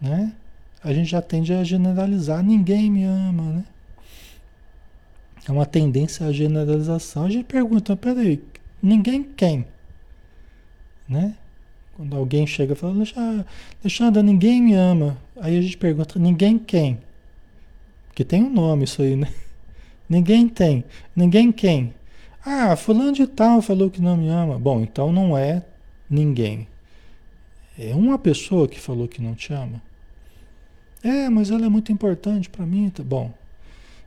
né? 0.00 0.32
A 0.82 0.92
gente 0.92 1.10
já 1.10 1.20
tende 1.20 1.52
a 1.52 1.62
generalizar, 1.62 2.42
ninguém 2.42 2.90
me 2.90 3.04
ama, 3.04 3.42
né? 3.52 3.64
É 5.46 5.52
uma 5.52 5.66
tendência 5.66 6.26
à 6.26 6.32
generalização. 6.32 7.24
A 7.24 7.30
gente 7.30 7.44
pergunta, 7.44 7.96
peraí, 7.96 8.42
ninguém 8.82 9.22
quem? 9.22 9.66
Né? 11.08 11.34
Quando 11.96 12.16
alguém 12.16 12.46
chega 12.46 12.72
e 12.72 12.76
fala, 12.76 12.94
Alexandre, 13.82 14.22
ninguém 14.22 14.62
me 14.62 14.74
ama. 14.74 15.18
Aí 15.40 15.58
a 15.58 15.62
gente 15.62 15.76
pergunta, 15.76 16.18
ninguém 16.18 16.58
quem? 16.58 16.98
Porque 18.10 18.24
tem 18.24 18.42
um 18.42 18.50
nome 18.50 18.84
isso 18.84 19.00
aí, 19.00 19.16
né? 19.16 19.28
Ninguém 20.08 20.48
tem. 20.48 20.84
Ninguém 21.14 21.52
quem? 21.52 21.94
Ah, 22.44 22.74
fulano 22.74 23.12
de 23.12 23.26
tal 23.26 23.62
falou 23.62 23.88
que 23.88 24.02
não 24.02 24.16
me 24.16 24.28
ama. 24.28 24.58
Bom, 24.58 24.80
então 24.80 25.12
não 25.12 25.38
é 25.38 25.62
ninguém. 26.08 26.66
É 27.78 27.94
uma 27.94 28.18
pessoa 28.18 28.66
que 28.66 28.80
falou 28.80 29.06
que 29.06 29.22
não 29.22 29.34
te 29.34 29.52
ama. 29.52 29.80
É, 31.02 31.28
mas 31.28 31.50
ela 31.50 31.66
é 31.66 31.68
muito 31.68 31.92
importante 31.92 32.50
para 32.50 32.66
mim. 32.66 32.90
Tá 32.90 33.02
bom, 33.02 33.32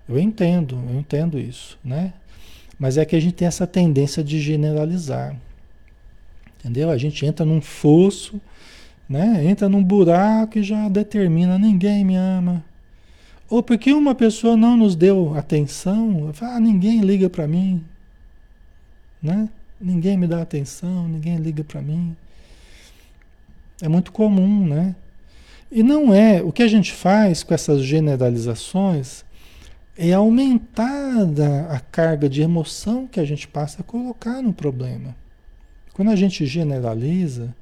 eu 0.08 0.20
entendo, 0.20 0.84
eu 0.90 1.00
entendo 1.00 1.40
isso, 1.40 1.80
né? 1.84 2.14
Mas 2.78 2.98
é 2.98 3.06
que 3.06 3.16
a 3.16 3.20
gente 3.20 3.36
tem 3.36 3.48
essa 3.48 3.66
tendência 3.66 4.24
de 4.24 4.40
generalizar. 4.40 5.36
Entendeu? 6.60 6.90
A 6.90 6.98
gente 6.98 7.26
entra 7.26 7.46
num 7.46 7.62
fosso, 7.62 8.42
né? 9.08 9.46
Entra 9.46 9.70
num 9.70 9.84
buraco 9.84 10.60
e 10.60 10.64
já 10.64 10.90
determina, 10.90 11.58
ninguém 11.58 12.04
me 12.04 12.16
ama. 12.16 12.64
Ou 13.54 13.62
porque 13.62 13.94
uma 13.94 14.16
pessoa 14.16 14.58
não 14.58 14.76
nos 14.76 14.96
deu 14.96 15.38
atenção, 15.38 16.34
ah, 16.42 16.60
ninguém 16.60 17.02
liga 17.02 17.30
para 17.30 17.48
mim, 17.48 17.84
né? 19.22 19.48
Ninguém 19.80 20.18
me 20.18 20.26
dá 20.26 20.42
atenção, 20.42 21.08
ninguém 21.08 21.38
liga 21.38 21.64
para 21.64 21.80
mim. 21.80 22.16
É 23.80 23.88
muito 23.88 24.12
comum, 24.12 24.66
né? 24.66 24.96
E 25.72 25.84
não 25.84 26.12
é, 26.12 26.42
o 26.42 26.52
que 26.52 26.64
a 26.64 26.68
gente 26.68 26.92
faz 26.92 27.44
com 27.44 27.54
essas 27.54 27.84
generalizações 27.84 29.24
é 29.96 30.14
aumentada 30.14 31.68
a 31.70 31.80
carga 31.80 32.28
de 32.28 32.42
emoção 32.42 33.06
que 33.06 33.20
a 33.20 33.26
gente 33.26 33.48
passa 33.48 33.82
a 33.82 33.86
colocar 33.86 34.42
no 34.42 34.52
problema. 34.52 35.16
Quando 35.94 36.10
a 36.10 36.16
gente 36.16 36.44
generaliza, 36.48 37.56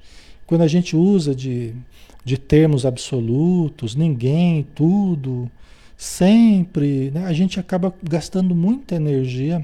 quando 0.48 0.62
a 0.62 0.70
gente 0.70 0.96
usa 0.96 1.36
de, 1.36 1.74
de 2.24 2.38
termos 2.38 2.86
absolutos, 2.86 3.94
ninguém, 3.94 4.66
tudo, 4.74 5.52
sempre, 6.02 7.12
né, 7.12 7.26
a 7.26 7.32
gente 7.32 7.60
acaba 7.60 7.93
gastando 8.02 8.56
muita 8.56 8.95
energia 8.95 9.64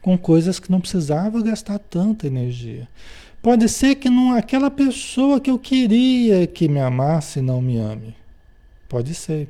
com 0.00 0.16
coisas 0.16 0.60
que 0.60 0.70
não 0.70 0.80
precisava 0.80 1.42
gastar 1.42 1.80
tanta 1.80 2.28
energia. 2.28 2.88
Pode 3.42 3.68
ser 3.68 3.96
que 3.96 4.08
não 4.08 4.32
aquela 4.32 4.70
pessoa 4.70 5.40
que 5.40 5.50
eu 5.50 5.58
queria 5.58 6.46
que 6.46 6.68
me 6.68 6.78
amasse 6.78 7.40
não 7.40 7.60
me 7.60 7.78
ame. 7.78 8.14
Pode 8.88 9.12
ser. 9.12 9.48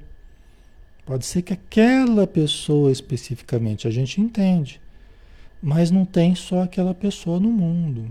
Pode 1.05 1.27
ser 1.27 1.43
que 1.43 1.53
aquela 1.53 2.27
pessoa 2.27 2.91
especificamente 2.91 3.87
a 3.87 3.91
gente 3.91 4.19
entende, 4.19 4.81
mas 5.61 5.91
não 5.91 6.07
tem 6.07 6.35
só 6.35 6.63
aquela 6.63 6.95
pessoa 6.95 7.39
no 7.39 7.51
mundo. 7.51 8.11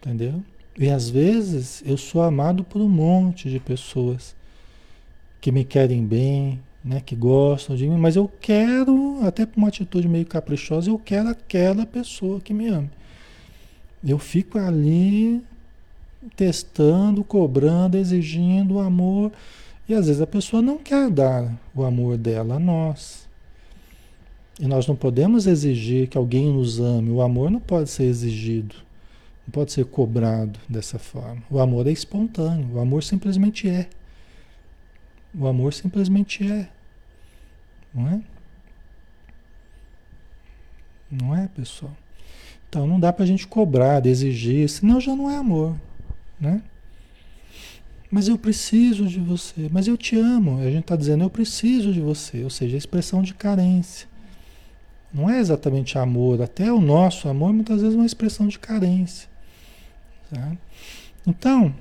Entendeu? 0.00 0.42
E 0.76 0.90
às 0.90 1.08
vezes 1.08 1.84
eu 1.86 1.96
sou 1.96 2.20
amado 2.20 2.64
por 2.64 2.82
um 2.82 2.88
monte 2.88 3.48
de 3.48 3.60
pessoas 3.60 4.34
que 5.42 5.50
me 5.50 5.64
querem 5.64 6.06
bem, 6.06 6.60
né, 6.84 7.02
que 7.04 7.16
gostam 7.16 7.74
de 7.74 7.86
mim, 7.86 7.98
mas 7.98 8.14
eu 8.14 8.30
quero, 8.40 9.18
até 9.26 9.44
por 9.44 9.58
uma 9.58 9.68
atitude 9.68 10.08
meio 10.08 10.24
caprichosa, 10.24 10.88
eu 10.88 10.98
quero 10.98 11.28
aquela 11.28 11.84
pessoa 11.84 12.40
que 12.40 12.54
me 12.54 12.68
ame. 12.68 12.88
Eu 14.04 14.20
fico 14.20 14.56
ali 14.56 15.42
testando, 16.36 17.24
cobrando, 17.24 17.98
exigindo 17.98 18.74
o 18.74 18.80
amor 18.80 19.32
e 19.88 19.94
às 19.94 20.06
vezes 20.06 20.22
a 20.22 20.26
pessoa 20.26 20.62
não 20.62 20.78
quer 20.78 21.10
dar 21.10 21.52
o 21.74 21.82
amor 21.82 22.16
dela 22.16 22.54
a 22.54 22.60
nós. 22.60 23.28
E 24.60 24.66
nós 24.66 24.86
não 24.86 24.94
podemos 24.94 25.48
exigir 25.48 26.06
que 26.06 26.16
alguém 26.16 26.52
nos 26.52 26.78
ame. 26.78 27.10
O 27.10 27.20
amor 27.20 27.50
não 27.50 27.58
pode 27.58 27.90
ser 27.90 28.04
exigido, 28.04 28.76
não 29.44 29.50
pode 29.50 29.72
ser 29.72 29.86
cobrado 29.86 30.58
dessa 30.68 31.00
forma. 31.00 31.42
O 31.50 31.58
amor 31.58 31.88
é 31.88 31.90
espontâneo, 31.90 32.68
o 32.74 32.78
amor 32.78 33.02
simplesmente 33.02 33.68
é. 33.68 33.88
O 35.34 35.46
amor 35.46 35.72
simplesmente 35.72 36.50
é. 36.50 36.68
Não 37.94 38.08
é? 38.08 38.20
Não 41.10 41.36
é, 41.36 41.48
pessoal? 41.48 41.92
Então 42.68 42.86
não 42.86 42.98
dá 42.98 43.12
para 43.12 43.24
a 43.24 43.26
gente 43.26 43.46
cobrar, 43.46 44.04
exigir, 44.06 44.68
senão 44.68 45.00
já 45.00 45.14
não 45.14 45.30
é 45.30 45.36
amor. 45.36 45.76
Né? 46.40 46.62
Mas 48.10 48.28
eu 48.28 48.38
preciso 48.38 49.06
de 49.06 49.20
você, 49.20 49.68
mas 49.70 49.86
eu 49.86 49.96
te 49.96 50.16
amo. 50.16 50.60
A 50.60 50.70
gente 50.70 50.80
está 50.80 50.96
dizendo 50.96 51.24
eu 51.24 51.30
preciso 51.30 51.92
de 51.92 52.00
você, 52.00 52.44
ou 52.44 52.50
seja, 52.50 52.76
expressão 52.76 53.22
de 53.22 53.34
carência. 53.34 54.08
Não 55.12 55.28
é 55.28 55.38
exatamente 55.38 55.98
amor, 55.98 56.40
até 56.40 56.72
o 56.72 56.80
nosso 56.80 57.28
amor 57.28 57.52
muitas 57.52 57.80
vezes 57.82 57.94
é 57.94 57.98
uma 57.98 58.06
expressão 58.06 58.48
de 58.48 58.58
carência. 58.58 59.28
Tá? 60.30 60.56
Então, 61.26 61.74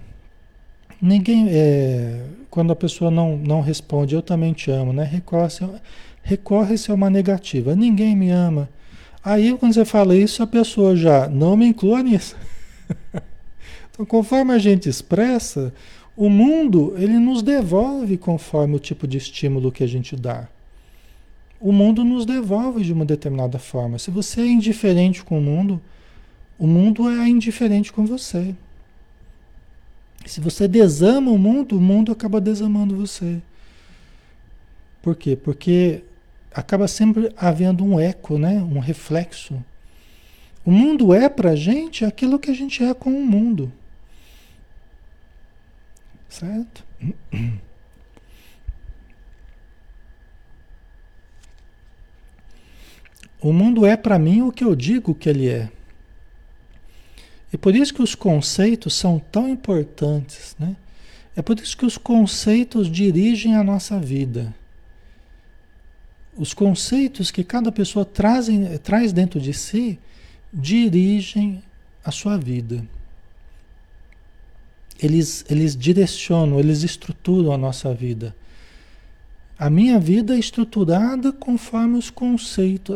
ninguém. 1.02 1.47
É, 1.49 2.26
quando 2.49 2.72
a 2.72 2.76
pessoa 2.76 3.10
não, 3.10 3.38
não 3.38 3.62
responde, 3.62 4.14
eu 4.14 4.22
também 4.22 4.52
te 4.52 4.70
amo, 4.70 4.91
né? 4.91 5.04
Recorre-se 5.04 5.64
recorre 6.22 6.76
a 6.88 6.93
uma 6.93 7.10
negativa. 7.10 7.76
Ninguém 7.76 8.16
me 8.16 8.30
ama. 8.30 8.70
Aí, 9.24 9.56
quando 9.58 9.74
você 9.74 9.86
fala 9.86 10.16
isso, 10.16 10.41
a 10.41 10.47
pessoa 10.47 10.95
já 10.95 11.28
não 11.28 11.56
me 11.56 11.66
inclua 11.66 12.02
nisso. 12.02 12.36
então, 13.91 14.06
conforme 14.06 14.54
a 14.54 14.58
gente 14.58 14.89
expressa, 14.89 15.74
o 16.16 16.30
mundo, 16.30 16.93
ele 16.97 17.18
nos 17.20 17.41
devolve 17.41 18.18
conforme 18.18 18.76
o 18.76 18.80
tipo 18.80 19.08
de 19.08 19.18
estímulo 19.18 19.72
que 19.72 19.84
a 19.84 19.88
gente 19.88 20.16
dá. 20.16 20.47
O 21.60 21.72
mundo 21.72 22.04
nos 22.04 22.26
devolve 22.26 22.84
de 22.84 22.91
uma 22.91 23.06
determinada 23.06 23.60
forma. 23.60 23.99
Se 23.99 24.10
você 24.10 24.41
é 24.41 24.47
indiferente 24.47 25.24
com 25.24 25.38
o 25.38 25.41
mundo, 25.41 25.80
o 26.58 26.66
mundo 26.66 27.08
é 27.08 27.28
indiferente 27.28 27.93
com 27.93 28.06
você. 28.06 28.56
Se 30.26 30.39
você 30.39 30.67
desama 30.67 31.32
o 31.32 31.38
mundo, 31.38 31.78
o 31.78 31.82
mundo 31.82 32.11
acaba 32.11 32.39
desamando 32.39 32.95
você. 32.95 33.41
Por 35.01 35.15
quê? 35.15 35.36
Porque 35.36 36.03
acaba 36.53 36.88
sempre 36.88 37.34
havendo 37.36 37.84
um 37.84 37.99
eco, 37.99 38.38
né? 38.38 38.61
um 38.61 38.80
reflexo. 38.80 39.63
O 40.65 40.72
mundo 40.72 41.13
é 41.13 41.28
para 41.28 41.51
a 41.51 41.55
gente 41.55 42.05
aquilo 42.05 42.38
que 42.38 42.51
a 42.51 42.53
gente 42.53 42.84
é 42.84 42.93
com 42.93 43.09
o 43.09 43.26
mundo. 43.26 43.72
Certo? 46.30 46.86
O 53.41 53.51
mundo 53.51 53.88
é 53.88 53.97
para 53.97 54.19
mim 54.19 54.43
o 54.43 54.51
que 54.51 54.63
eu 54.63 54.76
digo 54.76 55.15
que 55.15 55.28
ele 55.28 55.49
é. 55.49 55.72
E 57.54 57.58
por 57.58 57.76
isso 57.76 57.93
que 57.93 58.02
os 58.02 58.16
conceitos 58.16 58.93
são 58.93 59.20
tão 59.20 59.47
importantes, 59.49 60.56
né? 60.60 60.76
É 61.36 61.41
por 61.41 61.58
isso 61.60 61.78
que 61.78 61.86
os 61.86 61.97
conceitos 61.97 62.89
dirigem 62.89 63.56
a 63.56 63.64
nossa 63.64 63.99
vida. 63.99 64.54
Os 66.38 66.54
conceitos 66.54 67.32
que 67.32 67.43
cada 67.43 67.72
pessoa 67.72 68.06
traz, 68.06 68.47
traz 68.84 69.12
dentro 69.14 69.39
de 69.39 69.54
si 69.54 69.99
dirigem 70.54 71.62
a 72.04 72.12
sua 72.12 72.38
vida 72.38 72.86
eles, 75.02 75.43
eles 75.49 75.76
direcionam, 75.76 76.60
eles 76.60 76.84
estruturam 76.84 77.52
a 77.52 77.58
nossa 77.58 77.93
vida. 77.93 78.36
A 79.62 79.70
minha 79.70 79.99
vida 79.99 80.36
é 80.36 80.39
estruturada 80.39 81.32
conforme 81.32 81.95
os 81.95 82.09
conceitos, 82.09 82.95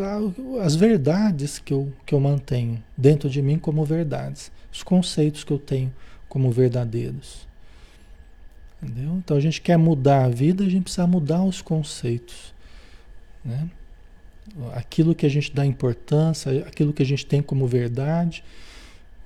as 0.63 0.75
verdades 0.75 1.59
que 1.59 1.71
eu, 1.71 1.93
que 2.03 2.15
eu 2.15 2.19
mantenho 2.19 2.83
dentro 2.97 3.29
de 3.29 3.39
mim 3.39 3.59
como 3.59 3.85
verdades, 3.85 4.51
os 4.73 4.81
conceitos 4.81 5.43
que 5.43 5.53
eu 5.53 5.59
tenho 5.59 5.93
como 6.27 6.49
verdadeiros. 6.49 7.47
Entendeu? 8.81 9.13
Então 9.17 9.37
a 9.37 9.39
gente 9.39 9.61
quer 9.61 9.77
mudar 9.77 10.25
a 10.25 10.27
vida, 10.27 10.63
a 10.63 10.67
gente 10.67 10.85
precisa 10.85 11.05
mudar 11.05 11.43
os 11.43 11.61
conceitos. 11.61 12.51
Né? 13.43 13.69
Aquilo 14.73 15.13
que 15.13 15.27
a 15.27 15.29
gente 15.29 15.53
dá 15.53 15.63
importância, 15.63 16.65
aquilo 16.67 16.93
que 16.93 17.03
a 17.03 17.05
gente 17.05 17.27
tem 17.27 17.43
como 17.43 17.67
verdade, 17.67 18.43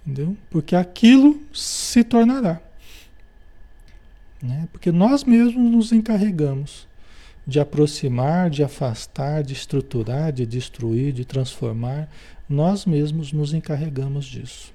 entendeu? 0.06 0.36
Porque 0.50 0.76
aquilo 0.76 1.42
se 1.54 2.04
tornará. 2.04 2.60
Né? 4.44 4.68
Porque 4.74 4.92
nós 4.92 5.24
mesmos 5.24 5.72
nos 5.72 5.94
encarregamos 5.94 6.89
de 7.50 7.60
aproximar, 7.60 8.50
de 8.50 8.64
afastar, 8.64 9.43
de 9.43 9.54
estruturar, 9.54 10.32
de 10.32 10.45
destruir, 10.45 11.12
de 11.12 11.26
transformar. 11.26 12.10
Nós 12.47 12.86
mesmos 12.86 13.34
nos 13.34 13.54
encarregamos 13.54 14.26
disso. 14.26 14.74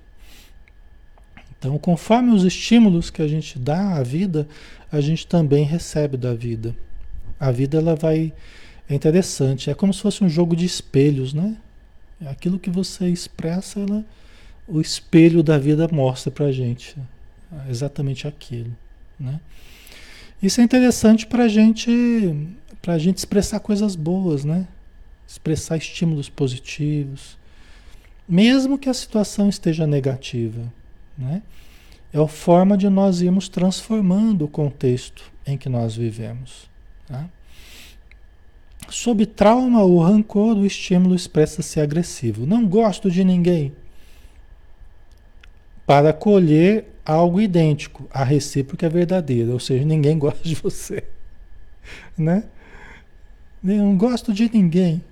Então, 1.59 1.79
conforme 1.79 2.33
os 2.33 2.45
estímulos 2.45 3.09
que 3.09 3.23
a 3.23 3.29
gente 3.29 3.59
dá 3.59 3.97
à 3.97 4.03
vida, 4.03 4.47
a 4.93 5.01
gente 5.01 5.27
também 5.27 5.65
recebe 5.65 6.17
da 6.17 6.35
vida. 6.35 6.77
A 7.41 7.51
vida 7.51 7.79
ela 7.79 7.95
vai 7.95 8.33
é 8.89 8.95
interessante, 8.95 9.71
é 9.71 9.75
como 9.75 9.95
se 9.95 10.03
fosse 10.03 10.23
um 10.23 10.29
jogo 10.29 10.55
de 10.55 10.67
espelhos, 10.67 11.33
né? 11.33 11.57
Aquilo 12.27 12.59
que 12.59 12.69
você 12.69 13.09
expressa, 13.09 13.81
ela, 13.81 14.05
o 14.69 14.81
espelho 14.81 15.43
da 15.43 15.59
vida 15.59 15.89
mostra 15.91 16.31
pra 16.31 16.53
gente 16.53 16.97
exatamente 17.69 18.27
aquilo. 18.27 18.75
Né? 19.19 19.41
Isso 20.43 20.61
é 20.61 20.65
interessante 20.65 21.27
para 21.27 21.49
gente, 21.49 21.91
a 22.93 22.99
gente 22.99 23.19
expressar 23.19 23.61
coisas 23.61 23.97
boas, 23.97 24.45
né? 24.45 24.69
expressar 25.27 25.77
estímulos 25.77 26.29
positivos, 26.29 27.39
mesmo 28.29 28.79
que 28.79 28.89
a 28.89 28.95
situação 28.95 29.49
esteja 29.49 29.87
negativa. 29.87 30.73
Né? 31.17 31.43
É 32.13 32.19
a 32.19 32.29
forma 32.29 32.77
de 32.77 32.89
nós 32.89 33.21
irmos 33.21 33.49
transformando 33.49 34.45
o 34.45 34.49
contexto 34.49 35.33
em 35.47 35.57
que 35.57 35.69
nós 35.69 35.97
vivemos. 35.97 36.69
Tá? 37.07 37.29
Sob 38.89 39.25
trauma 39.27 39.83
ou 39.83 40.01
rancor, 40.01 40.57
o 40.57 40.67
estímulo 40.67 41.15
expressa-se 41.15 41.81
agressivo. 41.81 42.47
Não 42.47 42.67
gosto 42.67 43.11
de 43.11 43.25
ninguém. 43.25 43.73
Para 45.87 46.13
colher 46.13 46.87
algo 47.05 47.41
idêntico. 47.41 48.09
A 48.13 48.25
recíproca 48.25 48.87
é 48.87 48.89
verdadeira, 48.89 49.53
ou 49.53 49.61
seja, 49.61 49.85
ninguém 49.85 50.17
gosta 50.19 50.47
de 50.47 50.55
você. 50.55 51.05
Né? 52.17 52.45
Eu 53.65 53.79
não 53.79 53.97
gosto 53.97 54.33
de 54.33 54.51
ninguém. 54.53 55.03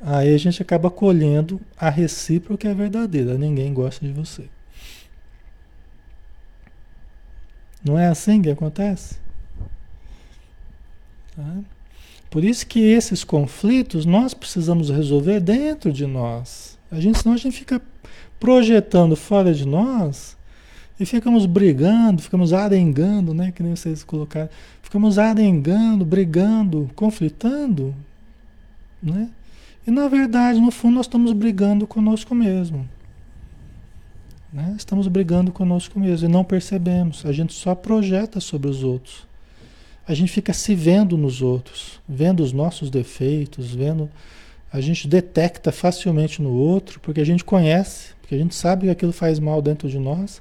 Aí 0.00 0.34
a 0.34 0.38
gente 0.38 0.62
acaba 0.62 0.90
colhendo 0.90 1.60
a 1.76 1.90
recíproca 1.90 2.68
é 2.68 2.74
verdadeira, 2.74 3.36
ninguém 3.36 3.72
gosta 3.72 4.06
de 4.06 4.12
você. 4.12 4.48
Não 7.84 7.98
é 7.98 8.08
assim 8.08 8.42
que 8.42 8.50
acontece? 8.50 9.18
Tá? 11.34 11.58
Por 12.30 12.42
isso 12.42 12.66
que 12.66 12.80
esses 12.80 13.22
conflitos 13.22 14.04
nós 14.04 14.34
precisamos 14.34 14.90
resolver 14.90 15.40
dentro 15.40 15.92
de 15.92 16.06
nós. 16.06 16.78
A 16.90 17.00
gente, 17.00 17.18
senão 17.18 17.34
a 17.34 17.38
gente 17.38 17.56
fica 17.56 17.80
projetando 18.40 19.16
fora 19.16 19.54
de 19.54 19.66
nós 19.66 20.35
E 20.98 21.04
ficamos 21.04 21.44
brigando, 21.46 22.22
ficamos 22.22 22.52
arengando, 22.52 23.34
né? 23.34 23.52
Que 23.52 23.62
nem 23.62 23.76
vocês 23.76 24.02
colocaram. 24.02 24.48
Ficamos 24.82 25.18
arengando, 25.18 26.04
brigando, 26.04 26.90
conflitando, 26.94 27.94
né? 29.02 29.28
E 29.86 29.90
na 29.90 30.08
verdade, 30.08 30.60
no 30.60 30.70
fundo, 30.70 30.96
nós 30.96 31.06
estamos 31.06 31.32
brigando 31.32 31.86
conosco 31.86 32.34
mesmo. 32.34 32.88
Né? 34.52 34.74
Estamos 34.76 35.06
brigando 35.06 35.52
conosco 35.52 36.00
mesmo 36.00 36.28
e 36.28 36.32
não 36.32 36.42
percebemos. 36.42 37.24
A 37.26 37.32
gente 37.32 37.52
só 37.52 37.74
projeta 37.74 38.40
sobre 38.40 38.68
os 38.68 38.82
outros. 38.82 39.26
A 40.08 40.14
gente 40.14 40.32
fica 40.32 40.52
se 40.52 40.74
vendo 40.74 41.16
nos 41.16 41.42
outros, 41.42 42.00
vendo 42.08 42.42
os 42.42 42.52
nossos 42.52 42.90
defeitos, 42.90 43.74
vendo. 43.74 44.08
A 44.72 44.80
gente 44.80 45.06
detecta 45.06 45.70
facilmente 45.70 46.40
no 46.40 46.52
outro, 46.52 46.98
porque 47.00 47.20
a 47.20 47.24
gente 47.24 47.44
conhece, 47.44 48.14
porque 48.20 48.34
a 48.34 48.38
gente 48.38 48.54
sabe 48.54 48.86
que 48.86 48.90
aquilo 48.90 49.12
faz 49.12 49.38
mal 49.38 49.60
dentro 49.60 49.88
de 49.88 49.98
nós. 49.98 50.40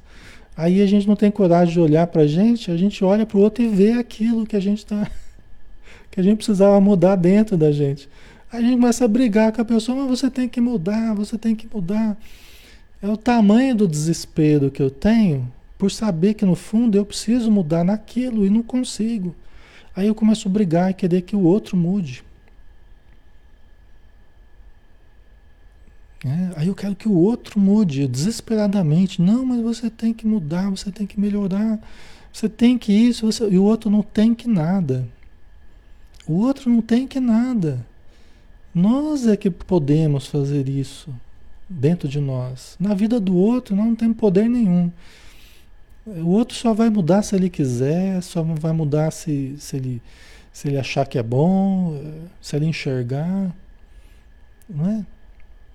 Aí 0.56 0.82
a 0.82 0.86
gente 0.86 1.08
não 1.08 1.16
tem 1.16 1.30
coragem 1.30 1.74
de 1.74 1.80
olhar 1.80 2.08
para 2.08 2.22
a 2.22 2.28
gente, 2.28 2.72
a 2.72 2.78
gente 2.78 3.04
olha 3.04 3.26
para 3.26 3.38
o 3.38 3.42
outro 3.42 3.64
e 3.64 3.68
vê 3.68 3.92
aquilo 3.92 4.46
que 4.46 4.56
a 4.56 4.60
gente 4.60 4.80
está. 4.80 5.10
que 6.10 6.20
a 6.20 6.24
gente 6.24 6.38
precisava 6.38 6.80
mudar 6.80 7.16
dentro 7.16 7.58
da 7.58 7.72
gente. 7.72 8.08
Aí 8.52 8.60
a 8.60 8.62
gente 8.62 8.80
começa 8.80 9.04
a 9.04 9.08
brigar 9.08 9.52
com 9.52 9.62
a 9.62 9.66
pessoa, 9.66 9.98
mas 9.98 10.20
você 10.20 10.30
tem 10.30 10.48
que 10.48 10.62
mudar, 10.62 11.14
você 11.14 11.38
tem 11.38 11.56
que 11.56 11.68
mudar. 11.74 12.18
É 13.02 13.08
o 13.08 13.18
tamanho 13.18 13.76
do 13.76 13.88
desespero 13.88 14.72
que 14.72 14.82
eu 14.82 14.90
tenho 14.90 15.52
por 15.78 15.92
saber 15.92 16.36
que 16.36 16.46
no 16.46 16.56
fundo 16.56 16.98
eu 16.98 17.06
preciso 17.06 17.52
mudar 17.52 17.84
naquilo 17.84 18.46
e 18.46 18.50
não 18.50 18.64
consigo. 18.64 19.36
Aí 19.96 20.08
eu 20.08 20.16
começo 20.16 20.48
a 20.48 20.52
brigar 20.52 20.90
e 20.90 20.94
querer 20.94 21.22
que 21.22 21.36
o 21.36 21.44
outro 21.44 21.76
mude. 21.76 22.24
É, 26.26 26.60
aí 26.60 26.68
eu 26.70 26.74
quero 26.74 26.96
que 26.96 27.08
o 27.08 27.14
outro 27.14 27.60
mude 27.60 28.08
desesperadamente. 28.08 29.22
Não, 29.22 29.46
mas 29.46 29.62
você 29.62 29.92
tem 29.92 30.12
que 30.12 30.26
mudar, 30.26 30.72
você 30.72 30.92
tem 30.92 31.06
que 31.06 31.20
melhorar, 31.20 31.80
você 32.34 32.50
tem 32.50 32.80
que 32.80 32.92
isso, 32.92 33.32
você... 33.32 33.48
e 33.48 33.60
o 33.60 33.64
outro 33.64 33.92
não 33.92 34.02
tem 34.02 34.34
que 34.34 34.48
nada. 34.48 35.08
O 36.28 36.34
outro 36.40 36.68
não 36.72 36.82
tem 36.82 37.08
que 37.08 37.20
nada. 37.20 37.86
Nós 38.74 39.28
é 39.28 39.38
que 39.38 39.52
podemos 39.52 40.26
fazer 40.26 40.68
isso 40.68 41.14
dentro 41.70 42.08
de 42.08 42.20
nós. 42.20 42.76
Na 42.80 42.96
vida 42.96 43.20
do 43.20 43.38
outro 43.38 43.76
não 43.76 43.94
tem 43.94 44.12
poder 44.12 44.50
nenhum. 44.50 44.92
O 46.08 46.30
outro 46.30 46.56
só 46.56 46.74
vai 46.74 46.90
mudar 46.90 47.22
se 47.22 47.36
ele 47.36 47.50
quiser, 47.50 48.22
só 48.22 48.42
vai 48.42 48.72
mudar 48.72 49.12
se, 49.12 49.56
se, 49.60 49.76
ele, 49.76 50.02
se 50.52 50.68
ele 50.68 50.78
achar 50.78 51.06
que 51.06 51.20
é 51.20 51.24
bom, 51.24 52.02
se 52.42 52.56
ele 52.56 52.66
enxergar. 52.66 53.56
Não 54.68 54.90
é? 54.90 55.06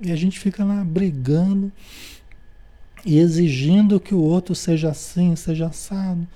E 0.01 0.11
a 0.11 0.17
gente 0.17 0.39
fica 0.39 0.65
lá 0.65 0.83
brigando 0.83 1.71
e 3.05 3.19
exigindo 3.19 4.01
que 4.01 4.15
o 4.15 4.21
outro 4.21 4.55
seja 4.55 4.91
assim, 4.91 5.37
seja 5.37 5.67
assado. 5.67 6.27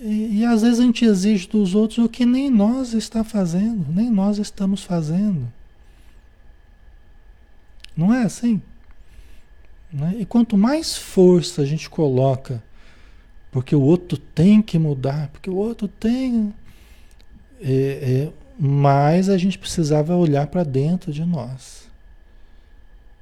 E, 0.00 0.40
e 0.40 0.44
às 0.44 0.62
vezes 0.62 0.80
a 0.80 0.82
gente 0.82 1.04
exige 1.04 1.48
dos 1.48 1.74
outros 1.74 1.98
o 1.98 2.08
que 2.08 2.26
nem 2.26 2.50
nós 2.50 2.92
está 2.94 3.22
fazendo, 3.22 3.86
nem 3.92 4.10
nós 4.10 4.38
estamos 4.38 4.82
fazendo. 4.82 5.50
Não 7.96 8.12
é 8.12 8.24
assim? 8.24 8.60
Né? 9.92 10.16
E 10.18 10.26
quanto 10.26 10.56
mais 10.58 10.96
força 10.96 11.62
a 11.62 11.64
gente 11.64 11.88
coloca, 11.88 12.62
porque 13.52 13.76
o 13.76 13.80
outro 13.80 14.18
tem 14.18 14.60
que 14.60 14.78
mudar, 14.78 15.28
porque 15.28 15.48
o 15.48 15.54
outro 15.54 15.86
tem. 15.86 16.52
É, 17.60 17.70
é, 17.70 18.32
mais 18.58 19.28
a 19.28 19.38
gente 19.38 19.58
precisava 19.58 20.16
olhar 20.16 20.48
para 20.48 20.64
dentro 20.64 21.12
de 21.12 21.24
nós. 21.24 21.83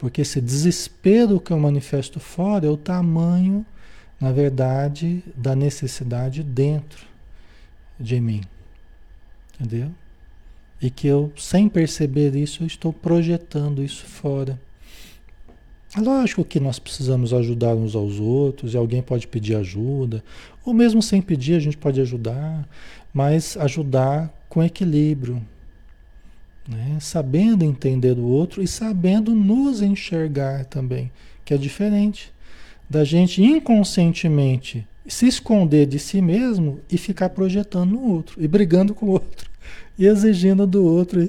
Porque 0.02 0.22
esse 0.22 0.40
desespero 0.40 1.38
que 1.38 1.52
eu 1.52 1.58
manifesto 1.60 2.18
fora 2.18 2.66
é 2.66 2.68
o 2.68 2.76
tamanho, 2.76 3.64
na 4.20 4.32
verdade, 4.32 5.22
da 5.36 5.54
necessidade 5.54 6.42
dentro 6.42 7.06
de 8.00 8.20
mim. 8.20 8.40
Entendeu? 9.54 9.92
E 10.80 10.90
que 10.90 11.06
eu, 11.06 11.32
sem 11.36 11.68
perceber 11.68 12.34
isso, 12.34 12.64
eu 12.64 12.66
estou 12.66 12.92
projetando 12.92 13.80
isso 13.80 14.04
fora. 14.04 14.60
É 15.96 16.00
lógico 16.00 16.44
que 16.44 16.58
nós 16.58 16.80
precisamos 16.80 17.32
ajudar 17.32 17.76
uns 17.76 17.94
aos 17.94 18.18
outros, 18.18 18.74
e 18.74 18.76
alguém 18.76 19.02
pode 19.02 19.28
pedir 19.28 19.54
ajuda, 19.54 20.24
ou 20.64 20.74
mesmo 20.74 21.00
sem 21.00 21.22
pedir, 21.22 21.54
a 21.54 21.60
gente 21.60 21.78
pode 21.78 22.00
ajudar, 22.00 22.68
mas 23.14 23.56
ajudar 23.56 24.34
com 24.48 24.64
equilíbrio, 24.64 25.40
né? 26.68 26.98
sabendo 27.00 27.64
entender 27.64 28.18
o 28.18 28.24
outro 28.24 28.62
e 28.62 28.68
sabendo 28.68 29.34
nos 29.34 29.82
enxergar 29.82 30.64
também, 30.64 31.10
que 31.44 31.54
é 31.54 31.56
diferente 31.56 32.32
da 32.88 33.04
gente 33.04 33.42
inconscientemente 33.42 34.86
se 35.06 35.26
esconder 35.26 35.86
de 35.86 35.98
si 35.98 36.20
mesmo 36.20 36.80
e 36.90 36.96
ficar 36.96 37.30
projetando 37.30 37.92
no 37.92 38.02
outro 38.02 38.42
e 38.42 38.46
brigando 38.46 38.94
com 38.94 39.06
o 39.06 39.10
outro 39.10 39.50
e 39.98 40.06
exigindo 40.06 40.66
do 40.66 40.84
outro, 40.84 41.28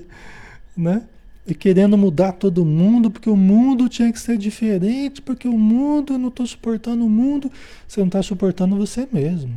né? 0.76 1.04
E 1.46 1.54
querendo 1.54 1.98
mudar 1.98 2.32
todo 2.34 2.64
mundo, 2.64 3.12
porque 3.12 3.30
o 3.30 3.36
mundo 3.36 3.90
tinha 3.90 4.12
que 4.14 4.20
ser 4.20 4.38
diferente, 4.38 5.22
porque 5.22 5.46
o 5.46 5.58
mundo, 5.58 6.14
eu 6.14 6.18
não 6.18 6.30
estou 6.30 6.48
suportando 6.48 7.06
o 7.06 7.10
mundo, 7.10 7.52
você 7.86 8.00
não 8.00 8.08
está 8.08 8.24
suportando 8.24 8.78
você 8.78 9.06
mesmo. 9.12 9.54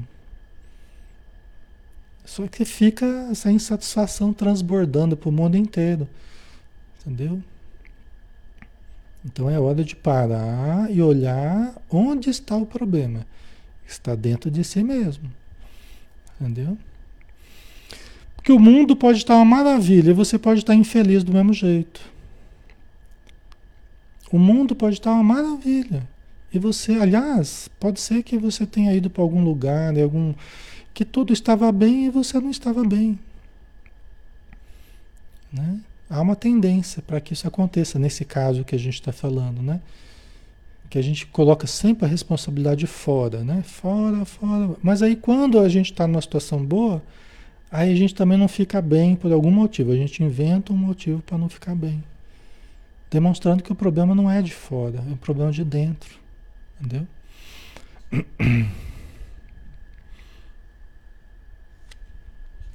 Só 2.27 2.47
que 2.47 2.65
fica 2.65 3.07
essa 3.31 3.51
insatisfação 3.51 4.33
transbordando 4.33 5.17
para 5.17 5.29
o 5.29 5.33
mundo 5.33 5.57
inteiro. 5.57 6.07
Entendeu? 7.01 7.43
Então 9.25 9.49
é 9.49 9.59
hora 9.59 9.83
de 9.83 9.97
parar 9.97 10.91
e 10.91 11.01
olhar 11.01 11.75
onde 11.91 12.29
está 12.29 12.57
o 12.57 12.67
problema. 12.67 13.27
Está 13.87 14.15
dentro 14.15 14.51
de 14.51 14.63
si 14.63 14.83
mesmo. 14.83 15.33
Entendeu? 16.39 16.77
que 18.47 18.53
o 18.53 18.61
mundo 18.61 18.95
pode 18.95 19.19
estar 19.19 19.35
uma 19.35 19.45
maravilha 19.45 20.11
e 20.11 20.15
você 20.15 20.39
pode 20.39 20.61
estar 20.61 20.73
infeliz 20.73 21.25
do 21.25 21.33
mesmo 21.33 21.53
jeito. 21.53 22.01
O 24.31 24.39
mundo 24.39 24.73
pode 24.77 24.95
estar 24.95 25.11
uma 25.11 25.25
maravilha. 25.25 26.09
E 26.53 26.59
você, 26.61 26.93
aliás, 26.93 27.69
pode 27.81 28.01
ser 28.01 28.23
que 28.23 28.39
você 28.39 28.65
tenha 28.65 28.95
ido 28.95 29.11
para 29.11 29.21
algum 29.21 29.43
lugar, 29.43 29.93
né, 29.93 30.05
algum 30.05 30.33
que 30.97 31.05
tudo 31.05 31.31
estava 31.31 31.71
bem 31.71 32.07
e 32.07 32.11
você 32.11 32.41
não 32.41 32.51
estava 32.51 32.83
bem. 32.83 33.19
Né? 35.53 35.79
Há 36.09 36.23
uma 36.23 36.35
tendência 36.35 37.03
para 37.03 37.21
que 37.21 37.35
isso 37.35 37.47
aconteça 37.47 37.99
nesse 37.99 38.25
caso 38.25 38.65
que 38.65 38.75
a 38.75 38.79
gente 38.79 38.95
está 38.95 39.13
falando, 39.13 39.61
né? 39.61 39.79
Que 40.89 40.99
a 40.99 41.03
gente 41.03 41.27
coloca 41.27 41.67
sempre 41.67 42.07
a 42.07 42.09
responsabilidade 42.09 42.87
fora, 42.87 43.45
né? 43.45 43.63
Fora, 43.63 44.25
fora. 44.25 44.75
Mas 44.83 45.03
aí 45.03 45.17
quando 45.17 45.61
a 45.61 45.69
gente 45.69 45.93
está 45.93 46.07
numa 46.07 46.23
situação 46.23 46.65
boa, 46.65 47.03
Aí 47.69 47.93
a 47.93 47.97
gente 47.97 48.15
também 48.15 48.39
não 48.39 48.47
fica 48.47 48.81
bem 48.81 49.17
por 49.17 49.31
algum 49.33 49.51
motivo. 49.51 49.91
A 49.91 49.97
gente 49.97 50.23
inventa 50.23 50.73
um 50.73 50.77
motivo 50.77 51.21
para 51.21 51.37
não 51.37 51.49
ficar 51.49 51.75
bem. 51.75 52.03
Demonstrando 53.11 53.61
que 53.61 53.73
o 53.73 53.75
problema 53.75 54.15
não 54.15 54.31
é 54.31 54.41
de 54.41 54.55
fora, 54.55 54.99
é 54.99 55.13
um 55.13 55.17
problema 55.17 55.51
de 55.51 55.65
dentro. 55.65 56.17
Entendeu? 56.81 57.07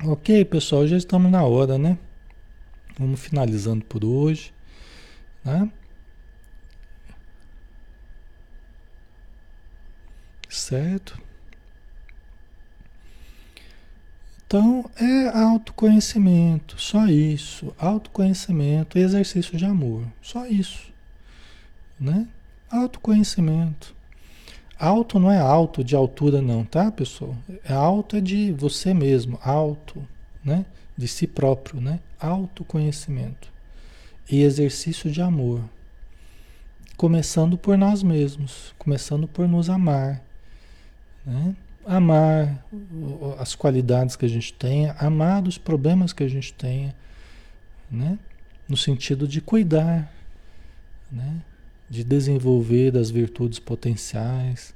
Ok, 0.04 0.46
pessoal, 0.46 0.88
já 0.88 0.98
estamos 0.98 1.32
na 1.32 1.44
hora, 1.44 1.78
né? 1.78 1.96
Vamos 2.98 3.20
finalizando 3.20 3.86
por 3.86 4.04
hoje, 4.04 4.52
né? 5.46 5.72
Certo? 10.50 11.22
Então 14.48 14.90
é 15.00 15.28
autoconhecimento, 15.38 16.82
só 16.82 17.06
isso. 17.06 17.72
Autoconhecimento 17.78 18.98
e 18.98 19.02
exercício 19.02 19.56
de 19.56 19.66
amor, 19.66 20.04
só 20.20 20.48
isso. 20.48 20.92
Né? 22.00 22.28
Autoconhecimento. 22.72 23.96
Alto 24.82 25.20
não 25.20 25.32
é 25.32 25.38
alto 25.38 25.84
de 25.84 25.96
altura, 25.96 26.42
não, 26.42 26.66
tá, 26.66 26.92
pessoal? 26.92 27.36
É 27.64 27.72
alto 27.72 28.16
é 28.16 28.20
de 28.20 28.52
você 28.52 28.96
mesmo, 28.96 29.38
alto, 29.44 30.02
né? 30.44 30.66
De 30.98 31.08
si 31.08 31.28
próprio, 31.28 31.80
né? 31.80 32.00
Autoconhecimento 32.20 33.48
e 34.28 34.42
exercício 34.42 35.12
de 35.12 35.22
amor. 35.22 35.62
Começando 36.98 37.60
por 37.60 37.78
nós 37.78 38.02
mesmos, 38.02 38.74
começando 38.80 39.28
por 39.28 39.48
nos 39.48 39.70
amar, 39.70 40.20
né? 41.24 41.56
amar 41.86 42.66
as 43.38 43.54
qualidades 43.54 44.16
que 44.16 44.26
a 44.26 44.30
gente 44.30 44.52
tenha, 44.52 44.94
amar 44.94 45.48
os 45.48 45.60
problemas 45.60 46.12
que 46.12 46.24
a 46.24 46.28
gente 46.28 46.54
tenha, 46.54 46.96
né? 47.90 48.18
No 48.68 48.76
sentido 48.76 49.28
de 49.28 49.42
cuidar, 49.42 50.12
né? 51.12 51.44
De 51.92 52.04
desenvolver 52.04 52.90
das 52.90 53.12
virtudes 53.12 53.60
potenciais, 53.60 54.74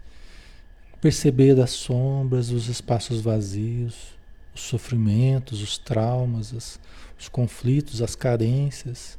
perceber 1.02 1.60
as 1.60 1.72
sombras, 1.72 2.52
os 2.52 2.68
espaços 2.68 3.22
vazios, 3.22 4.16
os 4.54 4.62
sofrimentos, 4.62 5.64
os 5.64 5.80
traumas, 5.80 6.54
as, 6.54 6.80
os 7.20 7.28
conflitos, 7.28 8.04
as 8.04 8.16
carências, 8.16 9.18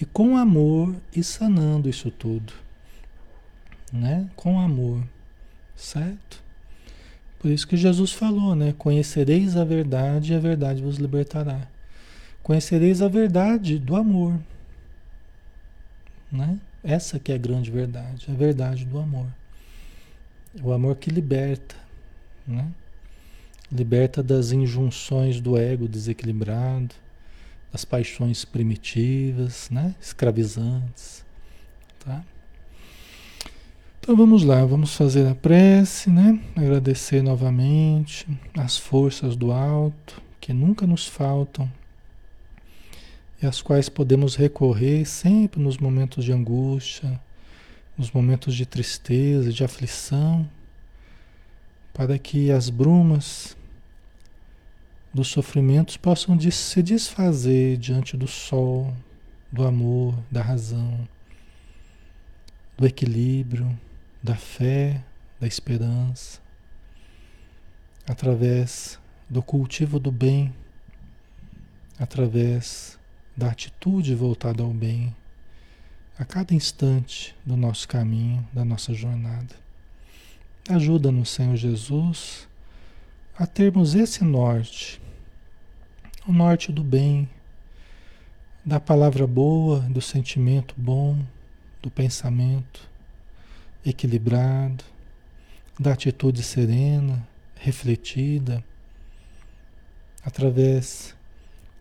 e 0.00 0.06
com 0.06 0.36
amor 0.36 0.96
e 1.14 1.22
sanando 1.22 1.90
isso 1.90 2.10
tudo, 2.10 2.54
né? 3.92 4.30
Com 4.34 4.58
amor 4.58 5.02
certo? 5.78 6.42
Por 7.38 7.50
isso 7.50 7.66
que 7.66 7.76
Jesus 7.76 8.12
falou, 8.12 8.54
né? 8.54 8.74
Conhecereis 8.76 9.56
a 9.56 9.64
verdade 9.64 10.32
e 10.32 10.36
a 10.36 10.40
verdade 10.40 10.82
vos 10.82 10.96
libertará. 10.96 11.68
Conhecereis 12.42 13.00
a 13.00 13.08
verdade 13.08 13.78
do 13.78 13.94
amor, 13.94 14.38
né? 16.32 16.58
Essa 16.82 17.18
que 17.18 17.32
é 17.32 17.34
a 17.34 17.38
grande 17.38 17.70
verdade, 17.70 18.26
a 18.30 18.34
verdade 18.34 18.84
do 18.84 18.98
amor. 18.98 19.26
O 20.62 20.72
amor 20.72 20.96
que 20.96 21.10
liberta, 21.10 21.76
né? 22.46 22.70
Liberta 23.70 24.22
das 24.22 24.52
injunções 24.52 25.40
do 25.40 25.58
ego 25.58 25.86
desequilibrado, 25.86 26.94
das 27.70 27.84
paixões 27.84 28.44
primitivas, 28.44 29.68
né? 29.70 29.94
escravizantes. 30.00 31.24
Tá? 31.98 32.24
Então 34.00 34.16
vamos 34.16 34.42
lá, 34.42 34.64
vamos 34.64 34.94
fazer 34.94 35.28
a 35.28 35.34
prece, 35.34 36.08
né? 36.08 36.40
Agradecer 36.56 37.22
novamente 37.22 38.26
as 38.56 38.78
forças 38.78 39.36
do 39.36 39.52
alto 39.52 40.22
que 40.40 40.52
nunca 40.54 40.86
nos 40.86 41.06
faltam 41.06 41.70
e 43.40 43.46
às 43.46 43.62
quais 43.62 43.88
podemos 43.88 44.34
recorrer 44.34 45.04
sempre 45.04 45.60
nos 45.60 45.78
momentos 45.78 46.24
de 46.24 46.32
angústia, 46.32 47.20
nos 47.96 48.10
momentos 48.10 48.54
de 48.54 48.66
tristeza, 48.66 49.52
de 49.52 49.62
aflição, 49.62 50.48
para 51.92 52.18
que 52.18 52.50
as 52.50 52.68
brumas 52.68 53.56
dos 55.12 55.28
sofrimentos 55.28 55.96
possam 55.96 56.38
se 56.50 56.82
desfazer 56.82 57.76
diante 57.76 58.16
do 58.16 58.26
sol, 58.26 58.94
do 59.50 59.66
amor, 59.66 60.14
da 60.30 60.42
razão, 60.42 61.08
do 62.76 62.86
equilíbrio, 62.86 63.78
da 64.22 64.36
fé, 64.36 65.02
da 65.40 65.46
esperança, 65.46 66.40
através 68.06 68.98
do 69.28 69.42
cultivo 69.42 69.98
do 69.98 70.10
bem, 70.10 70.52
através 71.98 72.97
da 73.38 73.50
atitude 73.50 74.16
voltada 74.16 74.64
ao 74.64 74.70
bem, 74.70 75.14
a 76.18 76.24
cada 76.24 76.52
instante 76.52 77.36
do 77.46 77.56
nosso 77.56 77.86
caminho, 77.86 78.44
da 78.52 78.64
nossa 78.64 78.92
jornada. 78.92 79.54
Ajuda-nos, 80.68 81.30
Senhor 81.30 81.54
Jesus, 81.54 82.48
a 83.38 83.46
termos 83.46 83.94
esse 83.94 84.24
norte, 84.24 85.00
o 86.26 86.32
norte 86.32 86.72
do 86.72 86.82
bem, 86.82 87.30
da 88.64 88.80
palavra 88.80 89.24
boa, 89.24 89.78
do 89.82 90.02
sentimento 90.02 90.74
bom, 90.76 91.24
do 91.80 91.88
pensamento 91.88 92.90
equilibrado, 93.86 94.82
da 95.78 95.92
atitude 95.92 96.42
serena, 96.42 97.24
refletida, 97.54 98.64
através 100.24 101.14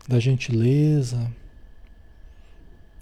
da 0.08 0.20
gentileza, 0.20 1.34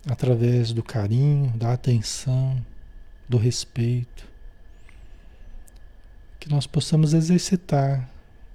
através 0.08 0.72
do 0.72 0.84
carinho, 0.84 1.52
da 1.56 1.74
atenção, 1.74 2.64
do 3.28 3.38
respeito, 3.38 4.28
que 6.40 6.50
nós 6.50 6.68
possamos 6.68 7.14
exercitar 7.14 8.08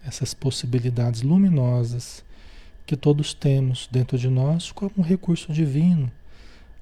essas 0.05 0.32
possibilidades 0.32 1.22
luminosas 1.22 2.24
que 2.86 2.96
todos 2.96 3.34
temos 3.34 3.88
dentro 3.90 4.16
de 4.16 4.28
nós 4.28 4.72
como 4.72 4.92
um 4.98 5.03
recurso 5.03 5.53
divino 5.53 6.11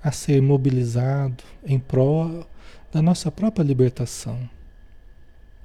a 0.02 0.12
ser 0.12 0.40
mobilizado 0.40 1.42
em 1.64 1.78
prol 1.78 2.46
da 2.92 3.02
nossa 3.02 3.30
própria 3.30 3.64
libertação 3.64 4.48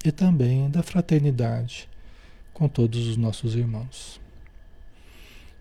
e 0.04 0.10
também 0.10 0.68
da 0.68 0.82
fraternidade 0.82 1.88
com 2.52 2.68
todos 2.68 3.06
os 3.06 3.16
nossos 3.16 3.54
irmãos. 3.54 4.20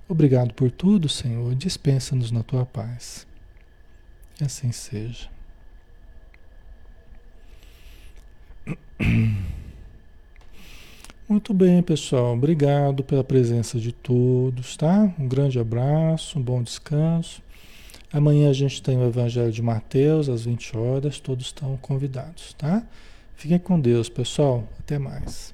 Obrigado 0.08 0.54
por 0.54 0.70
tudo, 0.70 1.08
Senhor. 1.08 1.56
Dispensa-nos 1.56 2.30
na 2.30 2.44
tua 2.44 2.66
paz. 2.66 3.26
Assim 4.42 4.72
seja. 4.72 5.30
Muito 11.28 11.54
bem, 11.54 11.82
pessoal. 11.82 12.34
Obrigado 12.34 13.04
pela 13.04 13.24
presença 13.24 13.80
de 13.80 13.92
todos, 13.92 14.76
tá? 14.78 15.14
Um 15.18 15.28
grande 15.28 15.60
abraço, 15.60 16.38
um 16.38 16.42
bom 16.42 16.62
descanso. 16.62 17.42
Amanhã 18.12 18.50
a 18.50 18.54
gente 18.54 18.82
tem 18.82 18.98
o 18.98 19.08
Evangelho 19.08 19.52
de 19.52 19.62
Mateus 19.62 20.30
às 20.30 20.46
20 20.46 20.78
horas, 20.78 21.20
todos 21.20 21.48
estão 21.48 21.76
convidados, 21.78 22.54
tá? 22.54 22.84
Fiquem 23.36 23.58
com 23.58 23.80
Deus, 23.80 24.10
pessoal. 24.10 24.68
Até 24.80 25.00
mais. 25.00 25.54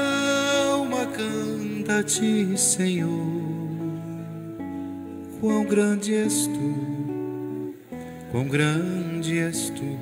a 1.99 2.03
ti, 2.03 2.57
Senhor. 2.57 3.09
Quão 5.39 5.65
grande 5.65 6.13
és 6.15 6.47
tu, 6.47 7.73
quão 8.31 8.47
grande 8.47 9.39
és 9.39 9.69
tu. 9.69 9.99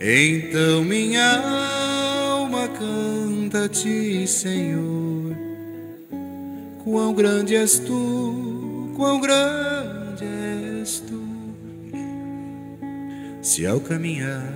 Então 0.00 0.84
minha 0.84 1.38
alma 2.30 2.68
canta 2.68 3.64
a 3.64 3.68
ti, 3.68 4.26
Senhor. 4.26 5.36
Quão 6.84 7.14
grande 7.14 7.54
és 7.54 7.78
tu, 7.78 8.92
quão 8.96 9.20
grande 9.20 10.24
és 10.24 11.00
tu. 11.00 11.22
Se 13.42 13.66
ao 13.66 13.80
caminhar 13.80 14.52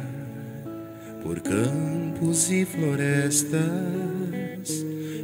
por 1.22 1.40
campos 1.40 2.50
e 2.50 2.64
florestas, 2.64 4.31